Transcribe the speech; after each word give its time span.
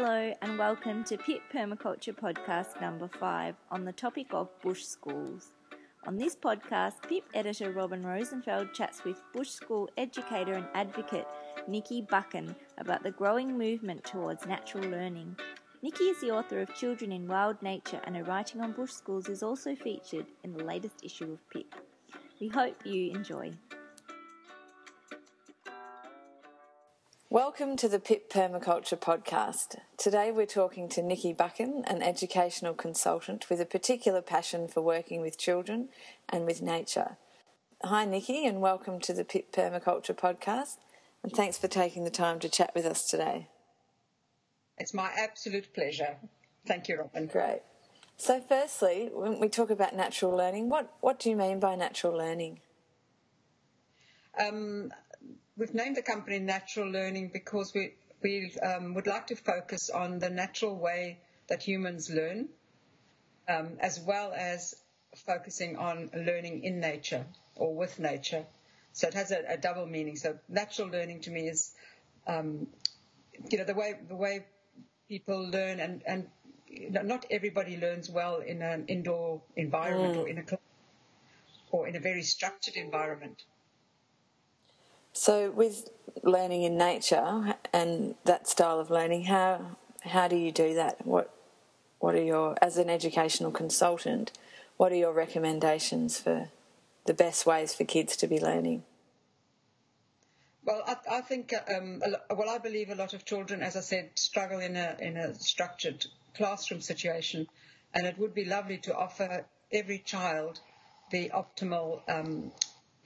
Hello, 0.00 0.32
and 0.42 0.56
welcome 0.56 1.02
to 1.02 1.18
Pip 1.18 1.40
Permaculture 1.52 2.16
Podcast 2.16 2.80
number 2.80 3.08
five 3.18 3.56
on 3.72 3.84
the 3.84 3.90
topic 3.90 4.28
of 4.30 4.48
bush 4.62 4.84
schools. 4.84 5.50
On 6.06 6.16
this 6.16 6.36
podcast, 6.36 7.02
Pip 7.08 7.24
editor 7.34 7.72
Robyn 7.72 8.04
Rosenfeldt 8.04 8.72
chats 8.72 9.02
with 9.02 9.20
bush 9.34 9.48
school 9.48 9.90
educator 9.98 10.52
and 10.52 10.68
advocate 10.74 11.26
Nikki 11.66 12.02
Buchan 12.02 12.54
about 12.78 13.02
the 13.02 13.10
growing 13.10 13.58
movement 13.58 14.04
towards 14.04 14.46
natural 14.46 14.88
learning. 14.88 15.36
Nikki 15.82 16.04
is 16.04 16.20
the 16.20 16.30
author 16.30 16.60
of 16.60 16.72
Children 16.76 17.10
in 17.10 17.26
Wild 17.26 17.60
Nature, 17.60 18.00
and 18.04 18.16
her 18.16 18.22
writing 18.22 18.60
on 18.60 18.70
bush 18.70 18.92
schools 18.92 19.28
is 19.28 19.42
also 19.42 19.74
featured 19.74 20.26
in 20.44 20.52
the 20.52 20.62
latest 20.62 21.04
issue 21.04 21.32
of 21.32 21.50
Pip. 21.50 21.74
We 22.40 22.46
hope 22.46 22.86
you 22.86 23.10
enjoy. 23.10 23.50
Welcome 27.30 27.76
to 27.76 27.90
the 27.90 27.98
Pip 27.98 28.32
Permaculture 28.32 28.98
Podcast. 28.98 29.76
Today 29.98 30.32
we're 30.32 30.46
talking 30.46 30.88
to 30.88 31.02
Nikki 31.02 31.34
Buchan, 31.34 31.84
an 31.86 32.00
educational 32.00 32.72
consultant 32.72 33.50
with 33.50 33.60
a 33.60 33.66
particular 33.66 34.22
passion 34.22 34.66
for 34.66 34.80
working 34.80 35.20
with 35.20 35.36
children 35.36 35.90
and 36.30 36.46
with 36.46 36.62
nature. 36.62 37.18
Hi, 37.84 38.06
Nikki, 38.06 38.46
and 38.46 38.62
welcome 38.62 38.98
to 39.00 39.12
the 39.12 39.26
Pip 39.26 39.52
Permaculture 39.52 40.16
Podcast. 40.16 40.78
And 41.22 41.30
thanks 41.30 41.58
for 41.58 41.68
taking 41.68 42.04
the 42.04 42.10
time 42.10 42.38
to 42.38 42.48
chat 42.48 42.72
with 42.74 42.86
us 42.86 43.04
today. 43.04 43.48
It's 44.78 44.94
my 44.94 45.10
absolute 45.14 45.74
pleasure. 45.74 46.16
Thank 46.66 46.88
you, 46.88 46.96
Robyn. 46.96 47.26
Great. 47.30 47.60
So, 48.16 48.40
firstly, 48.40 49.10
when 49.12 49.38
we 49.38 49.50
talk 49.50 49.68
about 49.68 49.94
natural 49.94 50.34
learning, 50.34 50.70
what, 50.70 50.94
what 51.02 51.18
do 51.18 51.28
you 51.28 51.36
mean 51.36 51.60
by 51.60 51.74
natural 51.74 52.16
learning? 52.16 52.60
Um, 54.42 54.92
we've 55.58 55.74
named 55.74 55.96
the 55.96 56.02
company 56.02 56.38
Natural 56.38 56.88
Learning 56.88 57.30
because 57.32 57.74
we 57.74 57.94
we 58.22 58.52
um, 58.62 58.94
would 58.94 59.06
like 59.06 59.26
to 59.28 59.36
focus 59.36 59.90
on 59.90 60.18
the 60.18 60.30
natural 60.30 60.76
way 60.76 61.18
that 61.48 61.62
humans 61.62 62.10
learn, 62.10 62.48
um, 63.48 63.76
as 63.80 64.00
well 64.00 64.32
as 64.34 64.74
focusing 65.14 65.76
on 65.76 66.10
learning 66.14 66.64
in 66.64 66.80
nature 66.80 67.24
or 67.54 67.74
with 67.74 67.98
nature. 67.98 68.44
So 68.92 69.06
it 69.06 69.14
has 69.14 69.30
a, 69.30 69.44
a 69.48 69.56
double 69.56 69.86
meaning. 69.86 70.16
So 70.16 70.38
natural 70.48 70.88
learning 70.88 71.20
to 71.22 71.30
me 71.30 71.48
is, 71.48 71.72
um, 72.26 72.66
you 73.50 73.58
know, 73.58 73.64
the 73.64 73.74
way 73.74 73.94
the 74.08 74.16
way 74.16 74.46
people 75.08 75.50
learn, 75.50 75.80
and 75.80 76.02
and 76.06 76.28
not 76.90 77.26
everybody 77.30 77.76
learns 77.76 78.08
well 78.10 78.36
in 78.38 78.62
an 78.62 78.84
indoor 78.86 79.42
environment 79.56 80.14
mm. 80.14 80.20
or 80.20 80.28
in 80.28 80.38
a 80.38 80.44
or 81.70 81.88
in 81.88 81.96
a 81.96 82.00
very 82.00 82.22
structured 82.22 82.76
environment. 82.76 83.42
So, 85.12 85.50
with 85.50 85.90
learning 86.22 86.62
in 86.62 86.76
nature 86.76 87.56
and 87.72 88.14
that 88.24 88.48
style 88.48 88.80
of 88.80 88.90
learning, 88.90 89.24
how 89.24 89.76
how 90.02 90.28
do 90.28 90.36
you 90.36 90.52
do 90.52 90.74
that? 90.74 91.06
What 91.06 91.34
what 91.98 92.14
are 92.14 92.22
your 92.22 92.56
as 92.62 92.76
an 92.78 92.88
educational 92.88 93.50
consultant? 93.50 94.32
What 94.76 94.92
are 94.92 94.96
your 94.96 95.12
recommendations 95.12 96.18
for 96.20 96.50
the 97.06 97.14
best 97.14 97.46
ways 97.46 97.74
for 97.74 97.84
kids 97.84 98.16
to 98.16 98.26
be 98.26 98.38
learning? 98.38 98.84
Well, 100.64 100.82
I, 100.86 100.96
I 101.10 101.20
think 101.22 101.54
um, 101.74 102.02
well, 102.30 102.50
I 102.50 102.58
believe 102.58 102.90
a 102.90 102.94
lot 102.94 103.14
of 103.14 103.24
children, 103.24 103.62
as 103.62 103.76
I 103.76 103.80
said, 103.80 104.10
struggle 104.14 104.60
in 104.60 104.76
a 104.76 104.96
in 105.00 105.16
a 105.16 105.34
structured 105.34 106.06
classroom 106.36 106.80
situation, 106.80 107.48
and 107.94 108.06
it 108.06 108.18
would 108.18 108.34
be 108.34 108.44
lovely 108.44 108.78
to 108.78 108.94
offer 108.94 109.46
every 109.72 109.98
child 109.98 110.60
the 111.10 111.30
optimal 111.30 112.02
um, 112.08 112.52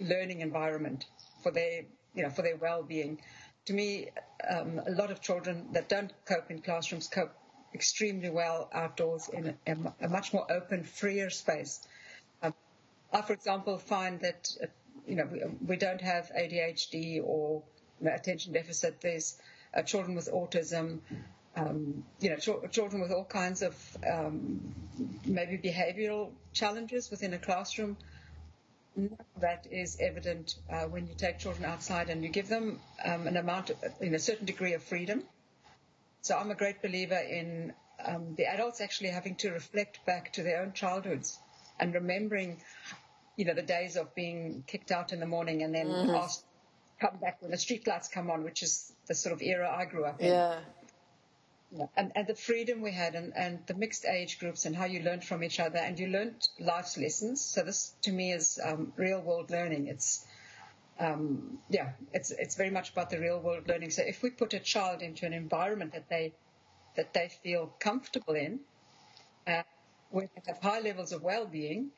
learning 0.00 0.40
environment 0.40 1.06
for 1.42 1.50
their 1.50 1.82
you 2.14 2.22
know, 2.22 2.30
for 2.30 2.42
their 2.42 2.56
well-being. 2.56 3.20
To 3.66 3.72
me, 3.72 4.08
um, 4.48 4.80
a 4.86 4.90
lot 4.90 5.10
of 5.10 5.20
children 5.20 5.68
that 5.72 5.88
don't 5.88 6.12
cope 6.24 6.50
in 6.50 6.60
classrooms 6.60 7.08
cope 7.08 7.34
extremely 7.74 8.28
well 8.28 8.68
outdoors 8.72 9.28
in 9.28 9.54
a, 9.66 9.76
a 10.00 10.08
much 10.08 10.32
more 10.32 10.50
open, 10.50 10.84
freer 10.84 11.30
space. 11.30 11.80
Um, 12.42 12.54
I, 13.12 13.22
for 13.22 13.32
example, 13.32 13.78
find 13.78 14.20
that 14.20 14.50
uh, 14.62 14.66
you 15.06 15.16
know 15.16 15.28
we, 15.30 15.42
we, 15.66 15.76
don't 15.76 16.00
have 16.00 16.30
ADHD 16.36 17.22
or 17.24 17.62
you 18.00 18.06
know, 18.06 18.14
attention 18.14 18.52
deficit. 18.52 19.00
There's 19.00 19.38
uh, 19.74 19.82
children 19.82 20.14
with 20.16 20.30
autism. 20.30 21.00
Um, 21.54 22.04
you 22.20 22.30
know, 22.30 22.36
ch- 22.36 22.72
children 22.72 23.02
with 23.02 23.12
all 23.12 23.26
kinds 23.26 23.62
of 23.62 23.74
um, 24.10 24.74
maybe 25.24 25.58
behavioural 25.58 26.30
challenges 26.52 27.10
within 27.10 27.34
a 27.34 27.38
classroom 27.38 27.96
that 29.40 29.66
is 29.70 29.98
evident 30.00 30.56
uh, 30.70 30.84
when 30.84 31.06
you 31.06 31.14
take 31.14 31.38
children 31.38 31.64
outside 31.64 32.10
and 32.10 32.22
you 32.22 32.28
give 32.28 32.48
them 32.48 32.80
um, 33.04 33.26
an 33.26 33.36
amount, 33.36 33.70
of, 33.70 33.76
in 34.00 34.14
a 34.14 34.18
certain 34.18 34.46
degree 34.46 34.74
of 34.74 34.82
freedom. 34.82 35.22
So 36.20 36.36
I'm 36.36 36.50
a 36.50 36.54
great 36.54 36.82
believer 36.82 37.16
in 37.16 37.72
um, 38.04 38.34
the 38.36 38.46
adults 38.46 38.80
actually 38.80 39.10
having 39.10 39.36
to 39.36 39.50
reflect 39.50 40.04
back 40.04 40.32
to 40.34 40.42
their 40.42 40.62
own 40.62 40.72
childhoods 40.72 41.38
and 41.80 41.94
remembering, 41.94 42.62
you 43.36 43.44
know, 43.44 43.54
the 43.54 43.62
days 43.62 43.96
of 43.96 44.14
being 44.14 44.64
kicked 44.66 44.92
out 44.92 45.12
in 45.12 45.20
the 45.20 45.26
morning 45.26 45.62
and 45.62 45.74
then 45.74 45.86
mm-hmm. 45.86 46.14
asked 46.14 46.44
come 47.00 47.16
back 47.20 47.42
when 47.42 47.50
the 47.50 47.58
street 47.58 47.86
lights 47.86 48.06
come 48.06 48.30
on, 48.30 48.44
which 48.44 48.62
is 48.62 48.92
the 49.08 49.14
sort 49.14 49.32
of 49.32 49.42
era 49.42 49.68
I 49.68 49.86
grew 49.86 50.04
up 50.04 50.20
in. 50.20 50.28
Yeah 50.28 50.60
and, 51.96 52.12
and 52.14 52.26
the 52.26 52.34
freedom 52.34 52.82
we 52.82 52.92
had 52.92 53.14
and, 53.14 53.32
and 53.36 53.58
the 53.66 53.74
mixed 53.74 54.04
age 54.04 54.38
groups 54.38 54.66
and 54.66 54.76
how 54.76 54.84
you 54.84 55.00
learned 55.02 55.24
from 55.24 55.42
each 55.42 55.58
other 55.60 55.78
and 55.78 55.98
you 55.98 56.08
learned 56.08 56.48
life's 56.60 56.96
lessons. 56.98 57.40
So 57.40 57.62
this 57.62 57.94
to 58.02 58.12
me 58.12 58.32
is 58.32 58.60
um, 58.62 58.92
real 58.96 59.20
world 59.20 59.50
learning. 59.50 59.86
It's 59.88 60.24
um, 60.98 61.58
yeah, 61.68 61.92
it's 62.12 62.30
it's 62.30 62.54
very 62.54 62.70
much 62.70 62.90
about 62.90 63.10
the 63.10 63.18
real 63.18 63.40
world 63.40 63.66
learning. 63.68 63.90
So 63.90 64.02
if 64.02 64.22
we 64.22 64.30
put 64.30 64.54
a 64.54 64.60
child 64.60 65.02
into 65.02 65.26
an 65.26 65.32
environment 65.32 65.92
that 65.94 66.08
they 66.08 66.34
that 66.96 67.14
they 67.14 67.30
feel 67.42 67.74
comfortable 67.80 68.34
in, 68.34 68.60
uh, 69.46 69.62
where 70.10 70.28
they 70.34 70.42
have 70.46 70.62
high 70.62 70.80
levels 70.80 71.12
of 71.12 71.22
well-being, 71.22 71.90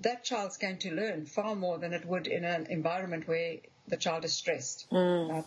that 0.00 0.24
child's 0.24 0.56
going 0.56 0.78
to 0.78 0.92
learn 0.92 1.26
far 1.26 1.54
more 1.54 1.78
than 1.78 1.92
it 1.92 2.04
would 2.04 2.26
in 2.26 2.44
an 2.44 2.66
environment 2.68 3.28
where 3.28 3.58
the 3.88 3.96
child 3.96 4.24
is 4.24 4.32
stressed. 4.32 4.86
Mm. 4.90 5.44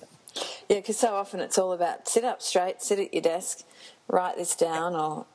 Yeah, 0.69 0.77
because 0.77 0.97
so 0.97 1.15
often 1.15 1.39
it's 1.39 1.57
all 1.57 1.71
about 1.71 2.07
sit 2.07 2.23
up 2.23 2.41
straight, 2.41 2.81
sit 2.81 2.99
at 2.99 3.13
your 3.13 3.23
desk, 3.23 3.63
write 4.07 4.37
this 4.37 4.55
down, 4.55 4.95
or 4.95 5.25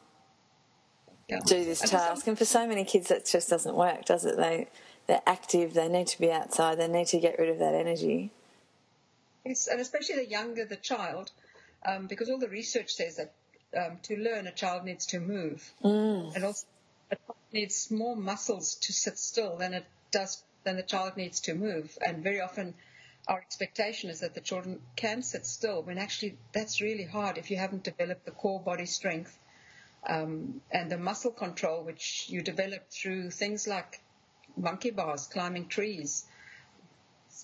yeah. 1.29 1.41
do 1.47 1.65
this 1.65 1.81
task. 1.81 2.27
And 2.27 2.39
for 2.39 2.45
so 2.45 2.67
many 2.67 2.85
kids, 2.85 3.09
that 3.09 3.27
just 3.27 3.49
doesn't 3.49 3.75
work, 3.75 4.05
does 4.05 4.25
it? 4.25 4.37
They 4.37 4.69
they're 5.07 5.23
active. 5.27 5.75
They 5.75 5.89
need 5.89 6.07
to 6.09 6.21
be 6.21 6.31
outside. 6.31 6.79
They 6.79 6.89
need 6.89 7.09
to 7.09 7.19
get 7.19 7.39
rid 7.39 7.49
of 7.49 7.59
that 7.59 7.75
energy. 7.75 8.31
Yes, 9.45 9.67
and 9.67 9.81
especially 9.81 10.17
the 10.17 10.27
younger 10.27 10.65
the 10.65 10.77
child, 10.77 11.33
um, 11.85 12.07
because 12.07 12.29
all 12.31 12.39
the 12.39 12.49
research 12.49 12.93
says 12.93 13.17
that 13.17 13.33
um, 13.77 13.99
to 14.05 14.17
learn, 14.17 14.47
a 14.47 14.53
child 14.53 14.85
needs 14.85 15.07
to 15.07 15.19
move, 15.19 15.73
mm. 15.83 16.35
and 16.35 16.45
also 16.45 16.67
a 17.11 17.17
child 17.17 17.39
needs 17.53 17.91
more 17.91 18.15
muscles 18.15 18.77
to 18.77 18.93
sit 18.93 19.19
still 19.19 19.57
than 19.57 19.75
it 19.75 19.85
does 20.13 20.45
than 20.65 20.77
the 20.77 20.83
child 20.83 21.17
needs 21.17 21.41
to 21.41 21.55
move, 21.55 21.99
and 22.07 22.23
very 22.23 22.41
often 22.41 22.75
our 23.29 23.39
expectation 23.39 24.11
is 24.11 24.21
that 24.21 24.35
the 24.35 24.41
children 24.41 24.81
can 24.97 25.23
sit 25.23 25.47
still 25.47 25.83
when 25.83 25.99
actually 25.99 26.37
that's 26.53 26.81
really 26.81 27.05
hard 27.05 27.39
if 27.39 27.51
you 27.51 27.57
haven't 27.57 27.85
developed 27.85 28.25
the 28.25 28.33
core 28.33 28.61
body 28.61 28.87
strength 28.87 29.39
um, 30.09 30.61
and 30.71 30.91
the 30.91 30.99
muscle 30.99 31.31
control 31.31 31.83
which 31.85 32.27
you 32.29 32.43
develop 32.43 32.91
through 32.91 33.31
things 33.31 33.69
like 33.69 34.01
monkey 34.57 34.91
bars, 34.91 35.27
climbing 35.27 35.69
trees. 35.69 36.25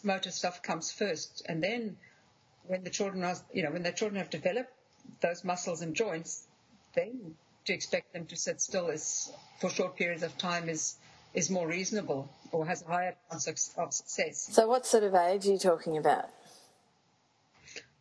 Motor 0.02 0.30
stuff 0.30 0.62
comes 0.62 0.92
first, 0.92 1.42
and 1.48 1.62
then 1.62 1.96
when 2.66 2.84
the 2.84 2.90
children 2.90 3.24
are, 3.24 3.36
you 3.52 3.62
know, 3.62 3.70
when 3.70 3.82
the 3.82 3.92
children 3.92 4.18
have 4.18 4.30
developed 4.30 4.72
those 5.20 5.42
muscles 5.42 5.82
and 5.82 5.94
joints, 5.94 6.46
then 6.94 7.34
to 7.64 7.72
expect 7.72 8.12
them 8.12 8.26
to 8.26 8.36
sit 8.36 8.60
still 8.60 8.88
is 8.88 9.32
for 9.60 9.70
short 9.70 9.96
periods 9.96 10.22
of 10.22 10.36
time 10.38 10.68
is 10.68 10.94
is 11.38 11.50
more 11.50 11.66
reasonable 11.66 12.28
or 12.52 12.66
has 12.66 12.82
a 12.82 12.86
higher 12.86 13.14
chance 13.30 13.46
of 13.46 13.92
success. 13.92 14.48
So, 14.52 14.66
what 14.66 14.84
sort 14.84 15.04
of 15.04 15.14
age 15.14 15.46
are 15.46 15.52
you 15.52 15.58
talking 15.58 15.96
about? 15.96 16.28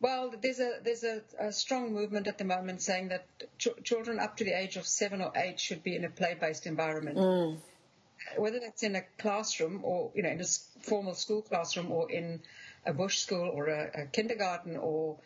Well, 0.00 0.32
there's 0.40 0.60
a 0.60 0.78
there's 0.82 1.04
a, 1.04 1.22
a 1.38 1.52
strong 1.52 1.92
movement 1.92 2.26
at 2.26 2.38
the 2.38 2.44
moment 2.44 2.82
saying 2.82 3.08
that 3.08 3.26
ch- 3.58 3.82
children 3.82 4.18
up 4.20 4.36
to 4.36 4.44
the 4.44 4.52
age 4.52 4.76
of 4.76 4.86
seven 4.86 5.20
or 5.20 5.32
eight 5.34 5.58
should 5.58 5.82
be 5.82 5.96
in 5.96 6.04
a 6.04 6.10
play-based 6.10 6.66
environment. 6.66 7.18
Mm. 7.18 7.58
Whether 8.36 8.60
that's 8.60 8.82
in 8.82 8.96
a 8.96 9.02
classroom 9.18 9.80
or 9.82 10.10
you 10.14 10.22
know 10.22 10.30
in 10.30 10.40
a 10.40 10.44
formal 10.82 11.14
school 11.14 11.42
classroom 11.42 11.90
or 11.90 12.10
in 12.10 12.40
a 12.86 12.92
bush 12.92 13.18
school 13.18 13.50
or 13.52 13.66
a, 13.68 14.02
a 14.02 14.06
kindergarten 14.06 14.76
or 14.76 15.16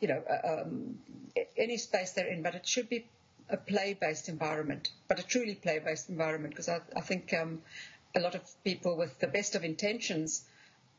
you 0.00 0.08
know 0.08 0.22
um, 0.44 0.98
any 1.56 1.76
space 1.76 2.12
they're 2.12 2.26
in, 2.26 2.42
but 2.42 2.54
it 2.54 2.66
should 2.66 2.88
be 2.88 3.06
a 3.50 3.56
play-based 3.56 4.28
environment, 4.28 4.90
but 5.08 5.18
a 5.18 5.22
truly 5.22 5.54
play-based 5.54 6.08
environment, 6.08 6.54
because 6.54 6.68
I, 6.68 6.80
I 6.96 7.00
think 7.00 7.32
um, 7.34 7.62
a 8.14 8.20
lot 8.20 8.34
of 8.34 8.42
people 8.64 8.96
with 8.96 9.18
the 9.18 9.26
best 9.26 9.54
of 9.54 9.64
intentions 9.64 10.44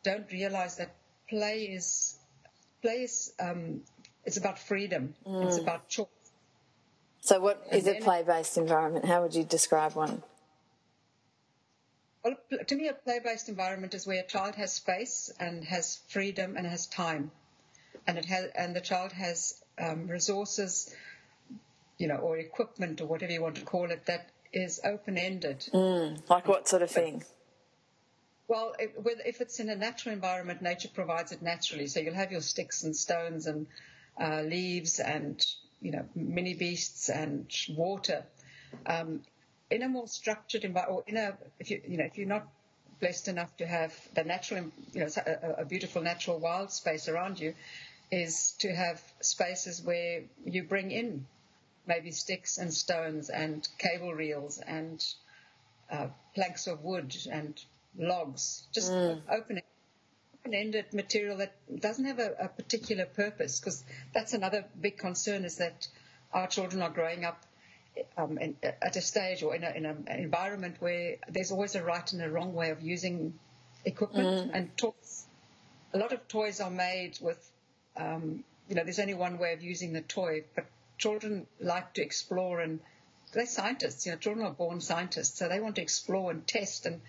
don't 0.04 0.32
realize 0.32 0.78
that 0.78 0.96
play 1.28 1.64
is 1.64 2.18
play 2.82 3.04
is 3.04 3.34
um, 3.40 3.82
it's 4.26 4.38
about 4.38 4.60
freedom. 4.60 5.16
Mm. 5.26 5.48
It's 5.48 5.58
about 5.58 5.90
choice. 5.90 6.08
So, 7.22 7.40
what 7.40 7.66
and 7.72 7.82
is 7.82 7.88
a 7.88 7.96
play-based 7.96 8.58
environment? 8.58 9.06
How 9.06 9.24
would 9.24 9.34
you 9.34 9.44
describe 9.44 9.94
one? 9.96 10.22
Well, 12.24 12.36
to 12.68 12.76
me, 12.76 12.88
a 12.88 12.94
play-based 12.94 13.50
environment 13.50 13.94
is 13.94 14.06
where 14.06 14.22
a 14.22 14.28
child 14.28 14.56
has 14.56 14.74
space 14.74 15.32
and 15.40 15.64
has 15.64 16.02
freedom 16.08 16.56
and 16.58 16.68
has 16.68 16.88
time. 16.88 17.32
and 18.08 18.18
it 18.18 18.26
has 18.26 18.46
and 18.56 18.76
the 18.76 18.82
child 18.82 19.12
has 19.12 19.62
um, 19.80 20.08
resources, 20.08 20.94
you 21.98 22.08
know, 22.08 22.16
or 22.16 22.38
equipment 22.38 23.02
or 23.02 23.06
whatever 23.06 23.32
you 23.32 23.42
want 23.42 23.56
to 23.56 23.64
call 23.64 23.92
it 23.92 24.06
that 24.06 24.30
is 24.54 24.80
open 24.84 25.18
ended. 25.18 25.68
Mm, 25.74 26.30
like 26.30 26.48
what 26.48 26.68
sort 26.68 26.82
of 26.82 26.92
thing? 26.92 27.24
Well, 28.48 28.76
if, 28.78 28.92
if 29.26 29.42
it's 29.42 29.60
in 29.60 29.70
a 29.70 29.76
natural 29.76 30.14
environment, 30.14 30.62
nature 30.62 30.90
provides 30.94 31.32
it 31.32 31.42
naturally. 31.42 31.88
So 31.88 32.00
you'll 32.00 32.14
have 32.14 32.32
your 32.32 32.42
sticks 32.42 32.84
and 32.84 32.96
stones 32.96 33.48
and 33.48 33.68
uh, 34.20 34.42
leaves 34.42 35.00
and 35.00 35.44
you 35.82 35.92
know 35.92 36.06
mini 36.16 36.54
beasts 36.54 37.10
and 37.10 37.52
water. 37.70 38.24
Um, 38.86 39.22
in 39.72 39.82
a 39.82 39.90
more 39.90 40.08
structured 40.08 40.64
environment, 40.64 41.06
or 41.08 41.10
in 41.10 41.18
a 41.18 41.38
if 41.60 41.72
you 41.72 41.82
you 41.88 41.98
know 41.98 42.06
if 42.06 42.18
you're 42.18 42.28
not 42.28 42.48
blessed 43.00 43.28
enough 43.28 43.56
to 43.58 43.66
have 43.66 43.94
the 44.14 44.24
natural, 44.24 44.72
you 44.94 45.02
know, 45.02 45.08
a, 45.26 45.62
a 45.62 45.66
beautiful 45.66 46.02
natural 46.02 46.40
wild 46.40 46.72
space 46.72 47.10
around 47.10 47.40
you, 47.40 47.54
is 48.12 48.56
to 48.60 48.74
have 48.74 49.02
spaces 49.22 49.82
where 49.82 50.24
you 50.46 50.64
bring 50.64 50.92
in 50.92 51.26
maybe 51.88 52.12
sticks 52.12 52.58
and 52.58 52.74
stones 52.74 53.30
and 53.30 53.68
cable 53.78 54.14
reels 54.14 54.60
and 54.60 55.04
uh, 55.92 56.08
planks 56.34 56.68
of 56.68 56.84
wood 56.84 57.16
and 57.32 57.60
logs, 57.98 58.64
just 58.74 58.92
mm. 58.92 59.22
open 59.30 59.62
open-ended 60.46 60.86
material 60.94 61.38
that 61.38 61.54
doesn't 61.80 62.06
have 62.06 62.20
a, 62.20 62.36
a 62.40 62.48
particular 62.48 63.06
purpose. 63.06 63.60
Because 63.60 63.84
that's 64.14 64.34
another 64.34 64.66
big 64.80 64.98
concern 64.98 65.44
is 65.44 65.58
that 65.58 65.88
our 66.34 66.48
children 66.48 66.82
are 66.82 66.90
growing 66.90 67.26
up 67.26 67.44
um, 68.18 68.38
in, 68.38 68.56
at 68.64 68.96
a 68.96 69.02
stage 69.02 69.42
or 69.42 69.56
in, 69.56 69.64
a, 69.64 69.72
in, 69.72 69.86
an 69.86 70.06
environment 70.08 70.76
where 70.80 71.16
there's 71.30 71.52
always 71.52 71.76
a 71.76 71.84
right 71.84 72.12
and 72.14 72.22
a 72.22 72.30
wrong 72.30 72.54
way 72.54 72.70
of 72.70 72.82
using 72.82 73.34
equipment 73.86 74.52
mm. 74.52 74.56
and 74.56 74.78
toys. 74.78 75.26
A 75.94 75.98
lot 75.98 76.12
of 76.12 76.28
toys 76.28 76.60
are 76.60 76.72
made 76.72 77.18
with, 77.22 77.52
um, 77.96 78.44
you 78.68 78.76
know, 78.76 78.84
there's 78.84 79.00
only 79.00 79.14
one 79.14 79.38
way 79.38 79.54
of 79.54 79.64
using 79.64 79.94
the 79.94 80.02
toy, 80.02 80.44
but 80.56 80.66
children 80.98 81.48
like 81.60 81.94
to 81.94 82.02
explore 82.02 82.60
and 82.60 82.80
they're 83.34 83.46
scientists. 83.46 84.06
You 84.06 84.14
know, 84.14 84.18
children 84.18 84.46
are 84.46 84.54
born 84.54 84.82
scientists, 84.82 85.40
so 85.40 85.50
they 85.50 85.60
want 85.60 85.76
to 85.76 85.82
explore 85.82 86.32
and 86.32 86.46
test 86.48 86.86
and 86.86 87.02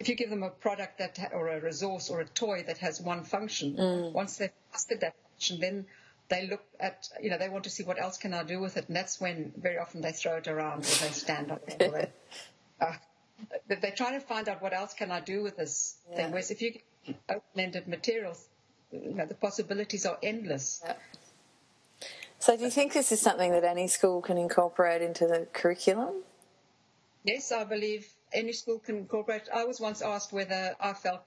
if 0.00 0.08
you 0.08 0.14
give 0.14 0.30
them 0.30 0.42
a 0.42 0.48
product 0.48 0.98
that 0.98 1.30
or 1.32 1.48
a 1.48 1.60
resource 1.60 2.08
or 2.08 2.20
a 2.20 2.24
toy 2.24 2.64
that 2.66 2.78
has 2.78 3.00
one 3.00 3.22
function, 3.22 3.76
mm. 3.76 4.12
once 4.12 4.38
they've 4.38 4.50
mastered 4.72 5.02
that 5.02 5.14
function, 5.32 5.60
then 5.60 5.86
they 6.30 6.46
look 6.46 6.62
at 6.80 7.08
you 7.22 7.28
know 7.28 7.36
they 7.36 7.50
want 7.50 7.64
to 7.64 7.70
see 7.70 7.84
what 7.84 8.00
else 8.00 8.16
can 8.16 8.32
I 8.32 8.42
do 8.42 8.58
with 8.60 8.78
it, 8.78 8.88
and 8.88 8.96
that's 8.96 9.20
when 9.20 9.52
very 9.56 9.78
often 9.78 10.00
they 10.00 10.12
throw 10.12 10.38
it 10.38 10.48
around 10.48 10.78
or 10.78 11.04
they 11.04 11.10
stand 11.10 11.52
up. 11.52 11.66
they, 11.78 12.08
uh, 12.80 12.92
they're 13.68 13.92
trying 13.94 14.18
to 14.18 14.26
find 14.26 14.48
out 14.48 14.62
what 14.62 14.72
else 14.72 14.94
can 14.94 15.10
I 15.10 15.20
do 15.20 15.42
with 15.42 15.58
this 15.58 15.96
yeah. 16.10 16.16
thing. 16.16 16.30
Whereas 16.30 16.50
if 16.50 16.62
you 16.62 16.74
open-ended 17.28 17.86
materials, 17.86 18.48
you 18.90 19.14
know 19.14 19.26
the 19.26 19.34
possibilities 19.34 20.06
are 20.06 20.18
endless. 20.22 20.80
Yeah. 20.82 20.94
So, 22.40 22.56
do 22.56 22.64
you 22.64 22.70
think 22.70 22.94
this 22.94 23.12
is 23.12 23.20
something 23.20 23.52
that 23.52 23.64
any 23.64 23.86
school 23.86 24.22
can 24.22 24.38
incorporate 24.38 25.02
into 25.02 25.26
the 25.26 25.46
curriculum? 25.52 26.22
Yes, 27.22 27.52
I 27.52 27.64
believe 27.64 28.08
any 28.32 28.54
school 28.54 28.78
can 28.78 28.96
incorporate. 28.96 29.42
I 29.54 29.64
was 29.64 29.78
once 29.78 30.00
asked 30.00 30.32
whether 30.32 30.74
I 30.80 30.94
felt 30.94 31.20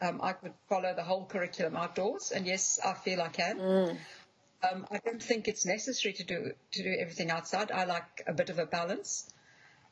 um, 0.00 0.20
I 0.22 0.32
could 0.32 0.52
follow 0.68 0.94
the 0.94 1.02
whole 1.02 1.26
curriculum 1.26 1.76
outdoors, 1.76 2.30
and 2.30 2.46
yes, 2.46 2.78
I 2.84 2.92
feel 2.92 3.20
I 3.20 3.30
can. 3.30 3.58
Mm. 3.58 3.96
Um, 4.62 4.86
I 4.92 4.98
don't 5.04 5.20
think 5.20 5.48
it's 5.48 5.66
necessary 5.66 6.12
to 6.14 6.24
do 6.24 6.52
to 6.70 6.82
do 6.84 6.96
everything 7.00 7.32
outside. 7.32 7.72
I 7.72 7.84
like 7.84 8.22
a 8.28 8.32
bit 8.32 8.48
of 8.48 8.60
a 8.60 8.66
balance. 8.66 9.28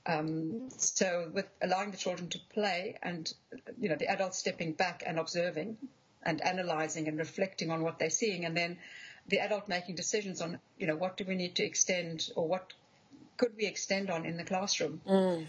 Um, 0.06 0.68
so, 0.76 1.28
with 1.34 1.46
allowing 1.60 1.90
the 1.90 1.96
children 1.96 2.28
to 2.28 2.38
play, 2.54 2.94
and 3.02 3.28
you 3.80 3.88
know, 3.88 3.96
the 3.96 4.06
adults 4.06 4.38
stepping 4.38 4.74
back 4.74 5.02
and 5.04 5.18
observing, 5.18 5.76
and 6.22 6.40
analysing 6.40 7.08
and 7.08 7.18
reflecting 7.18 7.72
on 7.72 7.82
what 7.82 7.98
they're 7.98 8.10
seeing, 8.10 8.44
and 8.44 8.56
then 8.56 8.78
the 9.28 9.40
adult 9.40 9.68
making 9.68 9.94
decisions 9.94 10.40
on, 10.40 10.58
you 10.78 10.86
know, 10.86 10.96
what 10.96 11.16
do 11.16 11.24
we 11.24 11.34
need 11.34 11.54
to 11.56 11.64
extend 11.64 12.30
or 12.34 12.48
what 12.48 12.72
could 13.36 13.52
we 13.56 13.66
extend 13.66 14.10
on 14.10 14.26
in 14.26 14.36
the 14.36 14.44
classroom. 14.44 15.00
Mm. 15.06 15.46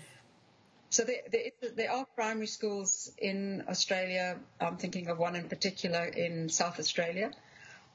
So 0.91 1.03
there, 1.03 1.21
there, 1.31 1.71
there, 1.75 1.91
are 1.91 2.05
primary 2.15 2.47
schools 2.47 3.11
in 3.17 3.63
Australia. 3.67 4.39
I'm 4.59 4.77
thinking 4.77 5.07
of 5.07 5.19
one 5.19 5.35
in 5.35 5.47
particular 5.49 6.03
in 6.05 6.49
South 6.49 6.79
Australia 6.79 7.31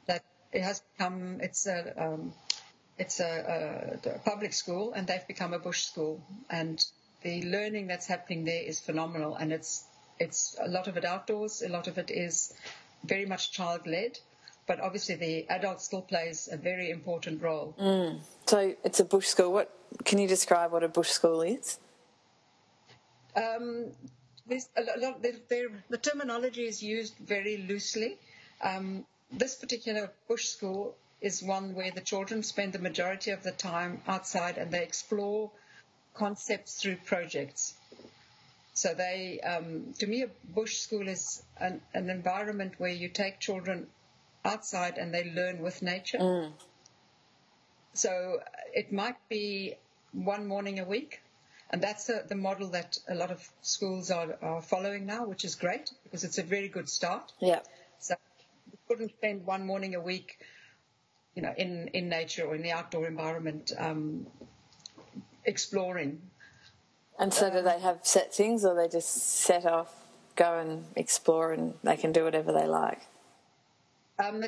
that 0.06 0.22
it 0.52 0.62
has 0.62 0.80
become 0.80 1.40
it's 1.40 1.66
a 1.66 1.94
um, 1.96 2.32
it's 2.98 3.18
a, 3.18 3.98
a, 4.04 4.18
public 4.20 4.52
school 4.52 4.92
and 4.92 5.08
they've 5.08 5.26
become 5.26 5.52
a 5.52 5.58
bush 5.58 5.82
school 5.82 6.22
and 6.48 6.84
the 7.22 7.42
learning 7.42 7.88
that's 7.88 8.06
happening 8.06 8.44
there 8.44 8.62
is 8.62 8.78
phenomenal 8.78 9.34
and 9.34 9.52
it's 9.52 9.84
it's 10.20 10.56
a 10.60 10.68
lot 10.68 10.86
of 10.86 10.96
it 10.96 11.04
outdoors, 11.04 11.62
a 11.62 11.68
lot 11.68 11.88
of 11.88 11.98
it 11.98 12.10
is 12.10 12.54
very 13.02 13.26
much 13.26 13.50
child 13.50 13.86
led. 13.86 14.18
But 14.66 14.80
obviously, 14.80 15.16
the 15.16 15.46
adult 15.48 15.82
still 15.82 16.02
plays 16.02 16.48
a 16.50 16.56
very 16.56 16.90
important 16.90 17.42
role. 17.42 17.74
Mm. 17.78 18.20
So 18.46 18.74
it's 18.82 19.00
a 19.00 19.04
bush 19.04 19.26
school. 19.26 19.52
What 19.52 19.70
can 20.04 20.18
you 20.18 20.26
describe 20.26 20.72
what 20.72 20.82
a 20.82 20.88
bush 20.88 21.10
school 21.10 21.42
is? 21.42 21.78
Um, 23.36 23.92
lot, 24.48 25.22
they're, 25.22 25.32
they're, 25.48 25.68
the 25.90 25.98
terminology 25.98 26.66
is 26.66 26.82
used 26.82 27.14
very 27.18 27.58
loosely. 27.68 28.16
Um, 28.62 29.04
this 29.30 29.54
particular 29.54 30.10
bush 30.28 30.46
school 30.46 30.94
is 31.20 31.42
one 31.42 31.74
where 31.74 31.90
the 31.90 32.00
children 32.00 32.42
spend 32.42 32.72
the 32.72 32.78
majority 32.78 33.30
of 33.30 33.42
the 33.42 33.50
time 33.52 34.00
outside 34.06 34.58
and 34.58 34.70
they 34.70 34.82
explore 34.82 35.50
concepts 36.14 36.80
through 36.80 36.96
projects. 37.04 37.74
So 38.74 38.92
they, 38.92 39.40
um, 39.40 39.94
to 40.00 40.06
me, 40.06 40.22
a 40.22 40.30
bush 40.52 40.78
school 40.78 41.08
is 41.08 41.42
an, 41.58 41.80
an, 41.94 42.10
environment 42.10 42.74
where 42.78 42.90
you 42.90 43.08
take 43.08 43.38
children 43.38 43.86
outside 44.44 44.98
and 44.98 45.12
they 45.12 45.32
learn 45.32 45.60
with 45.60 45.82
nature. 45.82 46.18
Mm. 46.18 46.52
So 47.92 48.38
it 48.72 48.92
might 48.92 49.16
be 49.28 49.74
one 50.12 50.46
morning 50.46 50.80
a 50.80 50.84
week 50.84 51.20
and 51.74 51.82
that's 51.82 52.08
a, 52.08 52.22
the 52.28 52.36
model 52.36 52.68
that 52.68 52.98
a 53.08 53.16
lot 53.16 53.32
of 53.32 53.48
schools 53.62 54.10
are, 54.12 54.36
are, 54.40 54.62
following 54.62 55.06
now, 55.06 55.24
which 55.24 55.44
is 55.44 55.56
great 55.56 55.90
because 56.04 56.22
it's 56.22 56.38
a 56.38 56.42
very 56.44 56.68
good 56.68 56.88
start. 56.88 57.32
Yeah. 57.40 57.60
So 57.98 58.14
you 58.70 58.78
couldn't 58.86 59.10
spend 59.16 59.44
one 59.44 59.66
morning 59.66 59.96
a 59.96 60.00
week, 60.00 60.38
you 61.34 61.42
know, 61.42 61.52
in, 61.56 61.88
in 61.88 62.08
nature 62.08 62.44
or 62.44 62.54
in 62.54 62.62
the 62.62 62.70
outdoor 62.70 63.08
environment 63.08 63.72
um, 63.76 64.26
exploring. 65.44 66.22
And 67.18 67.34
so, 67.34 67.50
do 67.50 67.60
they 67.60 67.80
have 67.80 68.00
set 68.02 68.34
things, 68.34 68.64
or 68.64 68.74
they 68.74 68.88
just 68.88 69.10
set 69.12 69.66
off, 69.66 69.92
go 70.34 70.58
and 70.58 70.84
explore, 70.96 71.52
and 71.52 71.74
they 71.84 71.96
can 71.96 72.10
do 72.12 72.24
whatever 72.24 72.52
they 72.52 72.66
like? 72.66 73.02
Um, 74.16 74.44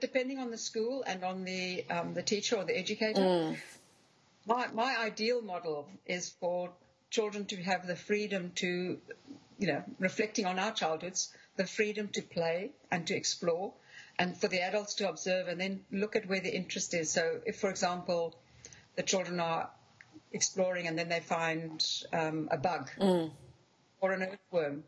depending 0.00 0.38
on 0.38 0.50
the 0.50 0.56
school 0.56 1.04
and 1.06 1.22
on 1.24 1.44
the 1.44 1.84
um, 1.90 2.14
the 2.14 2.22
teacher 2.22 2.56
or 2.56 2.64
the 2.64 2.78
educator. 2.78 3.20
Mm 3.20 3.56
my, 4.46 4.68
my 4.72 4.96
ideal 4.98 5.42
model 5.42 5.88
is 6.06 6.30
for 6.40 6.72
children 7.10 7.44
to 7.46 7.56
have 7.62 7.86
the 7.86 7.96
freedom 7.96 8.52
to, 8.56 8.98
you 9.58 9.66
know, 9.66 9.82
reflecting 9.98 10.46
on 10.46 10.58
our 10.58 10.72
childhoods, 10.72 11.32
the 11.56 11.66
freedom 11.66 12.08
to 12.08 12.22
play 12.22 12.72
and 12.90 13.06
to 13.06 13.14
explore, 13.14 13.72
and 14.18 14.36
for 14.36 14.48
the 14.48 14.60
adults 14.60 14.94
to 14.94 15.08
observe 15.08 15.48
and 15.48 15.60
then 15.60 15.80
look 15.90 16.16
at 16.16 16.28
where 16.28 16.40
the 16.40 16.54
interest 16.54 16.94
is. 16.94 17.10
So, 17.12 17.40
if, 17.46 17.58
for 17.58 17.70
example, 17.70 18.36
the 18.96 19.02
children 19.02 19.40
are 19.40 19.70
exploring 20.32 20.86
and 20.86 20.98
then 20.98 21.08
they 21.08 21.20
find 21.20 21.84
um, 22.12 22.48
a 22.50 22.56
bug 22.56 22.90
mm. 22.98 23.30
or 24.00 24.12
an 24.12 24.22
earthworm, 24.22 24.84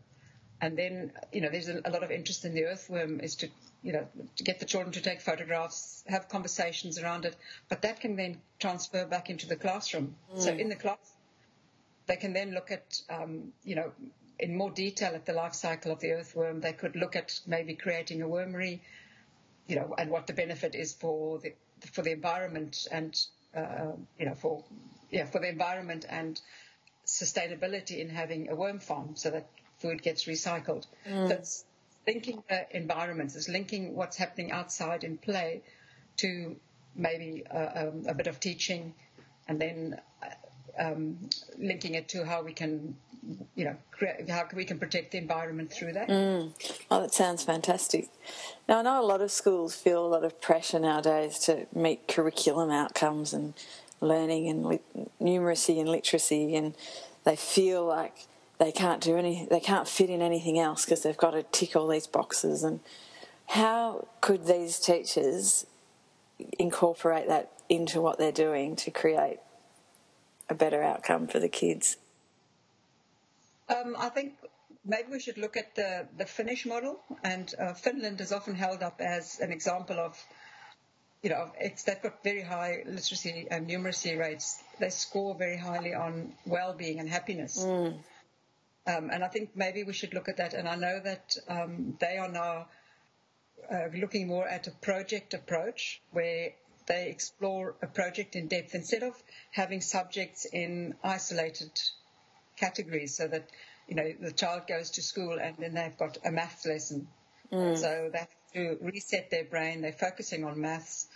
and 0.61 0.77
then 0.79 1.12
you 1.33 1.41
know 1.41 1.51
there's 1.51 1.69
a, 1.69 1.81
a 1.85 1.91
lot 1.91 2.03
of 2.03 2.11
interest 2.11 2.45
in 2.45 2.55
the 2.55 2.65
earthworm, 2.65 3.21
is 3.21 3.37
to 3.37 3.49
you 3.83 3.93
know, 3.93 4.07
to 4.37 4.45
get 4.45 4.61
the 4.61 4.67
children 4.67 4.93
to 4.93 5.01
take 5.01 5.21
photographs, 5.21 6.05
have 6.07 6.29
conversations 6.29 6.99
around 6.99 7.25
it. 7.25 7.37
But 7.69 7.83
that 7.83 8.01
can 8.01 8.17
then 8.17 8.41
transfer 8.59 9.07
back 9.07 9.29
into 9.29 9.49
the 9.49 9.57
classroom. 9.57 10.15
Mm. 10.35 10.41
So 10.41 10.51
in 10.53 10.69
the 10.69 10.77
class, 10.77 11.12
they 12.07 12.17
can 12.17 12.33
then 12.33 12.53
look 12.53 12.71
at, 12.71 13.01
um, 13.11 13.53
you 13.65 13.75
know, 13.75 13.93
in 14.39 14.57
more 14.57 14.71
detail 14.71 15.15
at 15.15 15.27
the 15.27 15.33
life 15.33 15.55
cycle 15.55 15.93
of 15.93 16.01
the 16.01 16.12
earthworm. 16.12 16.61
They 16.61 16.73
could 16.73 16.97
look 16.97 17.17
at 17.17 17.41
maybe 17.47 17.75
creating 17.75 18.23
a 18.23 18.27
wormery, 18.27 18.81
you 19.67 19.77
know, 19.77 19.95
and 19.99 20.11
what 20.11 20.27
the 20.27 20.33
benefit 20.33 20.75
is 20.75 20.93
for 20.93 21.39
the 21.39 21.55
for 21.93 22.03
the 22.03 22.12
environment 22.12 22.87
and 22.93 23.21
uh, 23.57 23.93
you 24.19 24.27
know 24.27 24.35
for 24.35 24.65
yeah 25.11 25.25
for 25.27 25.41
the 25.41 25.49
environment 25.49 26.07
and 26.09 26.41
sustainability 27.05 27.99
in 27.99 28.09
having 28.09 28.49
a 28.49 28.55
worm 28.55 28.79
farm 28.79 29.17
so 29.17 29.31
that 29.31 29.49
food 29.79 30.03
gets 30.03 30.25
recycled. 30.25 30.87
Mm. 31.09 31.29
So 31.29 31.65
linking 32.07 32.43
the 32.49 32.67
environments, 32.77 33.37
is 33.37 33.49
linking 33.49 33.95
what's 33.95 34.17
happening 34.17 34.53
outside 34.53 35.05
in 35.05 35.19
play 35.19 35.63
to 36.19 36.57
maybe 36.95 37.45
uh, 37.51 37.89
um, 37.89 38.05
a 38.07 38.15
bit 38.15 38.27
of 38.27 38.41
teaching, 38.41 38.95
and 39.49 39.61
then 39.61 40.01
uh, 40.23 40.27
um, 40.79 41.19
linking 41.59 41.95
it 41.95 42.09
to 42.09 42.25
how 42.25 42.43
we 42.43 42.53
can, 42.53 42.97
you 43.55 43.65
know, 43.65 43.77
create, 43.91 44.29
how 44.29 44.47
we 44.55 44.65
can 44.65 44.79
protect 44.79 45.13
the 45.13 45.19
environment 45.19 45.73
through 45.73 45.93
that. 45.95 46.09
Mm. 46.09 46.53
Oh, 46.91 47.01
that 47.01 47.15
sounds 47.15 47.45
fantastic. 47.45 48.09
Now 48.69 48.81
I 48.81 48.83
know 48.83 49.01
a 49.01 49.07
lot 49.07 49.21
of 49.21 49.31
schools 49.31 49.75
feel 49.75 50.05
a 50.05 50.09
lot 50.09 50.25
of 50.25 50.41
pressure 50.41 50.79
nowadays 50.79 51.39
to 51.41 51.67
meet 51.75 52.09
curriculum 52.09 52.71
outcomes 52.71 53.33
and 53.33 53.55
learning 54.01 54.49
and 54.49 54.67
li- 54.67 54.81
numeracy 55.21 55.79
and 55.79 55.89
literacy, 55.89 56.55
and 56.57 56.75
they 57.25 57.37
feel 57.37 57.85
like 57.87 58.27
they 58.59 58.73
can't 58.73 59.01
do 59.01 59.17
any, 59.17 59.47
they 59.51 59.61
can't 59.61 59.89
fit 59.89 60.11
in 60.11 60.23
anything 60.23 60.59
else 60.59 60.85
because 60.85 61.03
they've 61.03 61.17
got 61.17 61.33
to 61.33 61.43
tick 61.43 61.75
all 61.75 61.89
these 61.89 62.07
boxes. 62.07 62.63
And 62.63 62.81
How 63.53 64.09
could 64.21 64.47
these 64.47 64.79
teachers 64.79 65.67
incorporate 66.59 67.29
that 67.29 67.51
into 67.69 68.01
what 68.01 68.19
they're 68.19 68.33
doing 68.33 68.77
to 68.77 68.91
create 68.91 69.41
a 70.49 70.55
better 70.55 70.83
outcome 70.83 71.27
for 71.27 71.39
the 71.39 71.49
kids? 71.49 71.97
Um, 73.69 73.95
I 73.99 74.09
think 74.09 74.35
maybe 74.85 75.09
we 75.11 75.21
should 75.21 75.39
look 75.39 75.57
at 75.57 75.75
the, 75.75 76.07
the 76.17 76.25
Finnish 76.25 76.67
model, 76.67 77.01
and 77.23 77.53
uh, 77.59 77.75
Finland 77.75 78.21
is 78.21 78.33
often 78.33 78.55
held 78.55 78.83
up 78.83 79.01
as 79.01 79.39
an 79.41 79.53
example 79.53 79.99
of, 79.99 80.19
you 81.23 81.31
know, 81.31 81.51
it's, 81.61 81.85
they've 81.85 82.03
got 82.03 82.25
very 82.25 82.43
high 82.43 82.83
literacy 82.87 83.47
and 83.51 83.69
numeracy 83.69 84.19
rates. 84.19 84.63
They 84.81 84.91
score 84.91 85.35
very 85.35 85.57
highly 85.57 85.95
on 85.95 86.33
well-being 86.47 87.01
and 87.01 87.09
happiness. 87.09 87.63
Mm. 87.65 87.99
Um, 88.87 89.11
and 89.11 89.23
I 89.23 89.29
think 89.29 89.51
maybe 89.55 89.85
we 89.85 89.93
should 89.93 90.15
look 90.15 90.29
at 90.29 90.39
that. 90.39 90.55
And 90.55 90.69
I 90.69 90.75
know 90.77 91.01
that 91.05 91.37
um, 91.49 91.97
they 92.01 92.17
are 92.17 92.29
now 92.29 92.67
uh, 93.71 93.87
looking 93.95 94.27
more 94.27 94.47
at 94.47 94.67
a 94.67 94.73
project 94.73 95.35
approach 95.35 96.01
where 96.11 96.51
they 96.87 97.09
explore 97.09 97.77
a 97.81 97.87
project 97.87 98.35
in 98.35 98.49
depth 98.49 98.75
instead 98.75 99.03
of 99.05 99.15
having 99.53 99.81
subjects 99.81 100.47
in 100.47 100.95
isolated 101.05 101.71
categories 102.57 103.17
so 103.17 103.29
that 103.29 103.49
you 103.89 103.95
know 103.95 104.12
the 104.21 104.33
child 104.33 104.67
goes 104.67 104.91
to 104.91 105.03
school 105.03 105.39
and 105.39 105.57
then 105.59 105.75
they've 105.75 105.97
got 105.97 106.19
a 106.25 106.31
maths 106.31 106.67
lesson 106.67 107.09
Mm. 107.53 107.77
so 107.77 108.09
they 108.11 108.19
have 108.19 108.29
to 108.55 108.79
reset 108.81 109.31
their 109.31 109.45
brain 109.45 109.83
they're 109.83 109.93
focusing 109.93 110.43
on 110.45 110.59
maths 110.59 111.07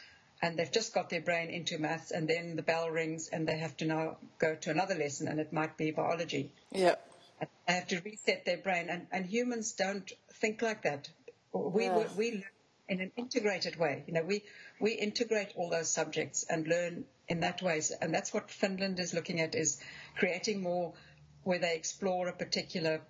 and 0.43 0.59
they've 0.59 0.71
just 0.71 0.93
got 0.93 1.09
their 1.09 1.23
brain 1.23 1.49
into 1.49 1.79
maths 1.79 2.11
and 2.11 2.29
then 2.29 2.57
the 2.57 2.63
bell 2.63 2.91
rings 2.91 3.29
and 3.29 3.49
they 3.49 3.57
have 3.57 3.75
to 3.79 3.87
now 3.87 4.19
go 4.39 4.55
to 4.55 4.71
another 4.71 4.95
lesson 4.95 5.29
and 5.29 5.41
it 5.41 5.51
might 5.53 5.79
be 5.79 5.91
biology 5.93 6.53
Yeah. 6.73 6.97
And 7.41 7.49
they 7.67 7.75
have 7.75 7.89
to 7.89 8.01
reset 8.01 8.45
their 8.45 8.59
brain 8.59 8.89
and, 8.89 9.07
and 9.13 9.27
humans 9.27 9.73
don't 9.73 10.11
think 10.35 10.63
like 10.63 10.83
that. 10.83 11.09
We 11.53 11.85
Yeah. 11.85 12.09
we- 12.17 12.33
learn 12.33 12.45
in 12.89 13.01
an 13.01 13.13
integrated 13.17 13.77
way. 13.77 14.05
You 14.07 14.15
know 14.15 14.23
we 14.23 14.45
we 14.81 14.93
integrate 14.93 15.53
all 15.57 15.71
those 15.71 15.91
subjects 15.91 16.45
and 16.49 16.67
learn 16.69 17.05
in 17.29 17.41
that 17.41 17.61
way. 17.63 17.81
And 18.01 18.15
that's 18.15 18.33
what 18.33 18.51
Finland 18.51 19.01
is 19.01 19.13
looking 19.13 19.41
at 19.41 19.55
is 19.55 19.81
creating 20.17 20.63
more 20.63 20.95
where 21.43 21.59
they 21.59 21.75
explore 21.75 22.29
a 22.29 22.33
particular 22.33 23.01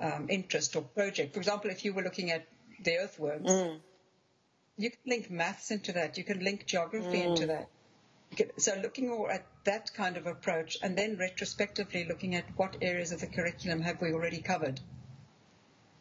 um, 0.00 0.28
interest 0.28 0.74
or 0.76 0.82
project. 0.82 1.34
For 1.34 1.40
example 1.40 1.70
if 1.70 1.84
you 1.84 1.92
were 1.94 2.02
looking 2.02 2.30
at 2.30 2.46
the 2.82 2.98
earthworms 2.98 3.50
you 4.76 4.90
can 4.90 5.00
link 5.06 5.30
maths 5.30 5.70
into 5.70 5.92
that. 5.92 6.16
You 6.18 6.24
can 6.24 6.42
link 6.42 6.66
geography 6.66 7.20
into 7.22 7.46
that 7.46 7.68
so 8.56 8.74
looking 8.82 9.08
more 9.08 9.30
at 9.30 9.46
that 9.64 9.92
kind 9.94 10.16
of 10.16 10.26
approach 10.26 10.78
and 10.82 10.96
then 10.96 11.16
retrospectively 11.18 12.06
looking 12.08 12.34
at 12.34 12.44
what 12.56 12.76
areas 12.80 13.12
of 13.12 13.20
the 13.20 13.26
curriculum 13.26 13.80
have 13.80 14.00
we 14.00 14.12
already 14.12 14.40
covered 14.40 14.80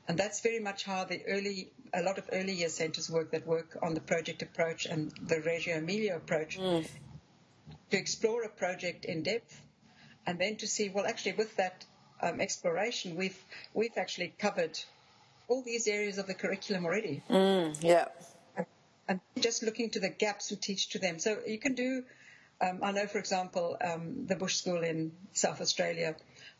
and 0.08 0.18
that's 0.18 0.42
very 0.42 0.60
much 0.60 0.84
how 0.84 1.06
the 1.06 1.22
early, 1.26 1.72
a 1.94 2.02
lot 2.02 2.18
of 2.18 2.30
early 2.34 2.54
year 2.54 2.70
centres 2.70 3.10
work 3.10 3.32
that 3.32 3.46
work 3.48 3.78
on 3.82 3.94
the 3.94 4.02
project 4.02 4.42
approach 4.42 4.86
and 4.86 5.12
the 5.22 5.40
Reggio 5.42 5.78
Emilia 5.78 6.16
approach 6.16 6.58
to 6.58 6.84
explore 7.92 8.44
a 8.44 8.50
project 8.50 9.06
in 9.06 9.24
depth 9.24 9.62
and 10.26 10.38
then 10.40 10.56
to 10.58 10.68
see, 10.68 10.90
well, 10.90 11.06
actually 11.06 11.34
with 11.34 11.56
that 11.58 11.86
um, 12.22 12.42
exploration, 12.42 13.16
we've, 13.16 13.38
we've 13.74 13.98
actually 13.98 14.34
covered 14.38 14.78
all 15.48 15.62
these 15.64 15.88
areas 15.88 16.18
of 16.18 16.28
the 16.28 16.34
curriculum 16.34 16.86
already 16.86 17.24
Mm. 17.30 17.82
Yeah. 17.82 18.06
and 19.08 19.20
just 19.40 19.64
looking 19.64 19.90
to 19.92 20.00
the 20.00 20.10
gaps 20.10 20.52
and 20.52 20.62
teach 20.62 20.90
to 20.90 21.00
them. 21.00 21.20
So 21.20 21.40
you 21.48 21.60
can 21.60 21.74
do, 21.76 22.04
um, 22.62 22.80
I 22.84 22.92
know, 22.92 23.08
for 23.08 23.18
example, 23.18 23.78
um, 23.84 24.28
the 24.28 24.36
Bush 24.36 24.56
School 24.56 24.84
in 24.84 25.12
South 25.34 25.62
Australia, 25.62 26.16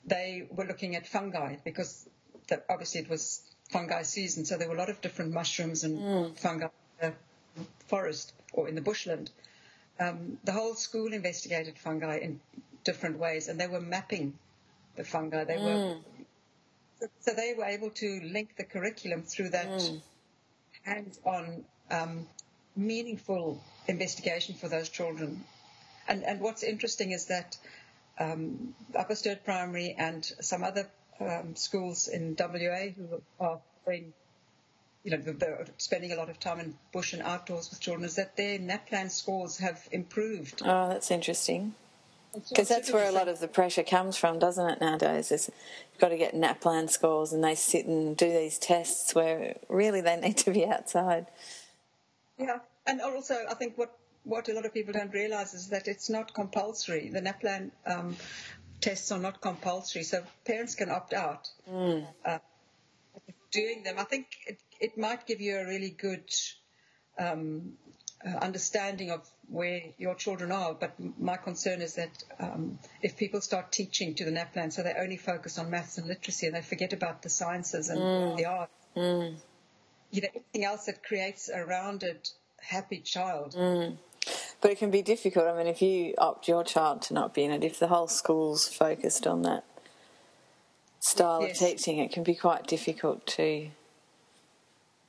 they 0.06 0.48
were 0.50 0.66
looking 0.66 0.96
at 0.96 1.08
fungi 1.08 1.58
because 1.64 2.08
the, 2.48 2.62
obviously 2.70 3.02
it 3.02 3.10
was 3.10 3.42
fungi 3.70 4.02
season, 4.02 4.46
so 4.46 4.58
there 4.58 4.68
were 4.68 4.76
a 4.76 4.80
lot 4.80 4.90
of 4.90 5.00
different 5.02 5.32
mushrooms 5.32 5.84
and 5.84 6.38
fungi 6.38 6.68
in 7.02 7.14
the 7.58 7.64
forest 7.88 8.34
or 8.54 8.68
in 8.68 8.76
the 8.76 8.82
bushland. 8.82 9.30
Um, 10.00 10.40
the 10.44 10.52
whole 10.52 10.74
school 10.74 11.14
investigated 11.14 11.78
fungi 11.78 12.18
in 12.18 12.40
different 12.84 13.20
ways, 13.20 13.48
and 13.48 13.60
they 13.60 13.68
were 13.68 13.82
mapping 13.82 14.34
the 14.96 15.04
fungi. 15.04 15.44
They 15.44 15.58
were 15.58 15.98
so 17.20 17.34
they 17.34 17.54
were 17.58 17.66
able 17.66 17.90
to 17.92 18.22
link 18.24 18.56
the 18.58 18.64
curriculum 18.64 19.24
through 19.24 19.50
that 19.50 19.68
hands-on, 20.84 21.64
um, 21.90 22.28
meaningful 22.76 23.62
investigation 23.88 24.56
for 24.56 24.68
those 24.68 24.90
children. 24.90 25.44
And, 26.08 26.24
and 26.24 26.40
what's 26.40 26.64
interesting 26.64 27.12
is 27.12 27.26
that 27.26 27.58
um, 28.20 28.74
Upper 28.96 29.16
Sturt 29.16 29.44
Primary 29.44 29.96
and 29.98 30.24
some 30.42 30.64
other 30.64 30.90
um, 31.20 31.56
schools 31.56 32.08
in 32.08 32.36
WA 32.38 32.90
who 32.96 33.22
are 33.40 33.60
you 35.04 35.12
know, 35.12 35.18
they're 35.18 35.66
spending 35.78 36.12
a 36.12 36.16
lot 36.16 36.30
of 36.30 36.40
time 36.40 36.60
in 36.60 36.76
bush 36.92 37.14
and 37.14 37.22
outdoors 37.24 37.70
with 37.70 37.80
children, 37.80 38.06
is 38.06 38.16
that 38.16 38.38
their 38.38 38.60
NAPLAN 38.60 39.10
scores 39.10 39.58
have 39.58 39.88
improved. 39.92 40.62
Oh, 40.64 40.90
that's 40.90 41.10
interesting. 41.10 41.74
Because 42.34 42.70
that's 42.70 42.94
where 42.94 43.10
a 43.10 43.12
lot 43.12 43.28
of 43.28 43.40
the 43.40 43.48
pressure 43.48 43.84
comes 43.84 44.16
from, 44.16 44.40
doesn't 44.40 44.70
it, 44.70 44.80
nowadays? 44.80 45.32
Is 45.32 45.50
you've 45.92 46.00
got 46.00 46.10
to 46.10 46.18
get 46.18 46.34
NAPLAN 46.34 46.90
scores 46.90 47.34
and 47.34 47.44
they 47.44 47.56
sit 47.56 47.86
and 47.86 48.16
do 48.16 48.32
these 48.32 48.58
tests 48.58 49.14
where 49.14 49.58
really 49.68 50.02
they 50.02 50.16
need 50.22 50.38
to 50.38 50.52
be 50.52 50.66
outside. 50.66 51.28
Yeah, 52.38 52.60
and 52.86 53.02
also 53.02 53.38
I 53.50 53.56
think 53.56 53.78
what 53.78 53.98
what 54.24 54.50
a 54.50 54.54
lot 54.54 54.66
of 54.66 54.74
people 54.74 54.94
don't 54.94 55.14
realise 55.14 55.54
is 55.54 55.70
that 55.70 55.88
it's 55.88 56.10
not 56.10 56.34
compulsory. 56.34 57.10
The 57.10 57.22
NAPLAN 57.22 57.72
um, 57.86 58.16
tests 58.80 59.12
are 59.12 59.20
not 59.20 59.42
compulsory, 59.42 60.04
so 60.04 60.24
parents 60.46 60.76
can 60.76 60.90
opt 60.90 61.14
out. 61.14 61.50
Uh, 62.26 62.40
doing 63.52 63.84
them, 63.84 63.96
I 64.00 64.04
think 64.04 64.28
it, 64.48 64.60
it 64.80 64.98
might 64.98 65.28
give 65.28 65.42
you 65.42 65.58
a 65.58 65.66
really 65.66 65.90
good 65.90 66.24
um, 67.20 67.74
uh, 68.26 68.38
understanding 68.38 69.12
of 69.12 69.28
where 69.50 69.82
your 69.98 70.16
children 70.16 70.52
are. 70.52 70.74
But 70.74 70.94
my 71.20 71.38
concern 71.38 71.82
is 71.82 71.96
that 71.96 72.24
um, 72.40 72.80
if 73.02 73.18
people 73.18 73.42
start 73.42 73.72
teaching 73.72 74.16
to 74.16 74.26
the 74.26 74.32
NAPLAN, 74.32 74.72
so 74.72 74.84
they 74.84 74.94
only 74.94 75.18
focus 75.18 75.58
on 75.58 75.70
maths 75.70 75.98
and 75.98 76.08
literacy 76.08 76.46
and 76.48 76.56
they 76.56 76.62
forget 76.62 76.94
about 76.94 77.22
the 77.24 77.30
sciences 77.30 77.90
and 77.90 78.00
the 78.38 78.46
art, 78.46 78.70
you 80.12 80.22
know, 80.22 80.28
anything 80.34 80.64
else 80.64 80.86
that 80.86 81.04
creates 81.04 81.50
a 81.50 81.66
rounded, 81.66 82.30
happy 82.62 83.00
child. 83.00 83.56
But 84.62 84.72
it 84.72 84.78
can 84.78 84.92
be 84.92 85.02
difficult. 85.02 85.48
I 85.48 85.58
mean, 85.58 85.68
if 85.68 85.82
you 85.82 86.14
opt 86.18 86.48
your 86.48 86.64
child 86.64 87.02
to 87.04 87.14
not 87.14 87.34
be 87.34 87.44
in 87.44 87.52
it, 87.52 87.64
if 87.64 87.80
the 87.80 87.88
whole 87.88 88.08
school's 88.08 88.68
focused 88.68 89.26
on 89.26 89.42
that 89.42 89.64
style 91.00 91.42
Yes. 91.42 91.60
of 91.60 91.68
teaching, 91.68 91.98
it 91.98 92.12
can 92.12 92.24
be 92.24 92.36
quite 92.36 92.68
difficult 92.68 93.26
to 93.26 93.70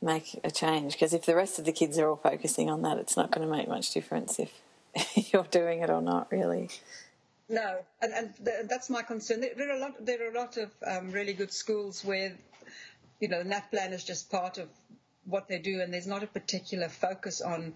make 0.01 0.41
a 0.43 0.51
change. 0.51 0.95
Because 0.95 1.13
if 1.13 1.27
the 1.27 1.37
rest 1.37 1.59
of 1.59 1.67
the 1.67 1.73
kids 1.73 1.99
are 1.99 2.09
all 2.09 2.17
focusing 2.17 2.71
on 2.71 2.81
that, 2.83 2.97
it's 2.97 3.17
not 3.17 3.31
going 3.31 3.47
to 3.47 3.53
make 3.55 3.69
much 3.69 3.93
difference 3.93 4.39
if 4.39 4.51
you're 5.33 5.45
doing 5.51 5.81
it 5.81 5.91
or 5.91 6.01
not, 6.01 6.33
really. 6.33 6.71
No, 7.51 7.81
and, 8.01 8.13
and 8.15 8.35
th- 8.37 8.67
that's 8.71 8.89
my 8.89 9.03
concern. 9.03 9.41
There, 9.41 9.69
are 9.69 9.77
a 9.77 9.79
lot. 9.79 10.05
There 10.05 10.27
are 10.27 10.31
a 10.31 10.35
lot 10.35 10.57
of 10.57 10.71
um, 10.87 11.13
really 11.13 11.35
good 11.35 11.53
schools 11.53 12.03
where, 12.03 12.33
you 13.21 13.29
know, 13.29 13.43
the 13.43 13.49
NAPLAN 13.51 13.93
is 13.93 14.03
just 14.05 14.31
part 14.31 14.57
of 14.57 14.69
what 15.27 15.49
they 15.49 15.59
do, 15.59 15.83
and 15.83 15.93
there's 15.93 16.07
not 16.07 16.23
a 16.23 16.27
particular 16.27 16.89
focus 16.89 17.43
on, 17.43 17.75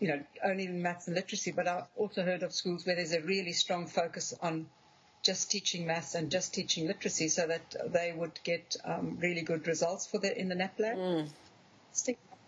you 0.00 0.08
know, 0.08 0.22
only 0.44 0.64
in 0.66 0.82
maths 0.82 1.06
and 1.06 1.16
literacy. 1.16 1.52
But 1.52 1.66
I've 1.68 1.86
also 1.96 2.22
heard 2.24 2.42
of 2.42 2.52
schools 2.52 2.86
where 2.86 2.96
there's 2.96 3.12
a 3.12 3.20
really 3.20 3.52
strong 3.52 3.86
focus 3.86 4.34
on 4.40 4.66
just 5.22 5.50
teaching 5.50 5.86
maths 5.86 6.14
and 6.14 6.30
just 6.30 6.54
teaching 6.54 6.86
literacy, 6.86 7.28
so 7.28 7.46
that 7.46 7.74
they 7.92 8.12
would 8.12 8.38
get 8.44 8.76
um, 8.84 9.18
really 9.20 9.42
good 9.42 9.66
results 9.66 10.06
for 10.06 10.18
the 10.18 10.38
in 10.38 10.48
the 10.48 10.54
NAPLAN. 10.54 10.96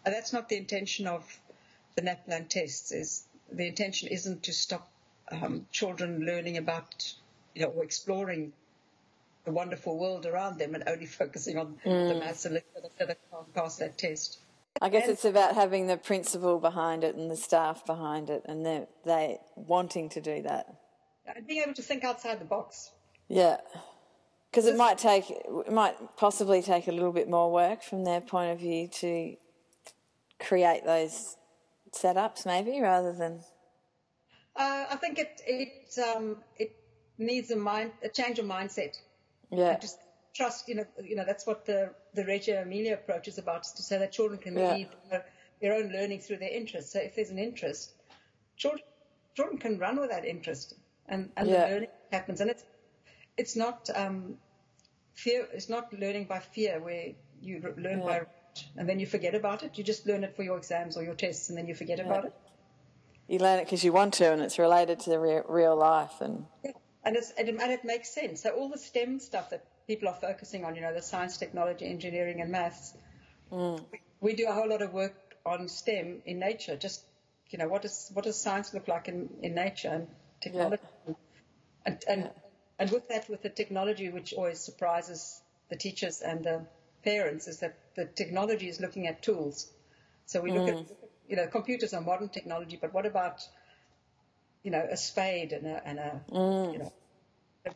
And 0.04 0.14
That's 0.14 0.33
not 0.33 0.49
the 0.49 0.57
intention 0.57 1.07
of 1.07 1.25
the 1.97 2.02
NAPLAN 2.02 2.49
tests. 2.49 2.92
Is 2.92 3.25
the 3.52 3.66
intention 3.66 4.09
isn't 4.09 4.45
to 4.45 4.52
stop 4.52 4.88
um, 5.33 5.66
children 5.73 6.21
learning 6.25 6.57
about, 6.57 7.12
you 7.54 7.62
know, 7.62 7.69
or 7.69 7.83
exploring 7.85 8.52
the 9.45 9.52
wonderful 9.52 9.99
world 9.99 10.26
around 10.26 10.59
them 10.59 10.75
and 10.75 10.85
only 10.87 11.07
focusing 11.07 11.59
on 11.59 11.78
the 11.85 12.14
maths 12.14 12.45
and 12.45 12.54
literacy 12.54 12.90
so 12.99 13.07
they 13.07 13.16
can't 13.30 13.54
pass 13.54 13.76
that 13.76 13.99
test. 13.99 14.38
I 14.80 14.88
guess 14.88 15.08
it's 15.08 15.25
about 15.26 15.54
having 15.54 15.87
the 15.87 15.96
principal 15.96 16.58
behind 16.58 17.04
it 17.04 17.14
and 17.14 17.30
the 17.30 17.37
staff 17.37 17.84
behind 17.84 18.30
it, 18.30 18.42
and 18.46 18.64
they 18.64 18.87
they 19.04 19.38
wanting 19.54 20.08
to 20.10 20.20
do 20.20 20.42
that. 20.42 20.66
And 21.26 21.46
being 21.46 21.62
able 21.62 21.75
to 21.75 21.82
think 21.82 22.02
outside 22.02 22.40
the 22.40 22.46
box. 22.46 22.90
Yeah, 23.28 23.58
because 24.50 24.66
it 24.66 24.76
might 24.76 24.99
take, 24.99 25.30
it 25.30 25.72
might 25.72 26.16
possibly 26.16 26.62
take 26.62 26.88
a 26.88 26.92
little 26.92 27.12
bit 27.12 27.28
more 27.28 27.52
work 27.52 27.82
from 27.82 28.04
their 28.04 28.20
point 28.20 28.52
of 28.52 28.58
view 28.58 28.88
to 28.88 29.37
create 30.40 30.84
those 30.84 31.37
setups, 31.92 32.46
maybe 32.46 32.80
rather 32.80 33.12
than 33.12 33.40
Uh, 34.56 34.87
I 34.90 34.96
think 34.96 35.18
it 35.18 35.40
it 35.46 35.99
um, 36.16 36.38
it 36.56 36.75
needs 37.18 37.50
a 37.50 37.56
mind 37.56 37.92
a 38.02 38.08
change 38.08 38.38
of 38.38 38.46
mindset. 38.46 38.96
yeah, 39.50 39.78
Just 39.78 39.99
trust, 40.34 40.68
you 40.68 40.75
know, 40.76 40.87
you 41.02 41.16
know 41.16 41.25
that's 41.25 41.46
what 41.46 41.64
the 41.64 41.94
the 42.14 42.25
Reggio 42.25 42.62
Emilia 42.62 42.94
approach 42.94 43.28
is 43.28 43.38
about, 43.38 43.66
is 43.66 43.72
to 43.72 43.82
say 43.82 43.99
that 43.99 44.12
children 44.12 44.38
can 44.40 44.56
Yeah. 44.56 44.75
lead 44.75 44.88
their, 45.10 45.25
their 45.60 45.75
own 45.75 45.90
learning 45.92 46.20
through 46.20 46.38
their 46.38 46.50
interests. 46.50 46.92
So 46.92 47.00
if 47.00 47.14
there's 47.14 47.30
an 47.30 47.38
interest, 47.38 47.92
children 48.56 48.82
children 49.34 49.58
can 49.58 49.78
run 49.78 50.00
with 50.00 50.10
that 50.10 50.25
interest, 50.25 50.75
and 51.06 51.30
and 51.37 51.49
Yeah. 51.49 51.66
the 51.66 51.75
learning 51.75 51.90
happens. 52.12 52.40
And 52.40 52.50
it's 52.50 52.64
it's 53.37 53.56
not 53.56 53.88
um, 53.94 54.38
fear. 55.14 55.46
It's 55.52 55.68
not 55.68 55.92
learning 55.92 56.26
by 56.26 56.40
fear, 56.40 56.80
where 56.80 57.12
you 57.40 57.75
learn 57.76 58.00
by 58.00 58.26
and 58.76 58.88
then 58.88 58.99
you 58.99 59.06
forget 59.06 59.34
about 59.34 59.62
it. 59.62 59.78
You 59.78 59.84
just 59.84 60.06
learn 60.06 60.25
it 60.25 60.34
for 60.37 60.42
your 60.42 60.56
exams 60.56 60.96
or 60.96 61.02
your 61.02 61.14
tests, 61.14 61.49
and 61.49 61.58
then 61.58 61.66
you 61.66 61.75
forget 61.75 62.00
about 62.00 62.25
it. 62.25 62.34
You 63.28 63.38
learn 63.38 63.60
it 63.60 63.64
because 63.64 63.84
you 63.84 63.92
want 63.92 64.14
to, 64.14 64.32
and 64.32 64.42
it's 64.42 64.58
related 64.58 64.99
to 65.00 65.10
the 65.10 65.18
re- 65.20 65.42
real 65.49 65.76
life. 65.76 66.20
And 66.20 66.46
yeah. 66.64 66.72
and, 67.04 67.16
it's, 67.16 67.30
and, 67.38 67.49
it, 67.49 67.60
and 67.60 67.72
it 67.72 67.84
makes 67.84 68.12
sense. 68.12 68.42
So 68.42 68.50
all 68.50 68.68
the 68.68 68.78
STEM 68.78 69.20
stuff 69.20 69.50
that 69.50 69.64
people 69.90 70.09
are 70.09 70.14
focusing 70.14 70.64
on, 70.64 70.76
you 70.76 70.82
know, 70.82 70.94
the 70.94 71.02
science, 71.02 71.37
technology, 71.37 71.85
engineering, 71.85 72.40
and 72.40 72.52
maths. 72.52 72.94
Mm. 73.50 73.85
We, 74.20 74.35
do 74.35 74.47
a 74.49 74.52
whole 74.52 74.68
lot 74.68 74.82
of 74.82 74.92
work 74.92 75.16
on 75.44 75.66
STEM 75.68 76.23
in 76.25 76.38
nature. 76.38 76.76
Just 76.76 77.04
you 77.50 77.59
know, 77.59 77.66
what 77.66 77.82
does 77.82 78.11
what 78.14 78.25
does 78.25 78.40
science 78.40 78.73
look 78.73 78.87
like 78.87 79.09
in, 79.09 79.28
in 79.42 79.56
nature 79.56 79.88
and 79.88 80.06
technology? 80.40 80.82
Yeah. 81.09 81.14
And 81.87 82.04
and, 82.09 82.20
yeah. 82.23 82.30
and 82.78 82.90
with 82.92 83.09
that, 83.09 83.28
with 83.28 83.42
the 83.42 83.49
technology, 83.49 84.11
which 84.11 84.32
always 84.32 84.61
surprises 84.61 85.42
the 85.70 85.76
teachers 85.76 86.20
and 86.20 86.44
the 86.44 86.56
parents, 87.02 87.49
is 87.49 87.59
that 87.59 87.76
the 87.97 88.04
technology 88.04 88.68
is 88.68 88.80
looking 88.80 89.09
at 89.09 89.25
tools. 89.25 89.68
So 90.26 90.40
we 90.40 90.52
look 90.52 90.68
mm. 90.68 90.80
at 90.80 90.87
you 91.28 91.37
know, 91.37 91.49
computers 91.49 91.92
are 91.94 92.00
modern 92.00 92.28
technology, 92.28 92.78
but 92.80 92.94
what 92.94 93.06
about 93.06 93.42
you 94.62 94.70
know 94.70 94.87
a 94.88 94.97
spade 94.97 95.52
and 95.52 95.66
a 95.66 95.82
and 95.85 95.99
a 95.99 96.20
mm. 96.30 96.73
you 96.75 96.78
know, 96.78 96.92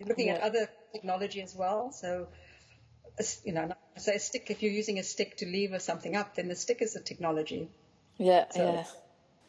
looking 0.07 0.29
yeah. 0.29 0.35
at 0.35 0.43
other 0.43 0.69
technology 0.95 1.43
as 1.43 1.55
well. 1.55 1.93
So 1.93 2.29
you 3.45 3.53
know, 3.53 3.73
say 3.97 4.17
a 4.17 4.19
stick. 4.19 4.51
If 4.51 4.63
you're 4.63 4.73
using 4.73 4.99
a 4.99 5.03
stick 5.03 5.37
to 5.39 5.47
lever 5.47 5.79
something 5.79 6.17
up, 6.17 6.35
then 6.35 6.49
the 6.49 6.57
stick 6.57 6.83
is 6.83 6.97
a 6.97 7.01
technology. 7.01 7.69
Yeah, 8.19 8.47
so, 8.51 8.85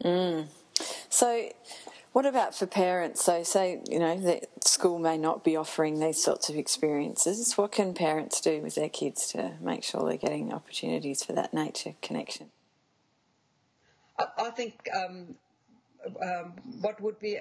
yeah. 0.04 0.10
Mm. 0.10 0.48
So, 1.10 1.50
what 2.14 2.26
about 2.26 2.56
for 2.56 2.66
parents? 2.68 3.24
So, 3.24 3.44
say, 3.44 3.82
you 3.90 4.00
know, 4.00 4.20
the 4.20 4.42
school 4.64 5.00
may 5.00 5.18
not 5.18 5.44
be 5.44 5.56
offering 5.56 6.00
these 6.00 6.24
sorts 6.24 6.50
of 6.50 6.56
experiences. 6.56 7.58
What 7.58 7.72
can 7.72 7.94
parents 7.94 8.42
do 8.42 8.62
with 8.62 8.76
their 8.76 8.90
kids 8.90 9.28
to 9.30 9.54
make 9.62 9.84
sure 9.84 10.08
they're 10.08 10.18
getting 10.18 10.54
opportunities 10.54 11.24
for 11.24 11.34
that 11.34 11.54
nature 11.54 11.96
connection? 12.02 12.52
I, 14.20 14.26
I 14.38 14.50
think 14.52 14.88
um, 14.96 15.36
um, 16.22 16.54
what 16.82 17.02
would 17.02 17.20
be, 17.20 17.40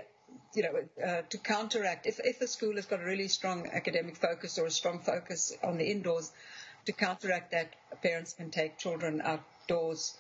you 0.55 0.63
know, 0.63 1.05
uh, 1.05 1.23
to 1.31 1.39
counteract, 1.39 2.07
if, 2.07 2.21
if 2.23 2.39
the 2.39 2.47
school 2.47 2.77
has 2.77 2.87
got 2.87 3.01
a 3.01 3.05
really 3.05 3.29
strong 3.29 3.69
academic 3.73 4.17
focus 4.17 4.59
or 4.59 4.67
a 4.67 4.71
strong 4.71 5.01
focus 5.01 5.57
on 5.63 5.79
the 5.79 5.91
indoors, 5.91 6.33
to 6.87 6.93
counteract 6.93 7.53
that, 7.53 7.75
parents 8.03 8.35
can 8.35 8.51
take 8.51 8.79
children 8.79 9.23
outdoors 9.23 10.17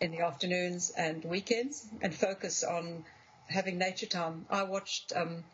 in 0.00 0.12
the 0.12 0.20
afternoons 0.20 0.90
and 0.96 1.24
weekends 1.24 1.86
and 2.02 2.14
focus 2.14 2.62
on 2.62 3.04
having 3.48 3.78
nature 3.78 4.06
time. 4.06 4.46
I 4.50 4.62
watched 4.62 5.12
um, 5.14 5.44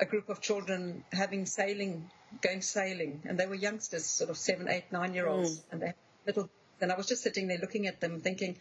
a 0.00 0.04
group 0.04 0.28
of 0.28 0.40
children 0.40 1.04
having 1.12 1.46
sailing, 1.46 2.10
going 2.40 2.62
sailing, 2.62 3.22
and 3.24 3.38
they 3.38 3.46
were 3.46 3.54
youngsters, 3.54 4.06
sort 4.06 4.30
of 4.30 4.36
seven, 4.36 4.68
eight, 4.68 4.84
nine 4.92 5.14
year 5.14 5.26
olds, 5.26 5.58
mm. 5.58 5.62
and 5.72 5.82
they 5.82 5.94
little. 6.26 6.48
And 6.80 6.92
I 6.92 6.96
was 6.96 7.06
just 7.06 7.22
sitting 7.22 7.48
there 7.48 7.58
looking 7.58 7.86
at 7.86 8.00
them, 8.00 8.20
thinking, 8.20 8.58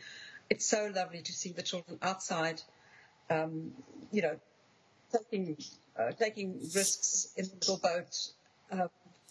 it's 0.49 0.65
so 0.65 0.89
lovely 0.95 1.21
to 1.21 1.33
see 1.33 1.51
the 1.51 1.61
children 1.61 1.99
outside, 2.01 2.61
um, 3.29 3.71
you 4.11 4.21
know, 4.21 4.39
taking 5.11 5.57
uh, 5.97 6.11
taking 6.11 6.59
risks 6.75 7.33
in 7.37 7.45
the 7.45 7.55
little 7.55 7.77
boat 7.77 8.31
uh, 8.71 8.87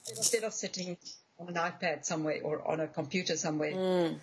instead 0.08 0.44
of 0.44 0.52
sitting 0.52 0.96
on 1.38 1.48
an 1.48 1.54
iPad 1.54 2.04
somewhere 2.04 2.40
or 2.42 2.66
on 2.66 2.80
a 2.80 2.86
computer 2.86 3.36
somewhere. 3.36 3.72
Mm 3.72 4.18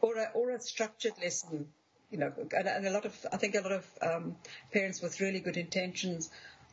or 0.00 0.16
a, 0.16 0.30
or 0.34 0.50
a 0.50 0.60
structured 0.60 1.14
lesson. 1.22 1.66
You 2.10 2.18
know, 2.18 2.32
and, 2.56 2.68
and 2.68 2.86
a 2.86 2.90
lot 2.90 3.04
of 3.04 3.26
I 3.32 3.36
think 3.36 3.56
a 3.56 3.60
lot 3.60 3.72
of 3.72 3.84
um, 4.00 4.36
parents 4.72 5.02
with 5.02 5.20
really 5.20 5.40
good 5.40 5.56
intentions 5.56 6.30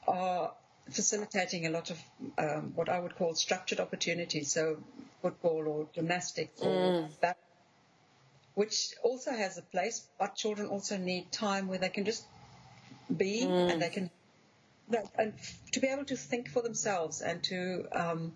are 0.07 0.53
facilitating 0.91 1.65
a 1.65 1.71
lot 1.71 1.89
of 1.89 1.99
um, 2.37 2.73
what 2.75 2.87
I 2.87 2.99
would 2.99 3.15
call 3.15 3.33
structured 3.33 3.79
opportunities. 3.79 4.51
So 4.51 4.77
football 5.21 5.67
or 5.67 5.87
gymnastics 5.95 6.61
or 6.61 6.67
mm. 6.69 7.09
that, 7.21 7.37
which 8.53 8.93
also 9.01 9.31
has 9.31 9.57
a 9.57 9.63
place, 9.63 10.05
but 10.19 10.35
children 10.35 10.67
also 10.67 10.97
need 10.97 11.31
time 11.31 11.67
where 11.67 11.79
they 11.79 11.89
can 11.89 12.05
just 12.05 12.25
be 13.15 13.41
mm. 13.43 13.71
and 13.71 13.81
they 13.81 13.89
can 13.89 14.09
and 15.17 15.33
to 15.71 15.79
be 15.79 15.87
able 15.87 16.05
to 16.05 16.15
think 16.15 16.49
for 16.49 16.61
themselves 16.61 17.21
and 17.21 17.41
to 17.43 17.85
um, 17.91 18.33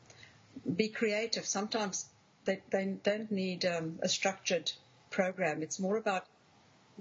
be 0.75 0.87
creative. 0.87 1.45
Sometimes 1.45 2.05
they, 2.45 2.61
they 2.69 2.97
don't 3.03 3.31
need 3.31 3.65
um, 3.65 3.99
a 4.01 4.09
structured 4.09 4.71
program. 5.09 5.61
It's 5.61 5.79
more 5.79 5.97
about, 5.97 6.25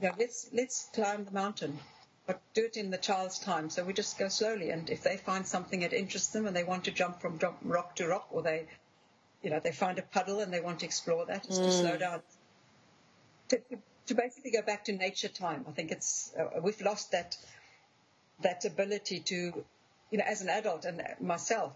you 0.00 0.08
know, 0.08 0.14
let's, 0.18 0.50
let's 0.52 0.90
climb 0.94 1.24
the 1.24 1.30
mountain, 1.30 1.78
but 2.26 2.40
do 2.54 2.64
it 2.64 2.76
in 2.76 2.90
the 2.90 2.98
child's 2.98 3.38
time. 3.38 3.70
So 3.70 3.84
we 3.84 3.92
just 3.92 4.18
go 4.18 4.28
slowly. 4.28 4.70
And 4.70 4.90
if 4.90 5.02
they 5.02 5.16
find 5.16 5.46
something 5.46 5.80
that 5.80 5.92
interests 5.92 6.32
them 6.32 6.46
and 6.46 6.54
they 6.54 6.64
want 6.64 6.84
to 6.84 6.90
jump 6.90 7.20
from 7.20 7.38
rock 7.62 7.96
to 7.96 8.08
rock 8.08 8.28
or 8.30 8.42
they, 8.42 8.66
you 9.42 9.50
know, 9.50 9.60
they 9.60 9.72
find 9.72 9.98
a 9.98 10.02
puddle 10.02 10.40
and 10.40 10.52
they 10.52 10.60
want 10.60 10.80
to 10.80 10.86
explore 10.86 11.24
that, 11.26 11.46
it's 11.46 11.58
mm. 11.58 11.64
to 11.64 11.72
slow 11.72 11.96
down. 11.96 12.22
To, 13.48 13.60
to, 14.06 14.14
basically 14.14 14.50
go 14.50 14.62
back 14.62 14.84
to 14.86 14.92
nature 14.92 15.28
time. 15.28 15.64
I 15.68 15.72
think 15.72 15.90
it's, 15.90 16.32
uh, 16.38 16.60
we've 16.62 16.80
lost 16.80 17.12
that, 17.12 17.36
that 18.42 18.64
ability 18.64 19.20
to, 19.20 19.64
you 20.10 20.18
know, 20.18 20.24
as 20.26 20.42
an 20.42 20.48
adult 20.48 20.84
and 20.84 21.02
myself, 21.20 21.72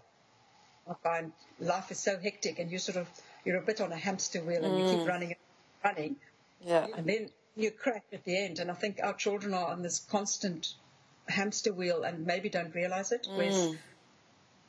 I 0.89 0.93
find 1.03 1.31
life 1.59 1.91
is 1.91 1.99
so 1.99 2.17
hectic 2.17 2.59
and 2.59 2.71
you 2.71 2.79
sort 2.79 2.97
of, 2.97 3.07
you're 3.45 3.57
a 3.57 3.61
bit 3.61 3.81
on 3.81 3.91
a 3.91 3.97
hamster 3.97 4.43
wheel 4.43 4.63
and 4.63 4.73
mm. 4.73 4.79
you 4.79 4.95
keep 4.95 5.05
mm. 5.05 5.07
running 5.07 5.29
and 5.29 5.37
running. 5.83 6.15
Yeah. 6.63 6.87
And 6.95 7.05
then 7.05 7.29
you 7.55 7.71
crack 7.71 8.03
at 8.13 8.23
the 8.23 8.37
end. 8.37 8.59
And 8.59 8.71
I 8.71 8.73
think 8.73 8.99
our 9.03 9.13
children 9.13 9.53
are 9.53 9.67
on 9.67 9.81
this 9.81 9.99
constant 9.99 10.73
hamster 11.27 11.73
wheel 11.73 12.03
and 12.03 12.25
maybe 12.25 12.49
don't 12.49 12.73
realize 12.73 13.11
it. 13.11 13.27
Mm. 13.29 13.37
Whereas, 13.37 13.75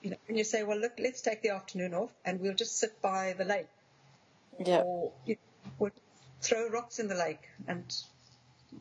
you 0.03 0.11
know, 0.11 0.17
when 0.27 0.37
you 0.37 0.45
say, 0.45 0.63
well, 0.65 0.79
look, 0.79 0.93
let's 0.99 1.21
take 1.21 1.43
the 1.43 1.51
afternoon 1.51 1.95
off 1.95 2.11
and 2.25 2.41
we'll 2.41 2.55
just 2.55 2.79
sit 2.79 3.01
by 3.01 3.35
the 3.37 3.45
lake. 3.45 3.69
Yeah. 4.65 4.83
Or, 4.83 5.13
you 5.27 5.35
know, 5.35 5.41
throw 6.43 6.69
rocks 6.69 6.99
in 6.99 7.09
the 7.09 7.15
lake 7.15 7.49
and 7.67 7.95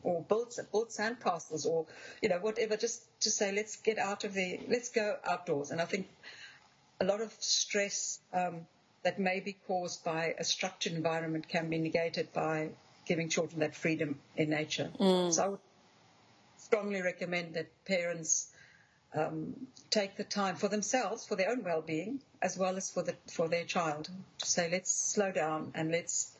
or 0.02 0.22
build 0.22 0.54
build 0.70 0.88
sandcastles 0.88 1.66
or 1.66 1.86
you 2.22 2.28
know 2.28 2.38
whatever 2.38 2.76
just 2.76 3.02
to 3.20 3.30
say 3.30 3.52
let's 3.52 3.76
get 3.76 3.98
out 3.98 4.24
of 4.24 4.34
the 4.34 4.60
let's 4.68 4.90
go 4.90 5.16
outdoors 5.24 5.70
and 5.70 5.80
I 5.80 5.84
think 5.84 6.08
a 7.00 7.04
lot 7.04 7.20
of 7.20 7.32
stress 7.40 8.20
um, 8.32 8.66
that 9.02 9.18
may 9.18 9.40
be 9.40 9.56
caused 9.66 10.04
by 10.04 10.34
a 10.38 10.44
structured 10.44 10.92
environment 10.92 11.48
can 11.48 11.68
be 11.68 11.78
negated 11.78 12.32
by 12.32 12.70
giving 13.06 13.28
children 13.28 13.60
that 13.60 13.74
freedom 13.74 14.18
in 14.36 14.50
nature. 14.50 14.90
Mm. 14.98 15.32
So 15.32 15.44
I 15.44 15.48
would 15.48 15.58
strongly 16.56 17.02
recommend 17.02 17.54
that 17.54 17.68
parents 17.84 18.52
um, 19.14 19.54
take 19.90 20.16
the 20.16 20.24
time 20.24 20.56
for 20.56 20.68
themselves, 20.68 21.26
for 21.26 21.36
their 21.36 21.50
own 21.50 21.64
well-being, 21.64 22.20
as 22.40 22.56
well 22.56 22.76
as 22.76 22.90
for 22.90 23.02
the 23.02 23.14
for 23.30 23.48
their 23.48 23.64
child, 23.64 24.08
to 24.38 24.46
say, 24.46 24.70
let's 24.70 24.90
slow 24.90 25.32
down 25.32 25.72
and 25.74 25.90
let's, 25.90 26.31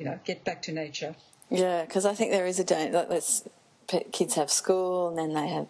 you 0.00 0.06
know, 0.06 0.18
get 0.24 0.42
back 0.44 0.62
to 0.62 0.72
nature. 0.72 1.14
Yeah, 1.50 1.84
because 1.84 2.06
I 2.06 2.14
think 2.14 2.32
there 2.32 2.46
is 2.46 2.58
a 2.58 2.64
danger. 2.64 2.96
Like, 2.96 3.10
let's 3.10 3.44
kids 4.12 4.34
have 4.34 4.50
school 4.50 5.08
and 5.08 5.18
then 5.18 5.34
they 5.34 5.48
have 5.48 5.66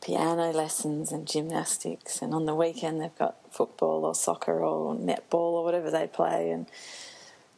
piano 0.00 0.50
lessons 0.52 1.12
and 1.12 1.26
gymnastics, 1.26 2.22
and 2.22 2.32
on 2.32 2.46
the 2.46 2.54
weekend 2.54 3.00
they've 3.00 3.18
got 3.18 3.36
football 3.50 4.04
or 4.04 4.14
soccer 4.14 4.64
or 4.64 4.94
netball 4.94 5.52
or 5.58 5.64
whatever 5.64 5.90
they 5.90 6.06
play, 6.06 6.50
and 6.50 6.66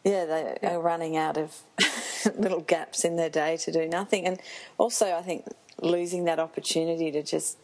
yeah, 0.05 0.25
they 0.25 0.59
yeah. 0.63 0.75
are 0.75 0.81
running 0.81 1.17
out 1.17 1.37
of 1.37 1.61
little 2.37 2.63
gaps 2.63 3.05
in 3.05 3.17
their 3.17 3.31
day 3.31 3.57
to 3.59 3.71
do 3.71 3.87
nothing, 3.87 4.27
and 4.27 4.41
also 4.79 5.15
I 5.15 5.23
think 5.23 5.45
losing 5.81 6.25
that 6.25 6.39
opportunity 6.39 7.11
to 7.13 7.23
just 7.23 7.59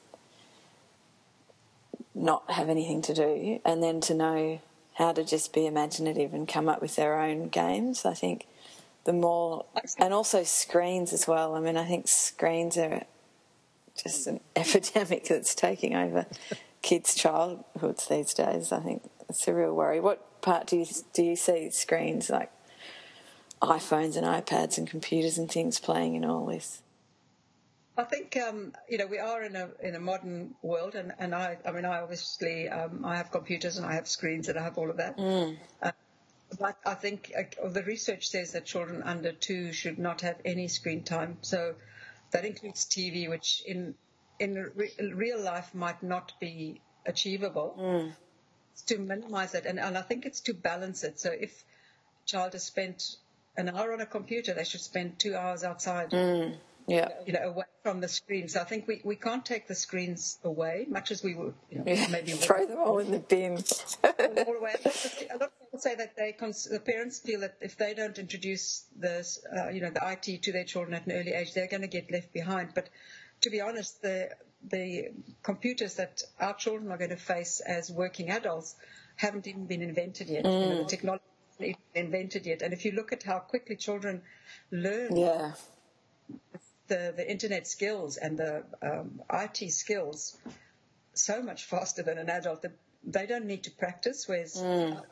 not 2.15 2.51
have 2.51 2.69
anything 2.69 3.01
to 3.03 3.15
do, 3.15 3.61
and 3.65 3.83
then 3.83 4.01
to 4.03 4.15
know 4.15 4.61
how 4.97 5.13
to 5.13 5.23
just 5.23 5.53
be 5.53 5.67
imaginative 5.67 6.33
and 6.33 6.49
come 6.49 6.69
up 6.69 6.81
with 6.81 6.97
their 6.97 7.21
own 7.21 7.49
games. 7.49 8.07
I 8.07 8.15
think 8.15 8.47
the 9.05 9.13
more, 9.13 9.67
and 9.99 10.15
also 10.15 10.43
screens 10.43 11.13
as 11.13 11.29
well. 11.29 11.55
I 11.55 11.61
mean, 11.61 11.77
I 11.77 11.85
think 11.85 12.09
screens 12.09 12.79
are 12.79 13.03
just 14.03 14.27
an 14.27 14.41
epidemic 14.57 15.25
that's 15.29 15.55
taking 15.55 15.95
over 15.95 16.27
kids' 16.81 17.15
childhoods 17.15 18.07
these 18.09 18.33
days. 18.33 18.73
I 18.73 18.81
think 18.81 19.03
it's 19.29 19.47
a 19.47 19.55
real 19.55 19.75
worry. 19.75 20.01
What 20.01 20.41
part 20.41 20.67
do 20.67 20.79
you 20.79 20.87
do 21.13 21.23
you 21.23 21.37
see 21.37 21.71
screens 21.71 22.31
like 22.31 22.51
iPhones 23.61 24.17
and 24.17 24.27
iPads 24.27 24.79
and 24.79 24.89
computers 24.89 25.37
and 25.37 25.51
things 25.51 25.79
playing 25.79 26.15
in 26.15 26.25
all 26.25 26.47
this? 26.47 26.81
I 27.99 28.05
think 28.05 28.37
um, 28.37 28.73
you 28.89 28.99
know 28.99 29.07
we 29.07 29.19
are 29.19 29.43
in 29.43 29.57
a 29.57 29.71
in 29.81 29.95
a 29.95 30.01
modern 30.01 30.55
world, 30.63 30.95
and, 30.95 31.13
and 31.19 31.35
I 31.35 31.57
I 31.65 31.73
mean 31.73 31.85
I 31.85 32.01
obviously 32.01 32.69
um, 32.69 33.05
I 33.05 33.17
have 33.17 33.31
computers 33.31 33.79
and 33.79 33.87
I 33.87 33.95
have 33.95 34.07
screens 34.07 34.49
and 34.49 34.59
I 34.59 34.63
have 34.63 34.77
all 34.77 34.91
of 34.91 34.99
that. 34.99 35.17
Mm. 35.17 35.57
Uh, 35.81 35.93
but 36.59 36.77
I 36.85 36.95
think 36.95 37.33
uh, 37.37 37.69
the 37.69 37.83
research 37.83 38.29
says 38.29 38.53
that 38.53 38.67
children 38.67 39.03
under 39.03 39.33
two 39.33 39.73
should 39.73 39.99
not 39.99 40.21
have 40.21 40.37
any 40.45 40.69
screen 40.69 41.03
time. 41.05 41.39
So 41.41 41.75
that 42.33 42.45
includes 42.45 42.85
TV, 42.85 43.29
which 43.31 43.63
in 43.67 43.95
in 44.39 44.71
re- 44.75 44.93
real 45.15 45.41
life 45.43 45.75
might 45.75 46.03
not 46.03 46.33
be 46.39 46.83
achievable. 47.07 47.77
Mm. 47.79 48.13
To 48.89 48.99
minimize 48.99 49.55
it, 49.55 49.65
and, 49.65 49.81
and 49.81 49.97
I 49.97 50.03
think 50.03 50.27
it's 50.27 50.41
to 50.43 50.53
balance 50.53 51.03
it. 51.03 51.19
So 51.19 51.31
if 51.31 51.65
a 52.25 52.29
child 52.29 52.53
has 52.53 52.65
spent 52.65 53.17
an 53.57 53.71
hour 53.71 53.95
on 53.95 54.03
a 54.03 54.07
computer, 54.07 54.53
they 54.53 54.65
should 54.65 54.83
spend 54.83 55.19
two 55.19 55.35
hours 55.35 55.65
outside. 55.65 56.11
Mm. 56.11 56.57
Yeah. 56.87 57.09
You 57.27 57.33
know, 57.33 57.41
away 57.41 57.65
from 57.83 58.01
the 58.01 58.09
screens. 58.09 58.57
I 58.57 58.65
think 58.65 58.87
we, 58.87 59.01
we 59.05 59.17
can't 59.17 59.45
take 59.45 59.67
the 59.67 59.75
screens 59.75 60.39
away, 60.45 60.87
much 60.89 61.11
as 61.11 61.23
we 61.23 61.35
would, 61.35 61.55
you 61.71 61.79
know, 61.79 61.85
yeah. 61.87 62.07
maybe 62.09 62.33
throw 62.33 62.65
them 62.65 62.79
all 62.79 62.99
in 62.99 63.11
the 63.11 63.19
bin. 63.19 63.55
all 64.05 64.57
away. 64.57 64.75
A 64.85 65.37
lot 65.37 65.51
of 65.51 65.61
people 65.61 65.79
say 65.79 65.97
that 65.97 66.17
they 66.17 66.33
cons- 66.33 66.65
the 66.65 66.79
parents 66.81 67.19
feel 67.19 67.41
that 67.41 67.57
if 67.61 67.77
they 67.77 67.95
don't 67.95 68.19
introduce 68.19 68.85
this, 68.97 69.45
uh, 69.57 69.69
you 69.71 69.81
know, 69.81 69.91
the 69.91 70.01
IT 70.13 70.43
to 70.43 70.53
their 70.53 70.65
children 70.65 70.95
at 70.95 71.07
an 71.07 71.13
early 71.13 71.33
age, 71.33 71.55
they're 71.55 71.67
going 71.67 71.83
to 71.83 71.89
get 71.89 72.11
left 72.11 72.33
behind. 72.33 72.71
But 72.75 72.89
to 73.43 73.51
be 73.51 73.61
honest, 73.61 74.03
the 74.03 74.31
the 74.69 75.11
computers 75.43 75.95
that 75.95 76.23
our 76.41 76.55
children 76.55 76.91
are 76.91 76.99
going 76.99 77.11
to 77.11 77.17
face 77.17 77.61
as 77.61 77.91
working 77.91 78.31
adults 78.31 78.75
haven't 79.17 79.47
even 79.47 79.67
been 79.67 79.83
invented 79.83 80.29
yet. 80.29 80.45
You 80.45 80.51
know, 80.51 80.83
the 80.83 80.89
technology 80.89 81.25
isn't 81.53 81.67
even 81.67 82.07
invented 82.07 82.47
yet. 82.47 82.63
And 82.63 82.73
if 82.73 82.85
you 82.85 82.93
look 82.93 83.13
at 83.13 83.23
how 83.23 83.39
quickly 83.39 83.77
children 83.77 84.23
learn 84.71 85.17
Yeah. 85.17 85.53
The, 86.89 87.13
the 87.17 87.29
internet 87.31 87.67
skills 87.67 88.17
and 88.17 88.39
the 88.39 88.65
um, 88.83 89.23
IT 89.33 89.71
skills 89.73 90.39
so 91.15 91.43
much 91.43 91.65
faster 91.65 92.03
than 92.03 92.19
an 92.19 92.29
adult 92.29 92.63
that 92.63 92.73
they 93.05 93.27
don't 93.27 93.47
need 93.47 93.63
to 93.65 93.71
practice. 93.71 94.29
Whereas 94.29 94.63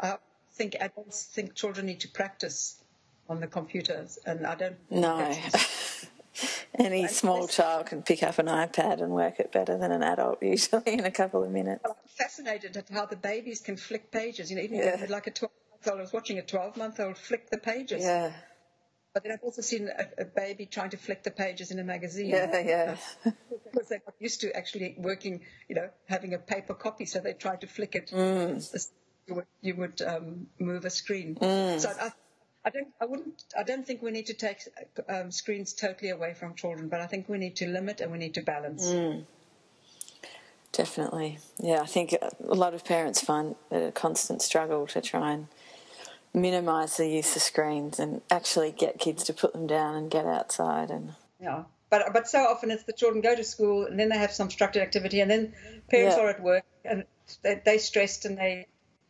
I 0.00 0.16
think 0.52 0.76
adults 0.80 1.24
think 1.24 1.54
children 1.54 1.86
need 1.86 2.00
to 2.00 2.08
practice 2.08 2.82
on 3.28 3.40
the 3.40 3.46
computers, 3.46 4.18
and 4.26 4.46
I 4.46 4.54
don't. 4.54 4.76
No. 4.90 5.34
Any 6.76 7.06
small 7.06 7.46
child 7.46 7.86
can 7.86 8.02
pick 8.02 8.24
up 8.24 8.38
an 8.40 8.46
iPad 8.46 9.00
and 9.00 9.12
work 9.12 9.38
it 9.38 9.52
better 9.52 9.78
than 9.78 9.92
an 9.92 10.02
adult 10.02 10.42
usually 10.42 10.82
in 10.86 11.04
a 11.04 11.10
couple 11.10 11.44
of 11.44 11.50
minutes. 11.50 11.82
I'm 11.84 11.92
fascinated 12.08 12.76
at 12.76 12.88
how 12.88 13.06
the 13.06 13.16
babies 13.16 13.60
can 13.60 13.76
flick 13.76 14.10
pages. 14.10 14.50
You 14.50 14.56
know, 14.56 14.62
even 14.62 14.78
Yeah. 14.78 15.06
like 15.08 15.28
a 15.28 15.30
12 15.30 15.52
month 15.70 15.88
old, 15.88 15.98
I 15.98 16.02
was 16.02 16.12
watching 16.12 16.38
a 16.38 16.42
12 16.42 16.76
month 16.76 16.98
old 16.98 17.16
flick 17.16 17.50
the 17.50 17.58
pages. 17.58 18.02
Yeah. 18.02 18.32
But 19.14 19.22
then 19.22 19.32
I've 19.32 19.44
also 19.44 19.62
seen 19.62 19.88
a, 19.88 20.22
a 20.22 20.24
baby 20.24 20.66
trying 20.66 20.90
to 20.90 20.96
flick 20.96 21.22
the 21.22 21.30
pages 21.30 21.70
in 21.70 21.78
a 21.78 21.84
magazine. 21.84 22.30
Yeah, 22.30 22.58
yeah. 22.58 22.96
because 23.24 23.88
they 23.88 23.98
got 23.98 24.14
used 24.18 24.40
to 24.40 24.54
actually 24.54 24.96
working, 24.98 25.42
you 25.68 25.76
know, 25.76 25.88
having 26.08 26.34
a 26.34 26.38
paper 26.38 26.74
copy, 26.74 27.06
so 27.06 27.20
they 27.20 27.32
tried 27.32 27.60
to 27.60 27.68
flick 27.68 27.94
it. 27.94 28.10
Mm. 28.10 28.88
You 29.28 29.36
would, 29.36 29.46
you 29.62 29.74
would 29.76 30.02
um, 30.02 30.48
move 30.58 30.84
a 30.84 30.90
screen. 30.90 31.36
Mm. 31.36 31.78
So 31.78 31.90
I, 31.90 32.10
I 32.64 32.70
don't, 32.70 32.88
I 33.00 33.04
wouldn't, 33.06 33.44
I 33.56 33.62
don't 33.62 33.86
think 33.86 34.02
we 34.02 34.10
need 34.10 34.26
to 34.26 34.34
take 34.34 34.58
um, 35.08 35.30
screens 35.30 35.74
totally 35.74 36.10
away 36.10 36.34
from 36.34 36.56
children, 36.56 36.88
but 36.88 37.00
I 37.00 37.06
think 37.06 37.28
we 37.28 37.38
need 37.38 37.56
to 37.56 37.68
limit 37.68 38.00
and 38.00 38.10
we 38.10 38.18
need 38.18 38.34
to 38.34 38.42
balance. 38.42 38.84
Mm. 38.86 39.26
Definitely. 40.72 41.38
Yeah, 41.62 41.82
I 41.82 41.86
think 41.86 42.14
a 42.14 42.54
lot 42.54 42.74
of 42.74 42.84
parents 42.84 43.20
find 43.20 43.54
it 43.70 43.88
a 43.88 43.92
constant 43.92 44.42
struggle 44.42 44.88
to 44.88 45.00
try 45.00 45.32
and 45.32 45.46
minimise 46.34 46.96
the 46.96 47.08
use 47.08 47.36
of 47.36 47.42
screens 47.42 47.98
and 47.98 48.20
actually 48.30 48.72
get 48.72 48.98
kids 48.98 49.24
to 49.24 49.32
put 49.32 49.52
them 49.52 49.66
down 49.66 49.94
and 49.94 50.10
get 50.10 50.26
outside 50.26 50.90
and 50.90 51.14
Yeah. 51.40 51.64
But 51.90 52.12
but 52.12 52.26
so 52.28 52.40
often 52.40 52.70
it's 52.70 52.82
the 52.84 52.92
children 52.92 53.20
go 53.22 53.36
to 53.36 53.44
school 53.44 53.86
and 53.86 53.98
then 53.98 54.08
they 54.08 54.18
have 54.18 54.32
some 54.32 54.50
structured 54.50 54.82
activity 54.82 55.20
and 55.20 55.30
then 55.30 55.52
parents 55.88 56.16
Yeah. 56.16 56.24
are 56.24 56.30
at 56.30 56.42
work 56.42 56.64
and 56.84 57.04
they, 57.42 57.60
they're 57.64 57.78
stressed 57.78 58.24
and 58.24 58.36
they 58.36 58.66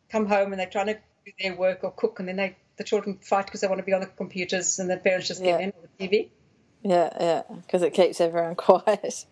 come 0.09 0.27
home 0.27 0.51
and 0.53 0.59
they're 0.59 0.69
trying 0.69 0.87
to 0.87 0.93
do 1.25 1.31
their 1.41 1.55
work 1.55 1.83
or 1.83 1.91
cook 1.91 2.19
and 2.19 2.27
then 2.29 2.35
they 2.35 2.55
the 2.77 2.83
children 2.83 3.17
fight 3.21 3.45
because 3.45 3.61
they 3.61 3.67
want 3.67 3.79
to 3.79 3.85
be 3.85 3.93
on 3.93 4.01
the 4.01 4.07
computers 4.07 4.79
and 4.79 4.89
the 4.89 4.97
parents 4.97 5.27
just 5.29 5.41
Yeah. 5.41 5.51
get 5.53 5.61
in 5.61 5.69
on 5.71 5.87
the 5.97 6.07
TV. 6.07 6.29
yeah, 6.83 7.09
yeah, 7.19 7.41
because 7.61 7.81
it 7.81 7.93
keeps 7.93 8.21
everyone 8.21 8.55
quiet. 8.67 9.25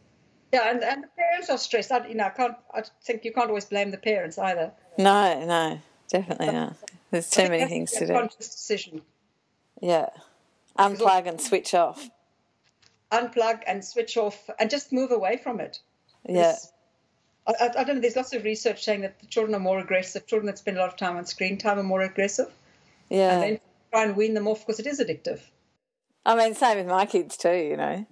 Yeah, 0.52 0.70
and, 0.70 0.84
and 0.84 1.04
the 1.04 1.08
parents 1.18 1.50
are 1.50 1.58
stressed. 1.58 1.92
I, 1.92 2.08
you 2.08 2.16
know, 2.16 2.26
I 2.26 2.30
can't. 2.30 2.56
I 2.74 2.84
think 3.04 3.26
you 3.26 3.34
can't 3.34 3.50
always 3.50 3.66
blame 3.66 3.90
the 3.92 3.98
parents 3.98 4.38
either. 4.38 4.72
No, 4.98 5.44
no, 5.46 5.80
definitely 6.10 6.52
not. 6.52 6.76
There's 7.12 7.30
too 7.30 7.50
many 7.50 7.66
things 7.66 7.92
to 7.92 8.08
do. 8.08 8.14
Conscious 8.14 8.50
decision. 8.50 9.02
Yeah. 9.82 10.10
Unplug 10.78 11.28
and 11.28 11.40
switch 11.40 11.74
off. 11.74 12.10
Unplug 13.12 13.62
and 13.68 13.86
switch 13.86 14.18
off 14.18 14.50
and 14.60 14.70
just 14.70 14.92
move 14.92 15.12
away 15.12 15.38
from 15.38 15.60
it. 15.60 15.80
Yeah. 16.28 16.56
I, 17.46 17.54
I, 17.78 17.84
don't 17.84 17.96
know. 17.96 18.02
There's 18.02 18.16
lots 18.16 18.34
of 18.34 18.44
research 18.44 18.84
saying 18.84 19.02
that 19.02 19.20
the 19.20 19.28
children 19.28 19.54
are 19.54 19.60
more 19.60 19.80
aggressive. 19.80 20.26
Children 20.26 20.48
that 20.48 20.58
spend 20.58 20.78
a 20.78 20.80
lot 20.80 20.90
of 20.90 20.98
time 20.98 21.18
on 21.18 21.26
screen 21.26 21.58
time 21.58 21.78
are 21.78 21.84
more 21.84 22.02
aggressive. 22.02 22.52
Yeah. 23.10 23.34
And 23.34 23.44
then 23.44 23.60
try 23.92 24.04
and 24.06 24.16
wean 24.16 24.34
them 24.34 24.48
off 24.48 24.66
because 24.66 24.80
it 24.80 24.88
is 24.88 25.00
addictive. 25.00 25.42
I 26.26 26.36
mean, 26.36 26.56
same 26.56 26.78
with 26.78 26.88
my 26.88 27.06
kids 27.06 27.36
too, 27.38 27.54
you 27.54 27.78
know. 27.78 28.08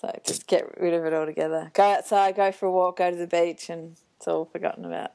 So 0.00 0.18
just 0.26 0.46
get 0.46 0.78
rid 0.80 0.94
of 0.94 1.04
it 1.04 1.12
altogether. 1.12 1.70
Go 1.74 1.82
outside, 1.82 2.36
go 2.36 2.52
for 2.52 2.66
a 2.66 2.70
walk, 2.70 2.98
go 2.98 3.10
to 3.10 3.16
the 3.16 3.26
beach, 3.26 3.68
and 3.68 3.96
it's 4.16 4.28
all 4.28 4.44
forgotten 4.44 4.84
about. 4.84 5.12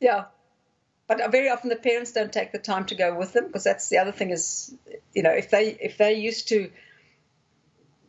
Yeah. 0.00 0.24
But 1.08 1.32
very 1.32 1.48
often 1.48 1.70
the 1.70 1.76
parents 1.76 2.12
don't 2.12 2.32
take 2.32 2.52
the 2.52 2.58
time 2.58 2.84
to 2.86 2.94
go 2.94 3.14
with 3.14 3.32
them 3.32 3.46
because 3.46 3.64
that's 3.64 3.88
the 3.88 3.96
other 3.96 4.12
thing 4.12 4.30
is, 4.30 4.74
you 5.14 5.22
know, 5.22 5.30
if 5.30 5.48
they 5.50 5.68
if 5.80 5.96
they're 5.96 6.10
used 6.12 6.48
to, 6.48 6.70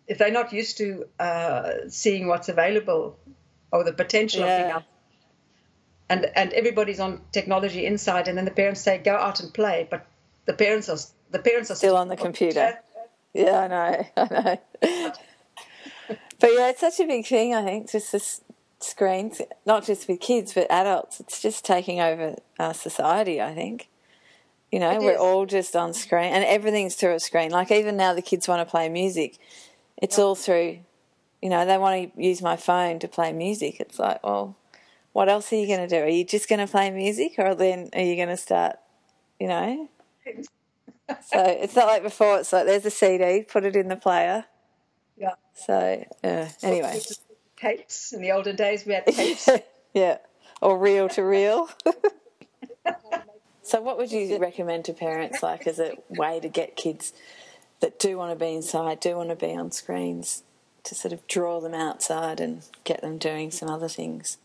if 0.06 0.18
they're 0.18 0.32
not 0.32 0.52
used 0.52 0.78
to 0.80 1.08
uh, 1.18 1.72
seeing 1.88 2.28
what's 2.28 2.50
available 2.50 3.18
or 3.72 3.86
the 3.86 3.94
potential 3.94 4.42
of 4.44 4.48
being 4.48 4.68
Yeah. 4.68 4.76
out, 4.76 4.84
and 6.10 6.26
and 6.36 6.52
everybody's 6.52 7.00
on 7.00 7.22
technology 7.32 7.86
inside, 7.86 8.28
and 8.28 8.38
then 8.38 8.44
the 8.44 8.52
parents 8.52 8.82
say 8.82 8.98
go 8.98 9.16
out 9.16 9.40
and 9.40 9.54
play, 9.54 9.88
but 9.90 10.06
the 10.46 10.54
parents 10.54 10.90
are 10.90 10.98
the 11.32 11.40
parents 11.40 11.72
are 11.72 11.76
Still 11.76 11.96
on 11.96 12.10
the 12.10 12.18
computer. 12.18 12.80
Yeah, 13.34 13.60
I 13.60 13.68
know, 13.68 14.06
I 14.18 14.28
know. 14.30 14.58
but 16.40 16.52
yeah, 16.54 16.70
it's 16.70 16.82
such 16.82 17.00
a 17.00 17.06
big 17.06 17.26
thing. 17.26 17.56
I 17.56 17.64
think 17.64 17.90
just 17.90 18.12
this 18.12 18.42
screens, 18.80 19.42
not 19.66 19.86
just 19.86 20.08
with 20.08 20.20
kids 20.20 20.54
but 20.54 20.70
adults. 20.72 21.20
It's 21.20 21.42
just 21.42 21.66
taking 21.66 22.00
over 22.00 22.36
our 22.60 22.74
society. 22.74 23.42
I 23.42 23.54
think. 23.54 23.90
You 24.72 24.80
know, 24.80 24.92
It 24.92 25.00
we're 25.02 25.14
is. 25.14 25.20
all 25.20 25.46
just 25.48 25.76
on 25.76 25.94
screen, 25.94 26.32
and 26.32 26.44
everything's 26.44 26.96
through 26.96 27.16
a 27.16 27.20
screen. 27.20 27.50
Like 27.50 27.72
even 27.72 27.98
now, 27.98 28.14
the 28.14 28.22
kids 28.22 28.48
want 28.48 28.66
to 28.66 28.70
play 28.70 28.88
music. 28.88 29.38
It's 29.98 30.20
all 30.20 30.36
through. 30.36 30.80
You 31.42 31.50
know, 31.50 31.66
they 31.66 31.78
want 31.78 32.14
to 32.14 32.22
use 32.24 32.42
my 32.42 32.56
phone 32.56 33.00
to 33.00 33.08
play 33.08 33.32
music. 33.34 33.80
It's 33.80 33.98
like, 33.98 34.24
well, 34.24 34.58
what 35.14 35.28
else 35.30 35.52
are 35.52 35.56
you 35.56 35.66
going 35.68 35.80
to 35.80 35.88
do? 35.88 36.04
Are 36.04 36.08
you 36.08 36.24
just 36.24 36.48
going 36.50 36.60
to 36.60 36.68
play 36.68 36.92
music, 36.92 37.34
or 37.40 37.56
then 37.56 37.90
are 37.94 38.02
you 38.02 38.16
going 38.16 38.30
to 38.30 38.38
start? 38.38 38.76
You 39.40 39.48
know, 39.48 39.90
so 40.28 41.44
it's 41.44 41.76
not 41.76 41.88
like 41.88 42.04
before. 42.04 42.40
It's 42.40 42.54
like 42.54 42.66
there's 42.66 42.86
a 42.86 42.92
CD, 42.92 43.42
put 43.44 43.64
it 43.66 43.76
in 43.76 43.88
the 43.88 43.96
player. 43.96 44.46
Yeah. 45.18 45.34
So 45.56 46.06
uh, 46.24 46.48
anyway, 46.62 47.00
Tapes 47.60 48.14
in 48.14 48.22
the 48.22 48.32
olden 48.32 48.56
days 48.56 48.86
we 48.86 48.94
had 48.94 49.06
tapes. 49.08 49.50
yeah, 49.94 50.18
or 50.62 50.78
reel 50.78 51.10
to 51.10 51.24
reel. 51.24 51.70
so, 53.64 53.82
what 53.82 53.98
would 53.98 54.12
you 54.12 54.38
recommend 54.38 54.86
to 54.86 54.94
parents, 54.94 55.44
like 55.44 55.68
as 55.68 55.80
a 55.80 55.96
way 56.10 56.40
to 56.40 56.48
get 56.48 56.76
kids 56.76 57.14
that 57.82 58.00
do 58.00 58.18
want 58.18 58.38
to 58.38 58.46
be 58.46 58.54
inside, 58.54 59.00
do 59.00 59.16
want 59.16 59.30
to 59.30 59.36
be 59.36 59.56
on 59.56 59.72
screens, 59.72 60.44
to 60.84 60.96
sort 60.96 61.14
of 61.14 61.26
draw 61.28 61.60
them 61.60 61.74
outside 61.74 62.40
and 62.40 62.64
get 62.84 63.02
them 63.02 63.18
doing 63.18 63.52
some 63.52 63.70
other 63.70 63.90
things? 63.90 64.38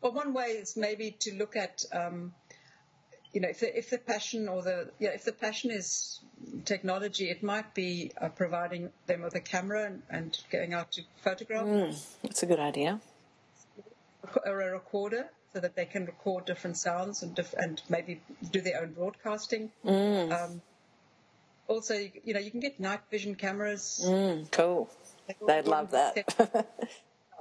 Well, 0.00 0.12
one 0.12 0.34
way 0.34 0.46
is 0.46 0.76
maybe 0.76 1.12
to 1.20 1.34
look 1.34 1.54
at, 1.54 1.84
um, 1.92 2.34
you 3.32 3.40
know, 3.40 3.48
if 3.48 3.60
the, 3.60 3.78
if 3.78 3.90
the 3.90 3.98
passion 3.98 4.48
or 4.48 4.62
the 4.62 4.90
yeah, 4.98 5.10
if 5.10 5.24
the 5.24 5.32
passion 5.32 5.70
is 5.70 6.20
technology, 6.64 7.30
it 7.30 7.42
might 7.42 7.74
be 7.74 8.12
uh, 8.20 8.28
providing 8.28 8.90
them 9.06 9.22
with 9.22 9.34
a 9.34 9.40
camera 9.40 9.86
and, 9.86 10.02
and 10.10 10.38
going 10.50 10.74
out 10.74 10.92
to 10.92 11.02
photograph 11.22 11.66
That's 12.22 12.42
a 12.42 12.46
good 12.46 12.60
idea. 12.60 13.00
or 14.44 14.60
a 14.60 14.72
recorder 14.72 15.30
so 15.52 15.60
that 15.60 15.76
they 15.76 15.84
can 15.84 16.06
record 16.06 16.44
different 16.44 16.76
sounds 16.76 17.22
and 17.22 17.34
diff- 17.34 17.54
and 17.54 17.82
maybe 17.88 18.20
do 18.50 18.60
their 18.60 18.82
own 18.82 18.92
broadcasting. 18.92 19.70
Um, 20.32 20.62
also, 21.68 21.94
you, 21.94 22.34
know, 22.34 22.40
you 22.40 22.50
can 22.50 22.60
get 22.60 22.80
night 22.80 23.00
vision 23.10 23.34
cameras. 23.34 24.02
Mm, 24.04 24.50
cool. 24.50 24.90
They'd 25.46 25.66
love 25.66 25.90
that. 25.92 26.66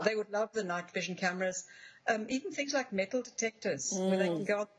They 0.04 0.16
would 0.16 0.32
love 0.32 0.52
the 0.52 0.64
night 0.64 0.90
vision 0.90 1.14
cameras. 1.14 1.66
Um, 2.08 2.26
even 2.28 2.52
things 2.52 2.74
like 2.74 2.92
metal 2.92 3.22
detectors, 3.22 3.94
where 3.96 4.18
they 4.18 4.30
can 4.30 4.46
go 4.46 4.62
out 4.62 4.70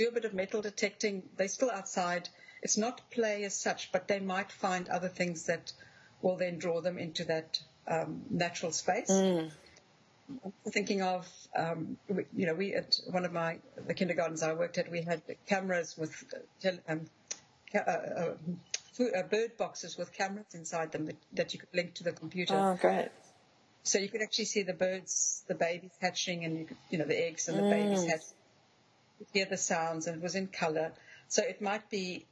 do 0.00 0.08
a 0.08 0.12
bit 0.12 0.24
of 0.24 0.34
metal 0.34 0.62
detecting. 0.62 1.22
They're 1.36 1.48
still 1.48 1.70
outside. 1.70 2.28
It's 2.62 2.78
not 2.78 3.10
play 3.10 3.44
as 3.44 3.54
such, 3.54 3.92
but 3.92 4.08
they 4.08 4.20
might 4.20 4.50
find 4.50 4.88
other 4.88 5.08
things 5.08 5.46
that 5.46 5.72
will 6.22 6.36
then 6.36 6.58
draw 6.58 6.80
them 6.80 6.98
into 6.98 7.24
that 7.24 7.60
um, 7.86 8.22
natural 8.30 8.72
space. 8.72 9.10
Thinking 10.68 11.02
of, 11.02 11.28
um, 11.56 11.96
we, 12.08 12.24
you 12.36 12.46
know, 12.46 12.54
we 12.54 12.74
at 12.74 12.98
one 13.10 13.24
of 13.24 13.32
my 13.32 13.58
the 13.86 13.94
kindergartens 13.94 14.42
I 14.42 14.52
worked 14.52 14.78
at, 14.78 14.90
we 14.90 15.02
had 15.02 15.22
cameras 15.46 15.98
with 15.98 16.12
uh, 16.64 16.70
um, 16.88 17.00
uh, 17.74 17.78
uh, 17.78 18.34
food, 18.92 19.12
uh, 19.14 19.22
bird 19.24 19.56
boxes 19.56 19.98
with 19.98 20.12
cameras 20.12 20.54
inside 20.54 20.92
them 20.92 21.06
that, 21.06 21.16
that 21.32 21.52
you 21.52 21.58
could 21.58 21.74
link 21.74 21.94
to 21.94 22.04
the 22.04 22.12
computer. 22.12 22.54
oh, 22.54 22.78
great. 22.80 23.08
So 23.82 23.98
you 23.98 24.08
could 24.08 24.22
actually 24.22 24.44
see 24.44 24.62
the 24.62 24.74
birds, 24.74 25.42
the 25.48 25.54
babies 25.54 25.92
hatching, 26.00 26.44
and 26.44 26.58
you 26.58 26.64
could, 26.66 26.76
you 26.90 26.98
know, 26.98 27.06
the 27.06 27.20
eggs 27.26 27.48
and 27.48 27.58
the 27.58 27.62
babies 27.62 28.04
hatch. 28.04 28.22
Could 29.20 29.28
hear 29.34 29.44
the 29.44 29.58
sounds, 29.58 30.06
and 30.06 30.16
it 30.16 30.22
was 30.22 30.34
in 30.34 30.46
color. 30.46 30.92
So 31.28 31.42
it 31.42 31.60
might 31.60 31.88
be 31.90 32.26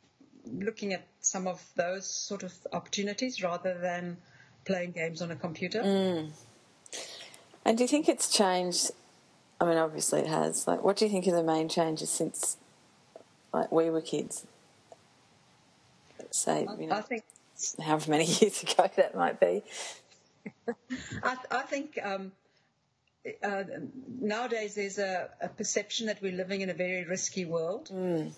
looking 0.47 0.95
at 0.95 1.07
some 1.21 1.47
of 1.47 1.63
those 1.77 2.09
sort 2.09 2.43
of 2.43 2.55
opportunities 2.73 3.43
rather 3.43 3.79
than 3.79 4.17
playing 4.65 4.93
games 4.93 5.21
on 5.21 5.31
a 5.31 5.37
computer. 5.37 5.83
And 7.65 7.77
do 7.77 7.85
you 7.85 7.89
think 7.89 8.09
it's 8.09 8.31
changed? 8.31 8.91
I 9.61 9.67
mean, 9.67 9.77
obviously 9.77 10.21
it 10.21 10.29
has. 10.29 10.67
Like, 10.67 10.83
what 10.83 10.97
do 10.97 11.05
you 11.05 11.11
think 11.11 11.27
are 11.27 11.33
the 11.33 11.43
main 11.43 11.69
changes 11.69 12.09
since, 12.09 12.57
like, 13.53 13.71
we 13.71 13.91
were 13.91 14.01
kids? 14.01 14.47
Say, 16.31 16.67
you 16.79 16.87
know, 16.87 16.97
I 16.97 17.03
think 17.03 17.25
however 17.83 18.11
many 18.11 18.25
years 18.41 18.63
ago 18.63 18.89
that 18.97 19.15
might 19.15 19.39
be. 19.39 19.63
I, 21.23 21.37
I 21.51 21.63
think 21.63 21.99
um, 22.03 22.33
uh, 23.43 23.65
nowadays 24.21 24.75
there's 24.75 24.99
a, 24.99 25.29
a, 25.41 25.49
perception 25.49 26.07
that 26.07 26.23
we're 26.23 26.33
living 26.33 26.61
in 26.61 26.71
a 26.71 26.75
very 26.75 27.05
risky 27.05 27.45
world. 27.45 27.91
Mm. 27.93 28.33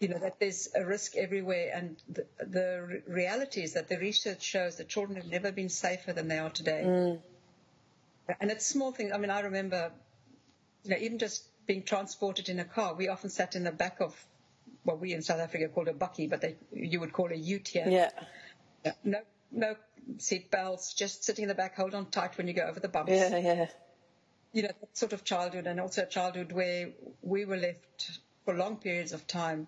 You 0.00 0.08
know 0.08 0.18
that 0.18 0.40
there's 0.40 0.68
a 0.74 0.84
risk 0.84 1.16
everywhere, 1.16 1.70
and 1.72 1.96
the, 2.08 2.26
the, 2.44 3.02
reality 3.06 3.62
is 3.62 3.74
that 3.74 3.88
the 3.88 3.98
research 3.98 4.42
shows 4.42 4.76
that 4.76 4.88
children 4.88 5.16
have 5.16 5.30
never 5.30 5.52
been 5.52 5.68
safer 5.68 6.12
than 6.12 6.26
they 6.26 6.38
are 6.38 6.50
today. 6.50 6.82
Mm. 6.84 7.20
And 8.40 8.50
it's 8.50 8.66
small 8.66 8.90
things. 8.90 9.12
I 9.12 9.18
mean, 9.18 9.30
I 9.30 9.40
remember, 9.40 9.92
you 10.82 10.90
know, 10.90 10.96
even 10.96 11.18
just 11.18 11.44
being 11.66 11.84
transported 11.84 12.48
in 12.48 12.58
a 12.58 12.64
car. 12.64 12.94
We 12.94 13.08
often 13.08 13.30
sat 13.30 13.54
in 13.54 13.62
the 13.62 13.70
back 13.70 14.00
of 14.00 14.14
what 14.82 15.00
we 15.00 15.12
in 15.12 15.22
South 15.22 15.40
Africa 15.40 15.68
called 15.68 15.88
a 15.88 15.92
bakkie, 15.92 16.28
but 16.28 16.40
they, 16.40 16.56
you 16.72 16.98
would 17.00 17.12
call 17.12 17.30
a 17.30 17.36
ute 17.36 17.68
here. 17.68 17.86
Yeah. 17.88 18.10
yeah. 18.84 18.92
No, 19.04 19.18
no 19.52 19.76
seat 20.18 20.50
belts, 20.50 20.94
just 20.94 21.24
sitting 21.24 21.44
in 21.44 21.48
the 21.48 21.54
back, 21.54 21.76
hold 21.76 21.94
on 21.94 22.06
tight 22.06 22.36
when 22.36 22.48
you 22.48 22.54
go 22.54 22.62
over 22.62 22.80
the 22.80 22.88
bumps. 22.88 23.12
Yeah, 23.12 23.36
yeah. 23.36 23.66
You 24.52 24.62
know, 24.62 24.70
that 24.80 24.96
sort 24.96 25.12
of 25.12 25.24
childhood 25.24 25.66
and 25.66 25.80
also 25.80 26.02
a 26.02 26.06
childhood 26.06 26.52
where 26.52 26.90
we 27.22 27.44
were 27.44 27.56
left 27.56 28.18
for 28.44 28.54
long 28.54 28.76
periods 28.76 29.12
of 29.12 29.26
time 29.26 29.66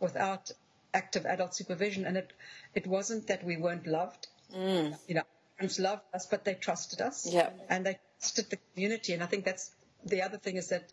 without 0.00 0.50
active 0.92 1.26
adult 1.26 1.54
supervision. 1.54 2.04
And 2.04 2.16
it, 2.16 2.32
it 2.74 2.86
wasn't 2.86 3.28
that 3.28 3.44
we 3.44 3.56
weren't 3.56 3.86
loved. 3.86 4.28
Mm. 4.54 4.96
You 5.08 5.14
know, 5.14 5.20
our 5.20 5.56
parents 5.58 5.78
loved 5.78 6.02
us, 6.14 6.26
but 6.26 6.44
they 6.44 6.54
trusted 6.54 7.00
us. 7.00 7.26
Yeah. 7.30 7.50
And 7.68 7.86
they 7.86 7.98
trusted 8.20 8.50
the 8.50 8.58
community. 8.74 9.12
And 9.14 9.22
I 9.22 9.26
think 9.26 9.44
that's 9.44 9.70
the 10.04 10.22
other 10.22 10.38
thing 10.38 10.56
is 10.56 10.68
that 10.68 10.92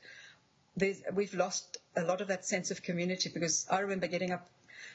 we've 1.13 1.33
lost 1.33 1.77
a 1.95 2.03
lot 2.03 2.21
of 2.21 2.27
that 2.29 2.45
sense 2.45 2.71
of 2.71 2.81
community 2.81 3.29
because 3.33 3.67
I 3.69 3.79
remember 3.79 4.07
getting 4.07 4.31
up, 4.31 4.49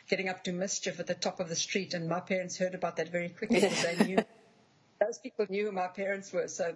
getting 0.08 0.28
up 0.28 0.44
to 0.44 0.52
mischief 0.52 0.98
at 1.00 1.06
the 1.06 1.14
top 1.14 1.40
of 1.40 1.48
the 1.48 1.56
street, 1.56 1.94
and 1.94 2.08
my 2.08 2.20
parents 2.20 2.56
heard 2.58 2.74
about 2.74 2.96
that 2.96 3.10
very 3.10 3.28
quickly 3.28 3.60
because 3.60 3.82
they 3.82 4.04
knew 4.04 4.18
those 5.00 5.18
people 5.18 5.46
knew 5.48 5.66
who 5.66 5.72
my 5.72 5.86
parents 5.86 6.32
were, 6.32 6.48
so 6.48 6.74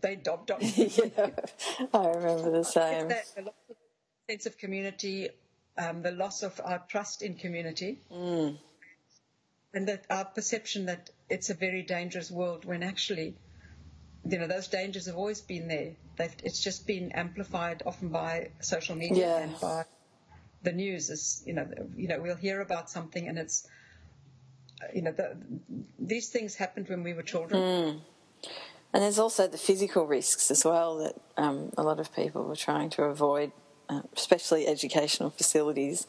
they 0.00 0.16
dobbed 0.16 0.50
on. 0.50 0.58
yeah, 0.60 1.30
I 1.92 2.08
remember 2.08 2.50
the 2.50 2.64
same. 2.64 3.08
That, 3.08 3.26
the 3.36 3.52
sense 4.28 4.46
of 4.46 4.58
community, 4.58 5.28
um, 5.78 6.02
the 6.02 6.12
loss 6.12 6.42
of 6.42 6.60
our 6.64 6.82
trust 6.88 7.22
in 7.22 7.34
community, 7.34 8.00
mm. 8.12 8.56
and 9.74 9.88
that 9.88 10.04
our 10.10 10.24
perception 10.24 10.86
that 10.86 11.10
it's 11.28 11.50
a 11.50 11.54
very 11.54 11.82
dangerous 11.82 12.30
world 12.30 12.64
when 12.64 12.82
actually 12.82 13.36
you 14.28 14.38
know, 14.38 14.46
those 14.46 14.68
dangers 14.68 15.06
have 15.06 15.16
always 15.16 15.40
been 15.40 15.68
there. 15.68 15.92
They've, 16.16 16.34
it's 16.42 16.62
just 16.62 16.86
been 16.86 17.12
amplified 17.12 17.82
often 17.86 18.08
by 18.08 18.50
social 18.60 18.96
media 18.96 19.28
yeah. 19.28 19.42
and 19.42 19.60
by 19.60 19.84
the 20.62 20.72
news. 20.72 21.10
Is 21.10 21.42
you 21.46 21.54
know, 21.54 21.68
you 21.96 22.08
know, 22.08 22.20
we'll 22.20 22.36
hear 22.36 22.60
about 22.60 22.90
something 22.90 23.28
and 23.28 23.38
it's, 23.38 23.68
you 24.94 25.02
know, 25.02 25.12
the, 25.12 25.36
these 25.98 26.28
things 26.28 26.54
happened 26.54 26.88
when 26.88 27.02
we 27.02 27.12
were 27.12 27.22
children. 27.22 27.62
Mm. 27.62 28.00
And 28.96 29.02
there's 29.02 29.18
also 29.18 29.46
the 29.46 29.58
physical 29.58 30.06
risks 30.06 30.50
as 30.50 30.64
well 30.64 30.96
that 30.96 31.16
um, 31.36 31.68
a 31.76 31.82
lot 31.82 32.00
of 32.00 32.16
people 32.16 32.44
were 32.44 32.56
trying 32.56 32.88
to 32.88 33.02
avoid, 33.02 33.52
uh, 33.90 34.00
especially 34.16 34.66
educational 34.66 35.28
facilities. 35.28 36.06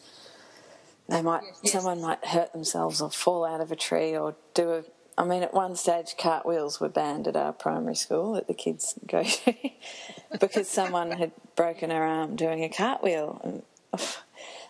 They 1.09 1.21
might, 1.21 1.43
yes, 1.61 1.73
someone 1.73 1.99
might 1.99 2.23
hurt 2.23 2.53
themselves 2.53 3.01
or 3.01 3.11
fall 3.11 3.43
out 3.43 3.59
of 3.59 3.73
a 3.73 3.75
tree 3.75 4.15
or 4.15 4.37
do 4.53 4.71
a 4.71 4.83
I 5.17 5.25
mean, 5.25 5.43
at 5.43 5.53
one 5.53 5.75
stage, 5.75 6.15
cartwheels 6.17 6.79
were 6.79 6.87
banned 6.87 7.27
at 7.27 7.35
our 7.35 7.51
primary 7.51 7.95
school 7.95 8.31
that 8.35 8.47
the 8.47 8.53
kids 8.53 8.97
go 9.05 9.21
to 9.23 9.53
because 10.39 10.69
someone 10.69 11.11
had 11.11 11.33
broken 11.57 11.89
her 11.89 12.01
arm 12.01 12.37
doing 12.37 12.63
a 12.63 12.69
cartwheel. 12.69 13.41
And, 13.43 14.01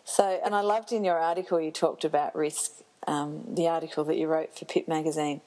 so, 0.05 0.41
and 0.43 0.55
I 0.55 0.61
loved 0.61 0.91
in 0.91 1.03
your 1.03 1.19
article 1.19 1.61
you 1.61 1.69
talked 1.69 2.03
about 2.03 2.35
risk. 2.35 2.71
Um, 3.05 3.43
the 3.53 3.67
article 3.67 4.03
that 4.05 4.17
you 4.17 4.27
wrote 4.27 4.57
for 4.57 4.65
Pip 4.65 4.87
magazine, 4.87 5.41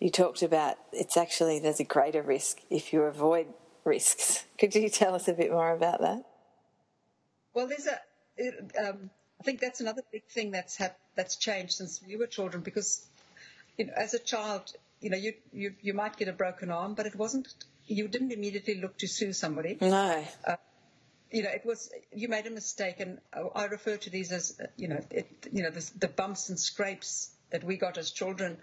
you 0.00 0.10
talked 0.10 0.42
about 0.42 0.76
it's 0.92 1.16
actually 1.16 1.58
there's 1.58 1.80
a 1.80 1.84
greater 1.84 2.22
risk 2.22 2.58
if 2.70 2.92
you 2.92 3.02
avoid 3.02 3.46
risks. 3.84 4.44
Could 4.58 4.74
you 4.74 4.88
tell 4.88 5.14
us 5.14 5.28
a 5.28 5.32
bit 5.32 5.50
more 5.50 5.72
about 5.72 6.00
that? 6.00 6.24
Well, 7.52 7.68
there's 7.68 7.86
a. 7.86 8.00
It, 8.36 8.72
um, 8.84 9.10
I 9.40 9.44
think 9.44 9.60
that's 9.60 9.80
another 9.80 10.02
big 10.10 10.24
thing 10.24 10.50
that's 10.50 10.80
that's 11.14 11.36
changed 11.36 11.72
since 11.72 12.00
we 12.06 12.16
were 12.16 12.26
children 12.26 12.62
because 12.62 13.06
you 13.76 13.86
know, 13.86 13.92
as 13.96 14.14
a 14.14 14.18
child, 14.18 14.72
you 15.00 15.10
know, 15.10 15.16
you, 15.16 15.34
you, 15.52 15.74
you 15.82 15.94
might 15.94 16.16
get 16.16 16.28
a 16.28 16.32
broken 16.32 16.70
arm, 16.70 16.94
but 16.94 17.06
it 17.06 17.16
wasn't, 17.16 17.52
you 17.86 18.08
didn't 18.08 18.32
immediately 18.32 18.80
look 18.80 18.96
to 18.98 19.08
sue 19.08 19.32
somebody. 19.32 19.76
No. 19.80 20.24
Uh, 20.46 20.56
you 21.30 21.42
know, 21.42 21.50
it 21.50 21.64
was, 21.64 21.90
you 22.12 22.28
made 22.28 22.46
a 22.46 22.50
mistake 22.50 23.00
and 23.00 23.18
I 23.54 23.64
refer 23.64 23.96
to 23.96 24.10
these 24.10 24.30
as, 24.30 24.60
you 24.76 24.88
know, 24.88 25.00
it, 25.10 25.48
you 25.52 25.62
know, 25.62 25.70
the, 25.70 25.90
the 25.98 26.08
bumps 26.08 26.48
and 26.48 26.58
scrapes 26.58 27.30
that 27.50 27.64
we 27.64 27.76
got 27.76 27.98
as 27.98 28.10
children, 28.10 28.56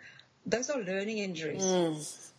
those 0.45 0.69
are 0.69 0.79
learning 0.81 1.19
injuries. 1.19 1.63
Mm. 1.63 2.31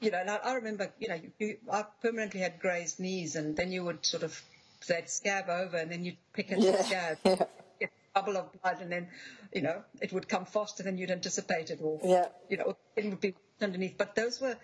You 0.00 0.10
know, 0.10 0.18
and 0.18 0.30
I, 0.30 0.36
I 0.36 0.52
remember, 0.54 0.92
you 0.98 1.08
know, 1.08 1.20
you, 1.38 1.56
I 1.72 1.84
permanently 2.02 2.40
had 2.40 2.60
grazed 2.60 3.00
knees 3.00 3.34
and 3.36 3.56
then 3.56 3.72
you 3.72 3.84
would 3.84 4.04
sort 4.04 4.22
of, 4.22 4.40
they'd 4.86 5.08
scab 5.08 5.48
over 5.48 5.76
and 5.76 5.90
then 5.90 6.04
you'd 6.04 6.18
pick 6.32 6.52
at 6.52 6.60
yeah. 6.60 6.72
the 6.72 6.82
scab. 6.84 7.18
Yeah 7.24 7.46
Get 7.78 7.90
a 8.14 8.20
bubble 8.20 8.38
of 8.38 8.62
blood, 8.62 8.80
and 8.80 8.90
then, 8.90 9.08
you 9.52 9.60
know, 9.60 9.82
it 10.00 10.12
would 10.12 10.28
come 10.28 10.46
faster 10.46 10.82
than 10.82 10.96
you'd 10.96 11.10
anticipated, 11.10 11.80
or 11.82 12.00
yeah. 12.02 12.28
you 12.48 12.56
know, 12.56 12.76
it 12.96 13.04
would 13.04 13.20
be 13.20 13.34
underneath. 13.60 13.98
But 13.98 14.14
those 14.14 14.40
were, 14.40 14.56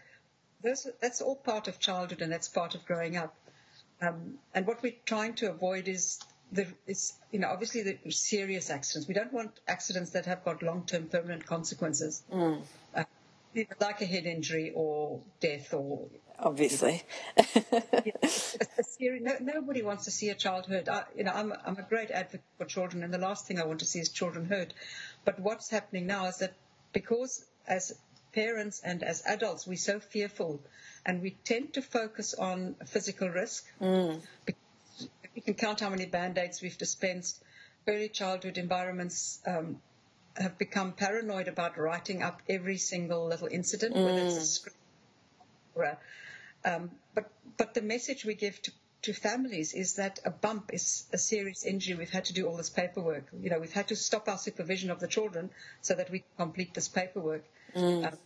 those 0.62 0.86
that's 1.00 1.20
all 1.20 1.36
part 1.36 1.68
of 1.68 1.78
childhood, 1.78 2.22
and 2.22 2.32
that's 2.32 2.48
part 2.48 2.74
of 2.74 2.86
growing 2.86 3.16
up. 3.16 3.34
Um, 4.00 4.38
and 4.54 4.66
what 4.66 4.82
we're 4.82 4.94
trying 5.04 5.34
to 5.34 5.50
avoid 5.50 5.88
is 5.88 6.20
the 6.52 6.66
is 6.86 7.14
you 7.30 7.38
know 7.38 7.48
obviously 7.48 7.82
the 7.82 8.10
serious 8.10 8.70
accidents. 8.70 9.08
We 9.08 9.14
don't 9.14 9.32
want 9.32 9.58
accidents 9.66 10.10
that 10.10 10.26
have 10.26 10.44
got 10.44 10.62
long-term 10.62 11.06
permanent 11.06 11.46
consequences, 11.46 12.22
mm. 12.32 12.62
uh, 12.94 13.04
like 13.80 14.02
a 14.02 14.06
head 14.06 14.26
injury 14.26 14.72
or 14.74 15.20
death 15.40 15.72
or 15.72 16.08
obviously. 16.38 17.02
no, 19.00 19.36
nobody 19.40 19.82
wants 19.82 20.04
to 20.04 20.10
see 20.10 20.28
a 20.28 20.34
child 20.34 20.66
hurt. 20.66 20.88
I, 20.88 21.04
you 21.16 21.24
know, 21.24 21.32
I'm, 21.32 21.52
I'm 21.64 21.78
a 21.78 21.82
great 21.82 22.10
advocate 22.10 22.44
for 22.58 22.66
children, 22.66 23.02
and 23.02 23.12
the 23.12 23.18
last 23.18 23.46
thing 23.46 23.60
I 23.60 23.64
want 23.64 23.80
to 23.80 23.86
see 23.86 24.00
is 24.00 24.10
children 24.10 24.46
hurt. 24.46 24.74
But 25.24 25.40
what's 25.40 25.70
happening 25.70 26.06
now 26.06 26.26
is 26.26 26.38
that 26.38 26.54
because 26.92 27.44
as 27.66 27.92
parents 28.34 28.80
and 28.84 29.02
as 29.02 29.22
adults 29.26 29.66
we're 29.66 29.76
so 29.76 30.00
fearful, 30.00 30.62
and 31.06 31.22
we 31.22 31.30
tend 31.44 31.74
to 31.74 31.82
focus 31.82 32.34
on 32.34 32.76
physical 32.86 33.28
risk. 33.28 33.64
Mm. 33.80 34.20
We 35.34 35.42
can 35.42 35.54
count 35.54 35.80
how 35.80 35.90
many 35.90 36.06
band-aids 36.06 36.60
we've 36.62 36.78
dispensed. 36.78 37.42
Early 37.86 38.08
childhood 38.08 38.58
environments 38.58 39.40
um, 39.46 39.80
have 40.36 40.58
become 40.58 40.92
paranoid 40.92 41.48
about 41.48 41.78
writing 41.78 42.22
up 42.22 42.42
every 42.48 42.78
single 42.78 43.26
little 43.26 43.48
incident, 43.50 43.94
mm. 43.94 44.04
whether 44.04 44.20
it's 44.20 44.36
a 44.36 44.40
mm. 44.40 44.44
script 44.44 44.76
or 45.74 45.84
a 45.84 45.98
um, 46.64 46.90
but 47.14 47.30
but 47.56 47.74
the 47.74 47.82
message 47.82 48.24
we 48.24 48.34
give 48.34 48.60
to, 48.62 48.72
to 49.02 49.12
families 49.12 49.74
is 49.74 49.94
that 49.94 50.20
a 50.24 50.30
bump 50.30 50.70
is 50.72 51.04
a 51.12 51.18
serious 51.18 51.64
injury. 51.64 51.96
We've 51.96 52.10
had 52.10 52.26
to 52.26 52.32
do 52.32 52.46
all 52.46 52.56
this 52.56 52.70
paperwork. 52.70 53.26
You 53.40 53.50
know, 53.50 53.58
we've 53.58 53.72
had 53.72 53.88
to 53.88 53.96
stop 53.96 54.28
our 54.28 54.38
supervision 54.38 54.90
of 54.90 55.00
the 55.00 55.08
children 55.08 55.50
so 55.80 55.94
that 55.94 56.10
we 56.10 56.24
complete 56.36 56.72
this 56.74 56.88
paperwork. 56.88 57.44
Mm. 57.74 58.06
Um, 58.06 58.18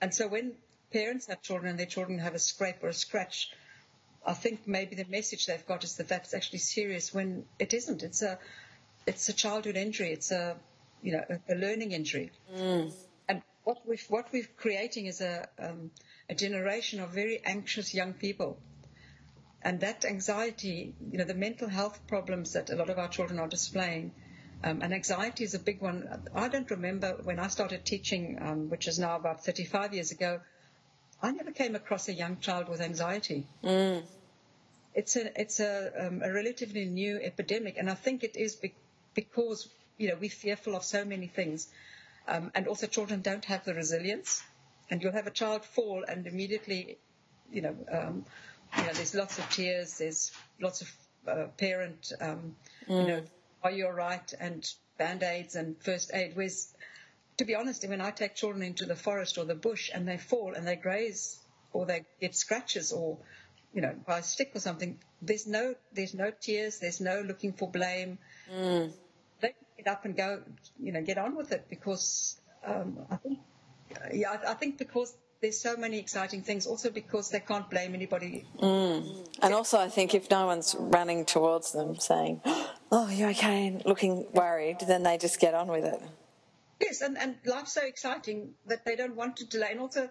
and 0.00 0.14
so 0.14 0.28
when 0.28 0.52
parents 0.92 1.26
have 1.26 1.42
children 1.42 1.70
and 1.70 1.78
their 1.78 1.86
children 1.86 2.18
have 2.18 2.34
a 2.34 2.38
scrape 2.38 2.82
or 2.82 2.88
a 2.88 2.94
scratch, 2.94 3.52
I 4.24 4.34
think 4.34 4.66
maybe 4.66 4.94
the 4.94 5.06
message 5.08 5.46
they've 5.46 5.66
got 5.66 5.84
is 5.84 5.96
that 5.96 6.08
that's 6.08 6.34
actually 6.34 6.60
serious 6.60 7.12
when 7.12 7.44
it 7.58 7.74
isn't. 7.74 8.02
It's 8.02 8.22
a 8.22 8.38
it's 9.06 9.28
a 9.28 9.32
childhood 9.32 9.76
injury. 9.76 10.12
It's 10.12 10.30
a 10.30 10.56
you 11.02 11.12
know 11.12 11.24
a, 11.28 11.54
a 11.54 11.56
learning 11.56 11.92
injury. 11.92 12.30
Mm. 12.54 12.92
And 13.28 13.42
what 13.64 13.78
we've 13.86 14.04
what 14.08 14.32
we're 14.32 14.48
creating 14.56 15.06
is 15.06 15.20
a 15.20 15.48
um, 15.58 15.90
a 16.28 16.34
generation 16.34 17.00
of 17.00 17.10
very 17.10 17.40
anxious 17.44 17.94
young 17.94 18.12
people. 18.14 18.58
And 19.64 19.80
that 19.80 20.04
anxiety, 20.04 20.94
you 21.10 21.18
know, 21.18 21.24
the 21.24 21.34
mental 21.34 21.68
health 21.68 22.04
problems 22.08 22.52
that 22.54 22.70
a 22.70 22.74
lot 22.74 22.90
of 22.90 22.98
our 22.98 23.06
children 23.08 23.38
are 23.38 23.46
displaying, 23.46 24.12
um, 24.64 24.82
and 24.82 24.92
anxiety 24.92 25.44
is 25.44 25.54
a 25.54 25.58
big 25.58 25.80
one. 25.80 26.28
I 26.34 26.48
don't 26.48 26.70
remember 26.70 27.16
when 27.22 27.38
I 27.38 27.46
started 27.46 27.84
teaching, 27.84 28.38
um, 28.40 28.70
which 28.70 28.88
is 28.88 28.98
now 28.98 29.16
about 29.16 29.44
35 29.44 29.94
years 29.94 30.10
ago, 30.10 30.40
I 31.22 31.30
never 31.30 31.52
came 31.52 31.74
across 31.74 32.08
a 32.08 32.12
young 32.12 32.38
child 32.40 32.68
with 32.68 32.80
anxiety. 32.80 33.46
Mm. 33.62 34.02
It's 34.94 35.16
a 35.16 35.40
it's 35.40 35.60
a, 35.60 36.06
um, 36.06 36.22
a, 36.22 36.32
relatively 36.32 36.84
new 36.84 37.18
epidemic, 37.22 37.76
and 37.78 37.88
I 37.88 37.94
think 37.94 38.24
it 38.24 38.36
is 38.36 38.56
be- 38.56 38.74
because 39.14 39.68
you 39.98 40.08
know 40.08 40.16
we're 40.20 40.30
fearful 40.30 40.74
of 40.74 40.84
so 40.84 41.04
many 41.04 41.28
things, 41.28 41.68
um, 42.28 42.50
and 42.54 42.66
also 42.66 42.86
children 42.86 43.22
don't 43.22 43.44
have 43.46 43.64
the 43.64 43.74
resilience 43.74 44.42
and 44.92 45.02
you'll 45.02 45.12
have 45.12 45.26
a 45.26 45.30
child 45.30 45.64
fall 45.64 46.04
and 46.06 46.26
immediately, 46.26 46.98
you 47.50 47.62
know, 47.62 47.74
um, 47.90 48.26
you 48.76 48.84
know, 48.84 48.92
there's 48.92 49.14
lots 49.14 49.38
of 49.38 49.48
tears, 49.48 49.96
there's 49.96 50.32
lots 50.60 50.82
of 50.82 50.92
uh, 51.26 51.46
parent, 51.56 52.12
um, 52.20 52.54
mm. 52.86 53.00
you 53.00 53.06
know, 53.08 53.22
are 53.62 53.70
you 53.70 53.86
all 53.86 53.92
right? 53.92 54.34
And 54.38 54.70
band 54.98 55.22
aids 55.22 55.56
and 55.56 55.76
first 55.82 56.10
aid. 56.12 56.32
Whereas, 56.34 56.74
to 57.38 57.44
be 57.44 57.54
honest, 57.54 57.86
when 57.88 58.00
I 58.00 58.10
take 58.10 58.34
children 58.34 58.62
into 58.62 58.84
the 58.84 58.96
forest 58.96 59.38
or 59.38 59.44
the 59.44 59.54
bush 59.54 59.90
and 59.92 60.06
they 60.06 60.18
fall 60.18 60.54
and 60.54 60.66
they 60.66 60.76
graze 60.76 61.38
or 61.72 61.86
they 61.86 62.04
get 62.20 62.34
scratches 62.34 62.92
or, 62.92 63.18
you 63.72 63.80
know, 63.80 63.94
by 64.06 64.18
a 64.18 64.22
stick 64.22 64.52
or 64.54 64.60
something, 64.60 64.98
there's 65.20 65.46
no, 65.46 65.74
there's 65.92 66.14
no 66.14 66.30
tears, 66.30 66.78
there's 66.78 67.00
no 67.00 67.20
looking 67.20 67.52
for 67.52 67.70
blame. 67.70 68.18
Mm. 68.52 68.92
They 69.40 69.54
get 69.76 69.88
up 69.88 70.04
and 70.04 70.16
go, 70.16 70.42
you 70.78 70.92
know, 70.92 71.02
get 71.02 71.18
on 71.18 71.34
with 71.34 71.52
it 71.52 71.66
because 71.70 72.40
um, 72.64 72.98
I 73.10 73.16
think 73.16 73.38
yeah, 74.12 74.30
I, 74.30 74.52
I 74.52 74.54
think 74.54 74.78
because 74.78 75.14
there's 75.40 75.60
so 75.60 75.76
many 75.76 75.98
exciting 75.98 76.42
things. 76.42 76.66
Also 76.66 76.90
because 76.90 77.30
they 77.30 77.40
can't 77.40 77.68
blame 77.68 77.94
anybody. 77.94 78.44
Mm. 78.60 79.28
And 79.42 79.54
also, 79.54 79.78
I 79.78 79.88
think 79.88 80.14
if 80.14 80.30
no 80.30 80.46
one's 80.46 80.74
running 80.78 81.24
towards 81.24 81.72
them 81.72 81.96
saying, 81.96 82.40
"Oh, 82.92 83.08
you're 83.10 83.30
okay," 83.30 83.66
and 83.66 83.84
looking 83.84 84.26
worried, 84.32 84.78
then 84.86 85.02
they 85.02 85.18
just 85.18 85.40
get 85.40 85.54
on 85.54 85.68
with 85.68 85.84
it. 85.84 86.00
Yes, 86.82 87.00
and 87.00 87.16
and 87.16 87.36
life's 87.44 87.72
so 87.72 87.82
exciting 87.82 88.54
that 88.66 88.84
they 88.84 88.96
don't 88.96 89.16
want 89.16 89.36
to 89.36 89.46
delay. 89.46 89.68
And 89.70 89.80
also, 89.80 90.10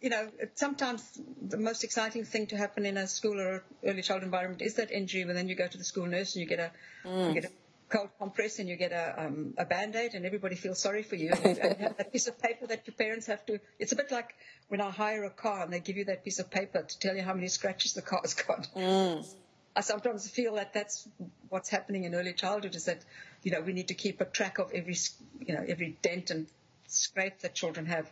you 0.00 0.10
know, 0.10 0.28
sometimes 0.54 1.02
the 1.40 1.58
most 1.58 1.84
exciting 1.84 2.24
thing 2.24 2.46
to 2.48 2.56
happen 2.56 2.86
in 2.86 2.96
a 2.96 3.06
school 3.06 3.38
or 3.38 3.64
early 3.84 4.02
child 4.02 4.22
environment 4.22 4.62
is 4.62 4.74
that 4.74 4.90
injury, 4.90 5.22
and 5.22 5.30
then 5.36 5.48
you 5.48 5.54
go 5.54 5.68
to 5.68 5.78
the 5.78 5.84
school 5.84 6.06
nurse 6.06 6.34
and 6.34 6.42
you 6.42 6.48
get 6.48 6.60
a 6.60 6.70
mm. 7.08 7.28
you 7.28 7.34
get 7.40 7.44
a 7.44 7.52
cold 7.88 8.10
compress 8.18 8.58
and 8.58 8.68
you 8.68 8.76
get 8.76 8.92
a, 8.92 9.24
um, 9.24 9.54
a 9.56 9.64
band-aid 9.64 10.14
and 10.14 10.26
everybody 10.26 10.54
feels 10.54 10.78
sorry 10.78 11.02
for 11.02 11.16
you. 11.16 11.30
And, 11.30 11.56
you 11.56 11.62
have 11.62 11.96
that 11.96 12.12
piece 12.12 12.28
of 12.28 12.38
paper 12.38 12.66
that 12.66 12.86
your 12.86 12.94
parents 12.94 13.26
have 13.26 13.44
to, 13.46 13.60
it's 13.78 13.92
a 13.92 13.96
bit 13.96 14.10
like 14.10 14.34
when 14.68 14.80
I 14.80 14.90
hire 14.90 15.24
a 15.24 15.30
car 15.30 15.62
and 15.62 15.72
they 15.72 15.80
give 15.80 15.96
you 15.96 16.04
that 16.06 16.24
piece 16.24 16.38
of 16.38 16.50
paper 16.50 16.82
to 16.82 16.98
tell 16.98 17.16
you 17.16 17.22
how 17.22 17.34
many 17.34 17.48
scratches 17.48 17.94
the 17.94 18.02
car's 18.02 18.34
got. 18.34 18.68
Mm. 18.76 19.26
I 19.74 19.80
sometimes 19.80 20.28
feel 20.28 20.56
that 20.56 20.74
that's 20.74 21.08
what's 21.48 21.68
happening 21.68 22.04
in 22.04 22.14
early 22.14 22.32
childhood 22.32 22.74
is 22.74 22.84
that, 22.86 22.98
you 23.42 23.50
know, 23.50 23.60
we 23.60 23.72
need 23.72 23.88
to 23.88 23.94
keep 23.94 24.20
a 24.20 24.24
track 24.24 24.58
of 24.58 24.72
every, 24.72 24.96
you 25.40 25.54
know, 25.54 25.64
every 25.66 25.96
dent 26.02 26.30
and 26.30 26.46
scrape 26.86 27.40
that 27.40 27.54
children 27.54 27.86
have. 27.86 28.10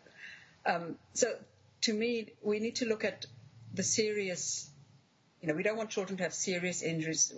Um, 0.64 0.96
so 1.14 1.34
to 1.82 1.92
me, 1.92 2.28
we 2.42 2.60
need 2.60 2.76
to 2.76 2.86
look 2.86 3.04
at 3.04 3.26
the 3.74 3.82
serious, 3.82 4.70
you 5.40 5.48
know, 5.48 5.54
we 5.54 5.62
don't 5.62 5.76
want 5.76 5.90
children 5.90 6.16
to 6.18 6.22
have 6.24 6.34
serious 6.34 6.82
injuries 6.82 7.32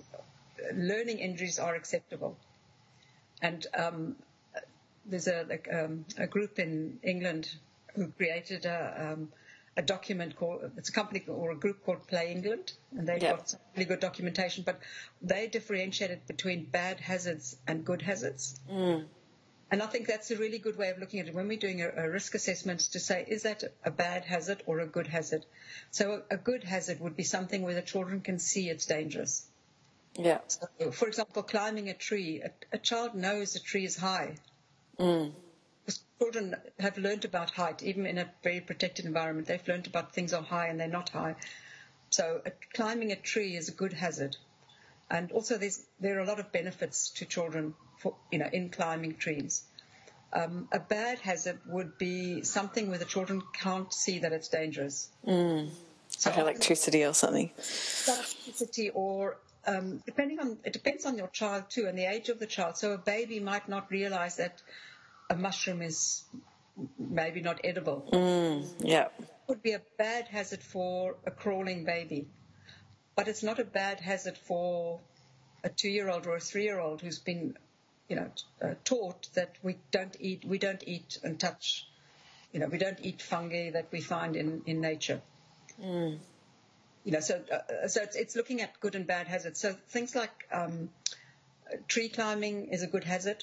learning 0.74 1.18
injuries 1.18 1.58
are 1.58 1.74
acceptable. 1.74 2.36
And 3.40 3.66
um, 3.76 4.16
there's 5.06 5.28
a, 5.28 5.44
like, 5.48 5.68
um, 5.72 6.04
a 6.16 6.26
group 6.26 6.58
in 6.58 6.98
England 7.02 7.54
who 7.94 8.08
created 8.08 8.66
a, 8.66 9.12
um, 9.12 9.28
a 9.78 9.82
document 9.82 10.34
called, 10.34 10.72
it's 10.76 10.88
a 10.88 10.92
company 10.92 11.24
or 11.28 11.52
a 11.52 11.54
group 11.54 11.84
called 11.84 12.04
Play 12.08 12.32
England, 12.32 12.72
and 12.90 13.06
they've 13.06 13.22
yep. 13.22 13.36
got 13.36 13.50
some 13.50 13.60
really 13.74 13.86
good 13.86 14.00
documentation, 14.00 14.64
but 14.64 14.80
they 15.22 15.46
differentiated 15.46 16.26
between 16.26 16.64
bad 16.64 16.98
hazards 16.98 17.56
and 17.68 17.84
good 17.84 18.02
hazards. 18.02 18.58
Mm. 18.68 19.04
And 19.70 19.80
I 19.80 19.86
think 19.86 20.08
that's 20.08 20.32
a 20.32 20.36
really 20.36 20.58
good 20.58 20.76
way 20.76 20.88
of 20.88 20.98
looking 20.98 21.20
at 21.20 21.28
it 21.28 21.34
when 21.34 21.46
we're 21.46 21.58
doing 21.58 21.80
a, 21.82 21.90
a, 21.96 22.10
risk 22.10 22.34
assessment 22.34 22.80
to 22.92 22.98
say, 22.98 23.24
is 23.28 23.44
that 23.44 23.62
a 23.84 23.90
bad 23.92 24.24
hazard 24.24 24.64
or 24.66 24.80
a 24.80 24.86
good 24.86 25.06
hazard? 25.06 25.46
So 25.92 26.22
a, 26.28 26.34
a 26.34 26.36
good 26.36 26.64
hazard 26.64 26.98
would 27.00 27.16
be 27.16 27.22
something 27.22 27.62
where 27.62 27.74
the 27.74 27.82
children 27.82 28.20
can 28.20 28.40
see 28.40 28.68
it's 28.68 28.86
dangerous. 28.86 29.46
Yeah. 30.16 30.40
So, 30.48 30.90
for 30.90 31.06
example, 31.06 31.44
climbing 31.44 31.88
a 31.88 31.94
tree, 31.94 32.42
a, 32.42 32.50
a, 32.72 32.78
child 32.78 33.14
knows 33.14 33.54
a 33.54 33.60
tree 33.60 33.84
is 33.84 33.96
high. 33.96 34.38
Mm. 34.98 35.32
Children 36.18 36.56
have 36.80 36.98
learned 36.98 37.24
about 37.24 37.50
height, 37.50 37.82
even 37.82 38.06
in 38.06 38.18
a 38.18 38.30
very 38.42 38.60
protected 38.60 39.04
environment. 39.04 39.46
They've 39.46 39.68
learned 39.68 39.86
about 39.86 40.12
things 40.12 40.32
are 40.32 40.42
high 40.42 40.66
and 40.66 40.80
they're 40.80 40.88
not 40.88 41.10
high. 41.10 41.36
So 42.10 42.40
a, 42.44 42.50
climbing 42.74 43.12
a 43.12 43.16
tree 43.16 43.56
is 43.56 43.68
a 43.68 43.72
good 43.72 43.92
hazard. 43.92 44.36
And 45.10 45.30
also 45.32 45.58
there 46.00 46.18
are 46.18 46.20
a 46.20 46.26
lot 46.26 46.40
of 46.40 46.52
benefits 46.52 47.10
to 47.10 47.24
children 47.24 47.74
for, 47.98 48.14
you 48.30 48.38
know, 48.38 48.48
in 48.52 48.70
climbing 48.70 49.16
trees. 49.16 49.62
Um, 50.32 50.68
a 50.72 50.78
bad 50.78 51.20
hazard 51.20 51.58
would 51.66 51.96
be 51.96 52.42
something 52.42 52.90
where 52.90 52.98
the 52.98 53.06
children 53.06 53.42
can't 53.52 53.92
see 53.92 54.18
that 54.18 54.32
it's 54.32 54.48
dangerous. 54.48 55.08
Mm. 55.26 55.70
So 56.08 56.30
like 56.30 56.38
electricity 56.38 57.04
or 57.04 57.14
something. 57.14 57.50
Electricity 58.06 58.90
or 58.90 59.38
um, 59.66 60.02
depending 60.04 60.40
on 60.40 60.58
it 60.64 60.72
depends 60.72 61.06
on 61.06 61.16
your 61.16 61.28
child 61.28 61.64
too 61.68 61.86
and 61.86 61.98
the 61.98 62.04
age 62.04 62.28
of 62.28 62.38
the 62.38 62.46
child. 62.46 62.76
So 62.76 62.92
a 62.92 62.98
baby 62.98 63.40
might 63.40 63.68
not 63.68 63.90
realize 63.90 64.36
that 64.36 64.60
a 65.30 65.36
mushroom 65.36 65.82
is 65.82 66.24
maybe 66.98 67.40
not 67.40 67.60
edible. 67.64 68.08
Mm, 68.12 68.66
yeah, 68.80 69.08
it 69.18 69.28
would 69.48 69.62
be 69.62 69.72
a 69.72 69.82
bad 69.96 70.28
hazard 70.28 70.62
for 70.62 71.16
a 71.26 71.30
crawling 71.30 71.84
baby, 71.84 72.28
but 73.16 73.28
it's 73.28 73.42
not 73.42 73.58
a 73.58 73.64
bad 73.64 74.00
hazard 74.00 74.38
for 74.38 75.00
a 75.64 75.68
two-year-old 75.68 76.26
or 76.26 76.36
a 76.36 76.40
three-year-old 76.40 77.00
who's 77.00 77.18
been, 77.18 77.56
you 78.08 78.16
know, 78.16 78.30
uh, 78.62 78.74
taught 78.84 79.28
that 79.34 79.56
we 79.62 79.76
don't 79.90 80.16
eat, 80.20 80.44
we 80.44 80.58
don't 80.58 80.82
eat 80.86 81.18
and 81.22 81.38
touch, 81.38 81.86
you 82.52 82.60
know, 82.60 82.66
we 82.66 82.78
don't 82.78 82.98
eat 83.02 83.20
fungi 83.20 83.70
that 83.70 83.88
we 83.90 84.00
find 84.00 84.36
in 84.36 84.62
in 84.66 84.80
nature. 84.80 85.20
Mm 85.82 86.18
you 87.08 87.12
know, 87.12 87.20
so 87.20 87.40
uh, 87.50 87.88
so 87.88 88.02
it's, 88.02 88.16
it's 88.16 88.36
looking 88.36 88.60
at 88.60 88.78
good 88.80 88.94
and 88.94 89.06
bad 89.06 89.26
hazards. 89.26 89.58
So 89.58 89.72
things 89.88 90.14
like 90.14 90.46
um, 90.52 90.90
tree 91.86 92.10
climbing 92.10 92.68
is 92.68 92.82
a 92.82 92.86
good 92.86 93.02
hazard. 93.02 93.42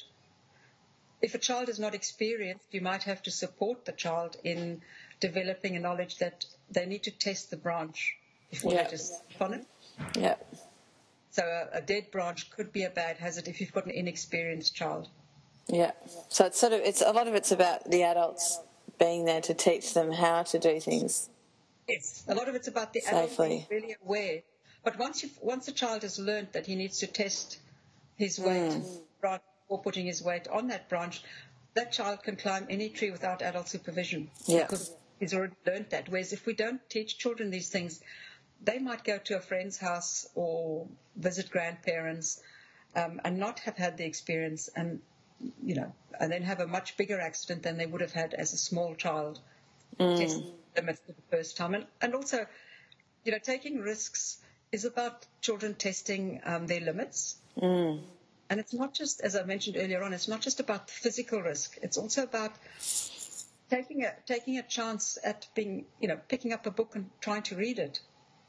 If 1.25 1.33
a 1.33 1.39
child 1.39 1.69
is 1.69 1.79
not 1.79 1.95
experienced, 1.95 2.65
you 2.71 2.81
might 2.81 3.03
have 3.03 3.21
to 3.23 3.31
support 3.31 3.85
the 3.85 3.91
child 3.91 4.37
in 4.43 4.81
developing 5.19 5.75
a 5.75 5.79
knowledge 5.79 6.17
that 6.19 6.45
they 6.69 6.85
need 6.85 7.03
to 7.03 7.11
test 7.11 7.49
the 7.49 7.57
branch 7.57 8.15
before 8.51 8.73
yeah. 8.73 8.83
they 8.83 8.91
just 8.91 9.13
on 9.41 9.53
it. 9.55 9.65
Yeah. 10.15 10.35
So 11.31 11.43
a, 11.43 11.79
a, 11.79 11.81
dead 11.81 12.11
branch 12.11 12.51
could 12.51 12.71
be 12.71 12.83
a 12.83 12.89
bad 12.89 13.17
hazard 13.17 13.47
if 13.47 13.59
you've 13.59 13.73
got 13.73 13.85
an 13.85 13.91
inexperienced 13.91 14.75
child. 14.75 15.07
Yeah. 15.67 15.93
So 16.29 16.45
it's 16.45 16.59
sort 16.59 16.73
of 16.73 16.81
it's 16.81 17.01
a 17.01 17.11
lot 17.11 17.27
of 17.27 17.33
it's 17.33 17.51
about 17.51 17.89
the 17.89 18.03
adults 18.03 18.59
being 18.99 19.25
there 19.25 19.41
to 19.41 19.53
teach 19.53 19.93
them 19.93 20.11
how 20.11 20.43
to 20.43 20.59
do 20.59 20.79
things 20.79 21.29
Yes, 21.87 22.23
a 22.27 22.33
lot 22.33 22.49
of 22.49 22.55
it's 22.55 22.67
about 22.67 22.93
the 22.93 23.01
adults 23.05 23.37
being 23.37 23.65
really 23.69 23.95
aware. 24.03 24.41
But 24.83 24.97
once 24.97 25.23
you 25.23 25.29
once 25.41 25.67
a 25.67 25.71
child 25.71 26.01
has 26.01 26.17
learned 26.17 26.49
that 26.53 26.65
he 26.65 26.75
needs 26.75 26.99
to 26.99 27.07
test 27.07 27.59
his 28.15 28.39
weight 28.39 28.71
mm. 28.71 29.01
Or 29.67 29.81
putting 29.81 30.05
his 30.05 30.21
weight 30.21 30.47
on 30.47 30.67
that 30.67 30.89
branch, 30.89 31.23
that 31.73 31.91
child 31.91 32.23
can 32.23 32.35
climb 32.35 32.67
any 32.69 32.89
tree 32.89 33.11
without 33.11 33.41
adult 33.41 33.67
supervision. 33.67 34.29
Yeah. 34.45 34.61
Because 34.61 34.95
he's 35.19 35.33
already 35.33 35.55
learned 35.65 35.87
that. 35.89 36.09
Whereas 36.09 36.33
if 36.33 36.45
we 36.45 36.53
don't 36.53 36.81
teach 36.89 37.17
children 37.17 37.49
these 37.49 37.69
things, 37.69 38.01
they 38.63 38.79
might 38.79 39.03
go 39.03 39.17
to 39.17 39.37
a 39.37 39.41
friend's 39.41 39.77
house 39.77 40.27
or 40.35 40.87
visit 41.15 41.49
grandparents 41.51 42.41
um, 42.95 43.19
and 43.25 43.37
not 43.37 43.59
have 43.59 43.75
had 43.75 43.97
the 43.97 44.05
experience 44.05 44.69
and 44.75 45.01
you 45.61 45.75
know 45.75 45.91
and 46.17 46.31
then 46.31 46.41
have 46.41 46.61
a 46.61 46.67
much 46.67 46.95
bigger 46.95 47.19
accident 47.19 47.61
than 47.61 47.75
they 47.75 47.85
would 47.85 47.99
have 47.99 48.13
had 48.13 48.33
as 48.33 48.53
a 48.53 48.57
small 48.57 48.95
child. 48.95 49.39
Mm 49.99 50.53
limits 50.75 51.01
for 51.05 51.13
the 51.13 51.37
first 51.37 51.57
time. 51.57 51.73
And, 51.73 51.85
and 52.01 52.13
also, 52.13 52.45
you 53.23 53.31
know, 53.31 53.39
taking 53.39 53.79
risks 53.79 54.37
is 54.71 54.85
about 54.85 55.25
children 55.41 55.75
testing 55.75 56.41
um, 56.45 56.67
their 56.67 56.81
limits. 56.81 57.37
Mm. 57.57 58.01
And 58.49 58.59
it's 58.59 58.73
not 58.73 58.93
just, 58.93 59.21
as 59.21 59.35
I 59.35 59.43
mentioned 59.43 59.77
earlier 59.77 60.03
on, 60.03 60.13
it's 60.13 60.27
not 60.27 60.41
just 60.41 60.59
about 60.59 60.89
physical 60.89 61.41
risk. 61.41 61.77
It's 61.81 61.97
also 61.97 62.23
about 62.23 62.51
taking 63.69 64.03
a 64.03 64.13
taking 64.25 64.57
a 64.59 64.63
chance 64.63 65.17
at 65.23 65.47
being, 65.55 65.85
you 65.99 66.07
know, 66.07 66.19
picking 66.27 66.53
up 66.53 66.65
a 66.65 66.71
book 66.71 66.95
and 66.95 67.09
trying 67.21 67.43
to 67.43 67.55
read 67.55 67.79
it. 67.79 67.99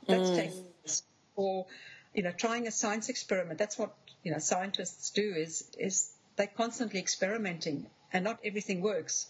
That's 0.07 0.31
mm. 0.31 0.37
taking 0.37 0.65
risk. 0.83 1.05
Or, 1.35 1.67
you 2.15 2.23
know, 2.23 2.33
trying 2.33 2.67
a 2.67 2.71
science 2.71 3.09
experiment. 3.09 3.59
That's 3.59 3.79
what 3.79 3.95
you 4.23 4.33
know 4.33 4.39
scientists 4.39 5.11
do. 5.11 5.35
Is 5.35 5.71
is 5.79 6.13
they're 6.37 6.47
constantly 6.47 7.01
experimenting, 7.01 7.87
and 8.13 8.25
not 8.25 8.39
everything 8.45 8.83
works. 8.83 9.27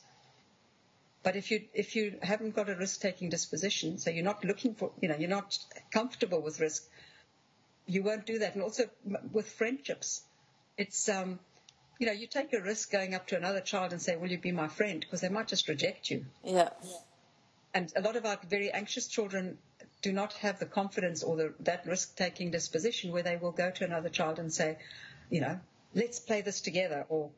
But 1.22 1.35
if 1.35 1.50
you 1.50 1.64
if 1.74 1.96
you 1.96 2.18
haven't 2.22 2.55
got 2.55 2.68
a 2.68 2.76
risk 2.76 3.00
taking 3.00 3.31
disposition, 3.31 3.98
so 3.98 4.11
you're 4.11 4.24
not 4.24 4.44
looking 4.44 4.74
for, 4.74 4.92
you 5.00 5.09
know, 5.09 5.16
you're 5.16 5.29
not 5.29 5.59
comfortable 5.92 6.40
with 6.40 6.61
risk, 6.61 6.88
you 7.87 8.02
won't 8.05 8.26
do 8.26 8.38
that. 8.38 8.55
And 8.55 8.62
also 8.62 8.85
with 9.33 9.50
friendships, 9.50 10.22
it's 10.76 11.08
um, 11.08 11.38
you 11.98 12.06
know, 12.06 12.12
you 12.12 12.26
take 12.26 12.52
a 12.52 12.60
risk 12.60 12.90
going 12.90 13.14
up 13.14 13.26
to 13.28 13.36
another 13.36 13.60
child 13.60 13.92
and 13.92 14.00
say, 14.00 14.16
"Will 14.16 14.30
you 14.30 14.38
be 14.38 14.52
my 14.52 14.68
friend?" 14.68 15.00
Because 15.00 15.20
they 15.20 15.28
might 15.28 15.48
just 15.48 15.68
reject 15.68 16.10
you. 16.10 16.26
Yeah. 16.44 16.70
And 17.74 17.92
a 17.96 18.00
lot 18.00 18.16
of 18.16 18.24
our 18.24 18.38
very 18.48 18.70
anxious 18.70 19.06
children 19.06 19.58
do 20.02 20.12
not 20.12 20.32
have 20.34 20.58
the 20.58 20.66
confidence 20.66 21.22
or 21.22 21.36
the, 21.36 21.54
that 21.60 21.86
risk-taking 21.86 22.50
disposition 22.50 23.12
where 23.12 23.22
they 23.22 23.36
will 23.36 23.52
go 23.52 23.70
to 23.70 23.84
another 23.84 24.08
child 24.08 24.38
and 24.38 24.52
say, 24.52 24.78
you 25.30 25.40
know, 25.40 25.58
let's 25.94 26.20
play 26.20 26.42
this 26.42 26.60
together, 26.60 27.06
or 27.08 27.30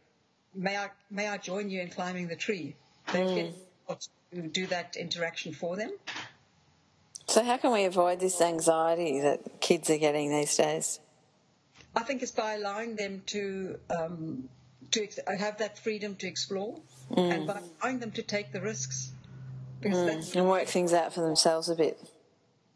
may 0.55 0.77
I 0.77 0.91
may 1.11 1.29
I 1.29 1.39
join 1.39 1.71
you 1.71 1.81
in 1.81 1.91
climbing 1.91 2.29
the 2.29 2.37
tree? 2.37 2.77
They 3.13 3.21
mm. 3.21 3.35
get 3.35 4.53
do 4.53 4.67
that 4.67 4.97
interaction 4.97 5.55
for 5.55 5.77
them. 5.77 5.91
So, 7.27 7.43
how 7.43 7.57
can 7.57 7.73
we 7.73 7.85
avoid 7.85 8.21
this 8.21 8.41
anxiety 8.41 9.21
that 9.21 9.61
kids 9.61 9.91
are 9.91 9.99
getting 9.99 10.31
these 10.31 10.57
days? 10.57 11.01
I 11.99 12.03
think 12.03 12.23
it's 12.23 12.33
by 12.33 12.55
allowing 12.55 12.97
them 12.97 13.23
to 13.27 13.79
um, 13.99 14.49
to 14.93 15.03
ex- 15.03 15.19
have 15.27 15.59
that 15.59 15.79
freedom 15.79 16.15
to 16.17 16.27
explore, 16.27 16.81
mm. 17.11 17.33
and 17.33 17.47
by 17.47 17.61
allowing 17.81 17.99
them 17.99 18.13
to 18.13 18.23
take 18.23 18.53
the 18.53 18.61
risks, 18.61 19.13
mm. 19.83 20.37
and 20.37 20.49
work 20.49 20.67
things 20.67 20.93
out 20.93 21.13
for 21.13 21.23
themselves 21.23 21.69
a 21.69 21.75
bit. 21.75 22.01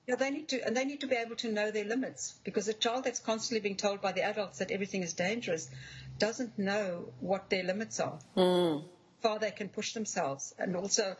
Yeah, 0.06 0.16
they 0.16 0.30
need 0.30 0.48
to, 0.48 0.66
and 0.66 0.76
they 0.76 0.84
need 0.84 1.00
to 1.00 1.06
be 1.06 1.14
able 1.14 1.36
to 1.36 1.52
know 1.52 1.70
their 1.70 1.84
limits 1.84 2.34
because 2.44 2.66
a 2.68 2.72
child 2.72 3.04
that's 3.04 3.20
constantly 3.20 3.60
being 3.60 3.76
told 3.76 4.00
by 4.00 4.12
the 4.12 4.22
adults 4.22 4.58
that 4.58 4.72
everything 4.72 5.02
is 5.04 5.12
dangerous 5.12 5.70
doesn't 6.18 6.58
know 6.58 7.12
what 7.20 7.48
their 7.50 7.62
limits 7.62 8.00
are. 8.00 8.18
Mm 8.36 8.82
far 9.22 9.38
they 9.38 9.52
can 9.52 9.68
push 9.68 9.94
themselves, 9.94 10.54
and 10.58 10.76
also, 10.76 11.16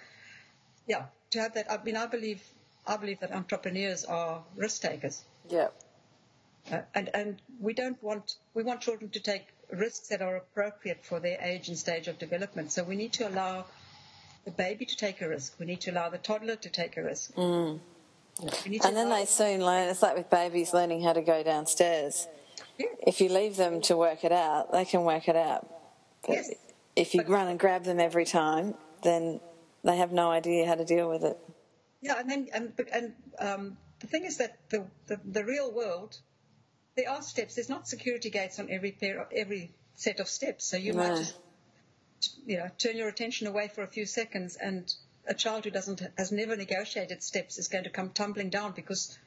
yeah, 0.86 1.07
to 1.30 1.40
have 1.40 1.55
that. 1.55 1.70
I 1.70 1.82
mean, 1.82 1.96
I 1.96 2.07
believe 2.07 2.42
I 2.86 2.96
believe 2.96 3.20
that 3.20 3.32
entrepreneurs 3.32 4.05
are 4.05 4.42
risk 4.57 4.82
takers. 4.82 5.24
Yeah. 5.48 5.68
Uh, 6.71 6.81
and 6.95 7.11
and 7.15 7.43
we 7.61 7.73
don't 7.75 8.01
want 8.03 8.37
we 8.55 8.63
want 8.63 8.81
children 8.81 9.11
to 9.11 9.21
take 9.21 9.49
risks 9.71 10.09
that 10.09 10.23
are 10.23 10.37
appropriate 10.37 11.05
for 11.05 11.19
their 11.19 11.39
age 11.41 11.69
and 11.69 11.77
stage 11.77 12.07
of 12.09 12.19
development. 12.19 12.71
So 12.71 12.85
we 12.85 12.95
need 12.97 13.13
to 13.15 13.29
allow 13.29 13.65
the 14.45 14.51
baby 14.51 14.85
to 14.85 14.97
take 14.97 15.21
a 15.23 15.29
risk. 15.29 15.59
We 15.59 15.67
need 15.67 15.81
to 15.83 15.91
allow 15.91 16.09
the 16.11 16.19
toddler 16.19 16.57
to 16.57 16.69
take 16.71 16.97
a 16.97 17.03
risk. 17.03 17.35
Mm. 17.35 17.81
We 18.65 18.71
need 18.71 18.83
to 18.83 18.89
And 18.89 18.97
then 18.97 19.09
they 19.09 19.25
soon 19.25 19.65
learn. 19.65 19.89
It's 19.89 20.03
like 20.03 20.17
with 20.17 20.31
babies 20.31 20.73
learning 20.73 21.03
how 21.03 21.13
to 21.13 21.23
go 21.23 21.43
downstairs. 21.43 22.29
Yeah. 22.79 22.87
If 23.07 23.21
you 23.21 23.29
leave 23.29 23.57
them 23.57 23.81
to 23.83 23.97
work 23.97 24.25
it 24.25 24.33
out, 24.33 24.73
they 24.73 24.85
can 24.85 25.05
work 25.05 25.29
it 25.29 25.37
out. 25.37 25.69
But 26.27 26.37
Yes. 26.37 26.51
if 26.97 27.15
you 27.15 27.23
But- 27.23 27.31
run 27.31 27.49
and 27.49 27.59
grab 27.59 27.85
them 27.85 28.01
every 28.01 28.25
time, 28.25 28.75
then 29.03 29.41
they 29.85 29.97
have 29.97 30.13
no 30.13 30.31
idea 30.31 30.67
how 30.67 30.77
to 30.77 30.85
deal 30.85 31.09
with 31.09 31.25
it. 31.25 31.39
Yeah, 32.01 32.19
and 32.19 32.31
then 32.31 32.49
and 32.53 32.73
and 32.93 33.15
um, 33.39 33.77
the 34.01 34.07
thing 34.07 34.25
is 34.25 34.39
that 34.39 34.59
the, 34.71 34.87
the 35.07 35.21
the 35.25 35.45
real 35.45 35.71
world, 35.71 36.19
there 36.97 37.11
are 37.11 37.22
steps. 37.22 37.55
There's 37.55 37.68
not 37.68 37.88
security 37.88 38.30
gates 38.30 38.59
on 38.59 38.70
every 38.70 38.93
pair, 38.93 39.22
of, 39.22 39.32
every 39.32 39.72
set 39.95 40.20
of 40.20 40.28
steps. 40.28 40.64
So 40.64 40.76
you 40.76 40.93
No. 40.93 40.99
might 40.99 41.34
just, 42.20 42.38
you 42.47 42.59
know, 42.59 42.70
turn 42.78 42.97
your 42.97 43.09
attention 43.09 43.47
away 43.47 43.68
for 43.68 43.82
a 43.82 43.86
few 43.86 44.07
seconds, 44.07 44.57
and 44.57 44.93
a 45.26 45.34
child 45.34 45.64
who 45.64 45.70
doesn't 45.70 46.03
has 46.18 46.32
never 46.32 46.57
negotiated 46.57 47.22
steps 47.22 47.59
is 47.59 47.68
going 47.68 47.84
to 47.84 47.90
come 47.90 48.11
tumbling 48.11 48.51
down 48.51 48.72
because 48.72 49.18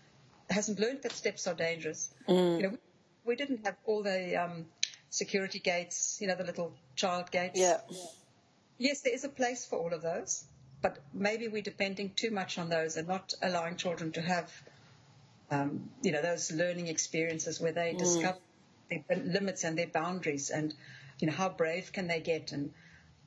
hasn't 0.49 0.79
learned 0.79 1.01
that 1.03 1.11
steps 1.11 1.47
are 1.47 1.55
dangerous. 1.55 2.13
Mm. 2.27 2.57
You 2.57 2.63
know, 2.63 2.69
we, 2.69 2.77
we 3.25 3.35
didn't 3.35 3.65
have 3.65 3.75
all 3.85 4.03
the 4.03 4.35
um, 4.35 4.65
security 5.09 5.59
gates. 5.59 6.19
You 6.21 6.27
know, 6.27 6.35
the 6.35 6.43
little 6.43 6.73
child 6.95 7.31
gates. 7.31 7.59
Yeah. 7.59 7.79
Yes, 8.77 9.01
there 9.01 9.13
is 9.13 9.23
a 9.23 9.29
place 9.29 9.65
for 9.65 9.77
all 9.79 9.93
of 9.93 10.01
those, 10.01 10.43
but 10.81 10.99
maybe 11.13 11.47
we're 11.47 11.61
depending 11.61 12.11
too 12.13 12.29
much 12.29 12.57
on 12.57 12.69
those 12.69 12.97
and 12.97 13.07
not 13.07 13.33
allowing 13.41 13.77
children 13.77 14.11
to 14.11 14.21
have, 14.21 14.51
um, 15.51 15.89
you 16.01 16.11
know, 16.11 16.21
those 16.21 16.51
learning 16.51 16.87
experiences 16.87 17.59
where 17.61 17.71
they 17.71 17.93
discover 17.93 18.39
their 18.89 19.17
limits 19.17 19.63
and 19.63 19.77
their 19.77 19.87
boundaries 19.87 20.49
and, 20.49 20.73
you 21.19 21.27
know, 21.27 21.33
how 21.33 21.49
brave 21.49 21.91
can 21.93 22.07
they 22.07 22.19
get 22.19 22.51
and, 22.51 22.71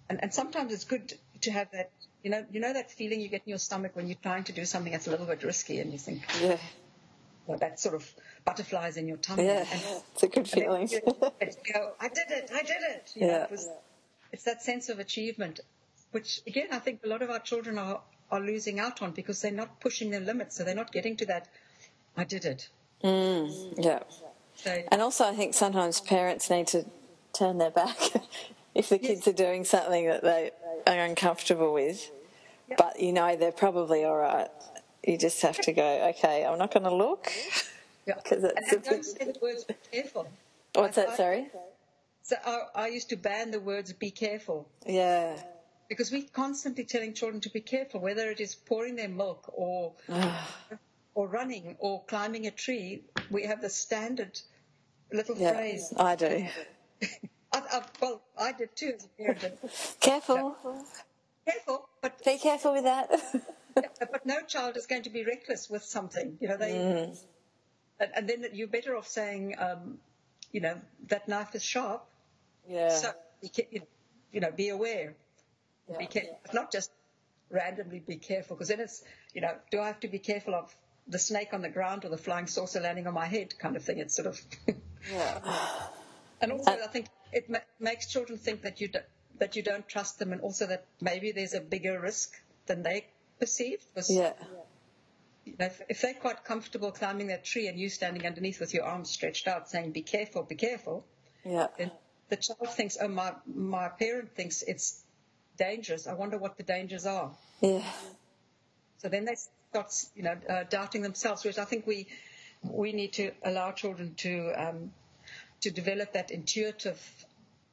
and, 0.09 0.23
and 0.23 0.33
sometimes 0.35 0.73
it's 0.73 0.85
good 0.85 1.13
to 1.43 1.51
have 1.51 1.71
that, 1.73 1.91
you 2.23 2.31
know, 2.31 2.45
you 2.51 2.61
know 2.61 2.73
that 2.73 2.91
feeling 2.91 3.21
you 3.21 3.29
get 3.29 3.43
in 3.47 3.51
your 3.51 3.59
stomach 3.59 3.95
when 3.95 4.09
you're 4.09 4.17
trying 4.23 4.45
to 4.45 4.53
do 4.53 4.65
something 4.65 4.93
that's 4.93 5.07
a 5.07 5.11
little 5.11 5.27
bit 5.27 5.43
risky 5.45 5.79
and 5.79 5.93
you 5.93 5.99
think, 5.99 6.23
Yeah. 6.41 6.57
well, 7.47 7.59
that 7.59 7.79
sort 7.79 7.95
of 7.95 8.11
butterflies 8.45 8.97
in 8.97 9.07
your 9.07 9.17
tummy. 9.19 9.45
Yeah. 9.45 9.65
And, 9.71 9.83
It's 10.15 10.23
a 10.25 10.29
good 10.29 10.49
feeling. 10.49 10.89
you 10.89 11.01
go, 11.73 11.93
I 12.01 12.09
did 12.09 12.31
it, 12.31 12.51
I 12.53 12.63
did 12.63 12.83
it. 12.91 13.11
You 13.15 13.27
know, 13.27 13.33
Yeah. 13.35 13.45
it 13.45 13.51
was, 13.51 13.69
it's 14.33 14.45
that 14.45 14.63
sense 14.63 14.89
of 14.89 14.99
achievement, 14.99 15.61
which 16.11 16.41
again, 16.47 16.69
I 16.73 16.79
think 16.81 17.01
a 17.05 17.09
lot 17.09 17.23
of 17.23 17.31
our 17.31 17.39
children 17.39 17.79
are, 17.79 18.01
are 18.31 18.41
losing 18.41 18.81
out 18.81 19.01
on 19.03 19.13
because 19.13 19.41
they're 19.41 19.53
not 19.53 19.81
pushing 19.81 20.11
their 20.11 20.21
limits. 20.21 20.57
So 20.57 20.65
they're 20.65 20.75
not 20.75 20.91
getting 20.93 21.17
to 21.19 21.27
that, 21.27 21.49
I 22.19 22.25
did 22.25 22.45
it. 22.45 22.69
Mm, 23.05 23.75
yeah. 23.79 24.01
So, 24.57 24.83
And 24.91 25.01
also, 25.01 25.25
I 25.25 25.35
think 25.35 25.55
sometimes 25.55 26.01
parents 26.01 26.51
need 26.51 26.67
to 26.69 26.85
turn 27.33 27.59
their 27.59 27.71
back 27.71 27.97
if 28.75 28.89
the 28.89 28.99
kids 28.99 29.27
are 29.29 29.33
doing 29.33 29.65
something 29.65 30.07
that 30.09 30.23
they 30.23 30.51
are 30.87 30.99
uncomfortable 31.05 31.73
with, 31.73 32.11
but 32.77 32.99
you 33.01 33.13
know 33.13 33.37
they're 33.37 33.53
probably 33.53 34.05
all 34.05 34.17
right. 34.17 34.49
You 35.07 35.17
just 35.17 35.41
have 35.43 35.57
to 35.61 35.73
go, 35.73 36.09
okay, 36.11 36.45
I'm 36.45 36.59
not 36.59 36.73
going 36.75 36.85
to 36.85 36.95
look. 36.95 37.31
yeah. 38.07 38.15
'Cause 38.25 38.43
it's 38.45 38.73
and, 38.73 38.85
a 38.85 38.91
don't 38.91 38.97
bit- 38.97 39.05
say 39.05 39.25
the 39.33 39.39
words, 39.41 39.65
be 39.65 39.75
careful. 39.93 40.29
What's 40.75 40.99
I- 40.99 41.07
that, 41.07 41.17
sorry? 41.17 41.47
So 42.23 42.37
I, 42.45 42.59
I 42.75 42.87
used 42.89 43.09
to 43.11 43.17
ban 43.17 43.53
the 43.53 43.61
words, 43.61 43.93
be 43.93 44.11
careful. 44.11 44.69
Yeah. 44.87 45.37
because 45.89 46.11
we're 46.13 46.29
constantly 46.35 46.85
telling 46.85 47.15
children 47.15 47.41
to 47.43 47.49
be 47.51 47.61
careful, 47.61 48.01
whether 48.01 48.29
it 48.31 48.41
is 48.41 48.55
pouring 48.55 48.97
their 48.97 49.09
milk 49.09 49.51
or 49.55 49.93
or 51.19 51.27
running 51.27 51.75
or 51.81 52.05
climbing 52.05 52.47
a 52.47 52.51
tree. 52.53 53.03
We 53.29 53.43
have 53.43 53.61
the 53.61 53.69
standard 53.69 54.39
little 55.13 55.37
Yeah, 55.37 55.53
phrase. 55.53 55.93
I 55.97 56.15
do. 56.15 56.47
I, 57.53 57.59
I, 57.59 57.83
well, 58.01 58.23
I 58.41 58.53
did 58.53 58.77
too 58.77 58.93
as 58.95 59.05
a 59.05 59.09
parent. 59.21 59.41
but 59.61 59.97
Careful. 60.01 60.57
Careful, 61.45 61.89
but 62.03 62.25
Be 62.25 62.39
careful 62.39 62.73
with 62.73 62.85
that. 62.85 63.11
but 63.75 64.25
no 64.25 64.43
child 64.47 64.77
is 64.77 64.87
going 64.87 65.03
to 65.03 65.11
be 65.11 65.25
reckless 65.25 65.69
with 65.69 65.83
something. 65.83 66.39
You 66.41 66.49
know 66.51 66.57
they, 66.57 66.73
and, 67.99 68.11
and 68.15 68.29
then 68.29 68.47
you're 68.53 68.69
better 68.69 68.97
off 68.97 69.09
saying, 69.09 69.57
um, 69.59 69.99
you 70.53 70.61
know, 70.61 70.81
that 71.09 71.27
knife 71.27 71.57
is 71.57 71.65
sharp. 71.65 72.05
yeah. 72.69 72.91
So 72.91 73.11
you- 73.43 73.83
you 74.31 74.41
know, 74.41 74.53
be 74.53 74.69
aware. 74.69 75.15
Be 75.99 76.07
careful, 76.07 76.39
not 76.53 76.71
just 76.71 76.93
randomly 77.51 77.99
be 77.99 78.17
careful, 78.17 78.55
because 78.57 78.69
then 78.69 78.79
it's, 78.79 79.03
you 79.35 79.41
know, 79.41 79.55
do 79.73 79.81
I 79.81 79.87
have 79.87 80.01
to 80.01 80.09
be 80.09 80.19
careful 80.19 80.55
of 80.55 80.77
the 81.09 81.19
snake 81.19 81.53
on 81.53 81.63
the 81.63 81.69
ground 81.69 82.05
or 82.05 82.09
the 82.11 82.19
flying 82.19 82.47
saucer 82.47 82.81
landing 82.81 83.07
on 83.07 83.15
my 83.15 83.27
head, 83.27 83.59
kind 83.59 83.77
of 83.77 83.85
thing. 83.85 83.99
It's 83.99 84.15
sort 84.15 84.27
of, 84.29 84.41
yeah. 85.13 85.41
and 86.41 86.53
also 86.53 86.71
I 86.73 86.87
think 86.87 87.07
it 87.33 87.49
ma- 87.49 87.59
makes 87.81 88.11
children 88.11 88.39
think 88.39 88.63
that 88.63 88.81
you 88.81 88.89
do, 88.89 89.01
that 89.39 89.57
you 89.57 89.63
don't 89.63 89.89
trust 89.89 90.19
them, 90.19 90.33
and 90.33 90.41
also 90.41 90.67
that 90.67 90.87
maybe 91.01 91.33
there's 91.33 91.55
a 91.55 91.61
bigger 91.61 92.01
risk 92.01 92.33
than 92.67 92.83
they 92.83 93.07
perceive. 93.41 93.79
'Cause, 93.95 94.11
yeah. 94.11 94.33
you 95.45 95.55
know, 95.59 95.67
if, 95.67 95.81
if 95.89 96.01
they're 96.03 96.15
quite 96.15 96.45
comfortable 96.45 96.93
climbing 96.93 97.29
that 97.29 97.45
tree 97.45 97.69
and 97.69 97.79
you 97.79 97.89
standing 97.89 98.27
underneath 98.27 98.61
with 98.61 98.75
your 98.75 98.85
arms 98.85 99.11
stretched 99.11 99.49
out, 99.49 99.71
saying 99.71 99.93
"Be 99.93 100.03
careful, 100.03 100.43
be 100.43 100.57
careful," 100.57 101.05
Yeah. 101.45 101.69
The 102.29 102.37
child 102.37 102.75
thinks, 102.75 102.99
oh, 103.01 103.09
my, 103.09 103.33
my 103.47 103.89
parent 103.89 104.35
thinks 104.35 104.61
it's 104.63 105.03
dangerous. 105.57 106.07
I 106.07 106.13
wonder 106.13 106.37
what 106.37 106.59
the 106.59 106.63
dangers 106.63 107.07
are. 107.07 107.31
Yeah. 107.63 107.83
So 108.99 109.09
then 109.09 109.25
they 109.25 109.37
you 110.15 110.23
know, 110.23 110.37
uh, 110.49 110.65
doubting 110.69 111.03
themselves, 111.03 111.45
which 111.45 111.59
I 111.59 111.65
think 111.65 111.87
we, 111.87 112.07
we 112.63 112.93
need 112.93 113.13
to 113.15 113.33
allow 113.45 113.73
children 113.73 114.15
to, 114.19 114.53
um, 114.57 114.93
to 115.61 115.71
develop 115.71 116.13
that 116.13 116.31
intuitive, 116.31 117.01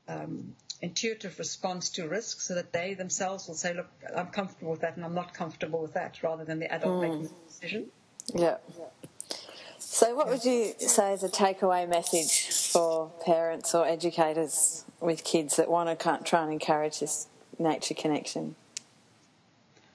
um, 0.08 0.56
intuitive 0.82 1.40
response 1.40 1.90
to 1.92 2.08
risk 2.08 2.42
so 2.42 2.56
that 2.56 2.74
they 2.74 2.94
themselves 2.94 3.48
will 3.48 3.56
say, 3.56 3.74
look, 3.74 3.88
I'm 4.16 4.28
comfortable 4.28 4.72
with 4.72 4.82
that 4.82 4.96
and 4.96 5.06
I'm 5.06 5.16
not 5.16 5.34
comfortable 5.34 5.82
with 5.82 5.94
that, 5.94 6.22
rather 6.22 6.44
than 6.44 6.60
the 6.60 6.72
adult 6.72 7.02
making 7.02 7.24
the 7.24 7.30
decision. 7.48 7.86
Yeah. 8.34 8.58
So, 9.80 10.14
what 10.14 10.28
would 10.28 10.44
you 10.44 10.74
say 10.80 11.14
is 11.14 11.24
a 11.24 11.30
takeaway 11.30 11.88
message 11.88 12.52
for 12.72 13.12
parents 13.24 13.74
or 13.74 13.86
educators 13.86 14.84
with 15.00 15.24
kids 15.24 15.56
that 15.56 15.70
want 15.70 15.88
to 15.98 16.20
try 16.26 16.44
and 16.44 16.52
encourage 16.52 17.00
this 17.00 17.28
nature 17.60 17.94
connection? 17.94 18.56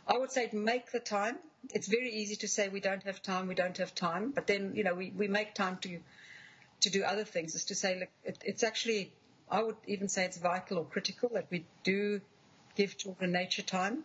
I 0.09 0.16
would 0.16 0.32
say 0.32 0.48
make 0.53 0.90
the 0.90 1.01
time. 1.01 1.36
It's 1.72 1.88
very 1.88 2.11
easy 2.12 2.36
to 2.36 2.48
say 2.48 2.68
we 2.68 2.80
don't 2.80 3.02
have 3.04 3.22
time, 3.22 3.46
we 3.46 3.54
don't 3.54 3.76
have 3.78 3.94
time, 3.94 4.32
but 4.32 4.46
then 4.46 4.72
you 4.74 4.84
know 4.84 4.94
we, 4.94 5.11
we 5.11 5.28
make 5.28 5.54
time 5.54 5.78
to 5.78 6.00
to 6.80 6.90
do 6.90 7.02
other 7.04 7.24
things. 7.24 7.54
Is 7.54 7.66
to 7.66 7.74
say 7.74 7.98
look, 8.00 8.08
it, 8.24 8.38
it's 8.44 8.62
actually 8.62 9.12
I 9.50 9.62
would 9.62 9.76
even 9.86 10.08
say 10.08 10.24
it's 10.24 10.38
vital 10.38 10.78
or 10.78 10.84
critical 10.84 11.30
that 11.34 11.46
we 11.50 11.66
do 11.84 12.20
give 12.76 12.96
children 12.96 13.32
nature 13.32 13.62
time. 13.62 14.04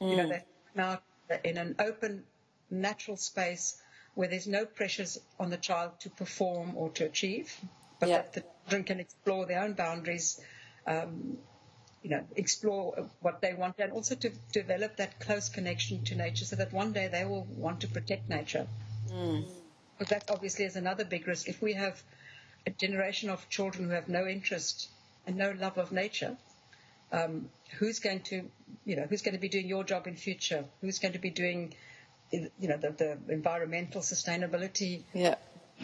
You 0.00 0.16
know, 0.16 0.26
mm. 0.26 0.28
that 0.28 0.46
now 0.74 1.00
in 1.44 1.58
an 1.58 1.76
open, 1.78 2.24
natural 2.70 3.16
space 3.16 3.80
where 4.14 4.28
there's 4.28 4.46
no 4.46 4.64
pressures 4.64 5.18
on 5.38 5.50
the 5.50 5.56
child 5.56 6.00
to 6.00 6.10
perform 6.10 6.72
or 6.76 6.90
to 6.90 7.04
achieve, 7.04 7.54
but 8.00 8.08
Yeah. 8.08 8.16
that 8.18 8.32
the 8.32 8.44
children 8.62 8.84
can 8.84 9.00
explore 9.00 9.46
their 9.46 9.62
own 9.62 9.74
boundaries 9.74 10.40
um, 10.86 11.38
you 12.06 12.12
know, 12.12 12.24
explore 12.36 13.08
what 13.20 13.40
they 13.40 13.52
want 13.52 13.74
and 13.80 13.90
also 13.90 14.14
to 14.14 14.30
develop 14.52 14.96
that 14.98 15.18
close 15.18 15.48
connection 15.48 16.04
to 16.04 16.14
nature 16.14 16.44
so 16.44 16.54
that 16.54 16.72
one 16.72 16.92
day 16.92 17.08
they 17.08 17.24
will 17.24 17.42
want 17.56 17.80
to 17.80 17.88
protect 17.88 18.28
nature. 18.28 18.68
But 19.98 20.08
that 20.10 20.30
obviously 20.30 20.66
is 20.66 20.76
another 20.76 21.04
big 21.04 21.26
risk. 21.26 21.48
If 21.48 21.60
we 21.60 21.72
have 21.72 22.00
a 22.64 22.70
generation 22.70 23.28
of 23.28 23.48
children 23.48 23.86
who 23.88 23.90
have 23.90 24.08
no 24.08 24.24
interest 24.24 24.88
and 25.26 25.34
no 25.36 25.50
love 25.50 25.78
of 25.78 25.90
nature, 25.90 26.36
um, 27.10 27.50
who's 27.80 27.98
going 27.98 28.20
to, 28.30 28.48
you 28.84 28.94
know, 28.94 29.06
who's 29.10 29.22
going 29.22 29.34
to 29.34 29.40
be 29.40 29.48
doing 29.48 29.66
your 29.66 29.82
job 29.82 30.06
in 30.06 30.14
future? 30.14 30.64
Who's 30.82 31.00
going 31.00 31.14
to 31.14 31.18
be 31.18 31.30
doing, 31.30 31.74
you 32.30 32.68
know, 32.68 32.76
the, 32.76 32.90
the 32.90 33.18
environmental 33.34 34.00
sustainability 34.00 35.02
Yeah. 35.12 35.34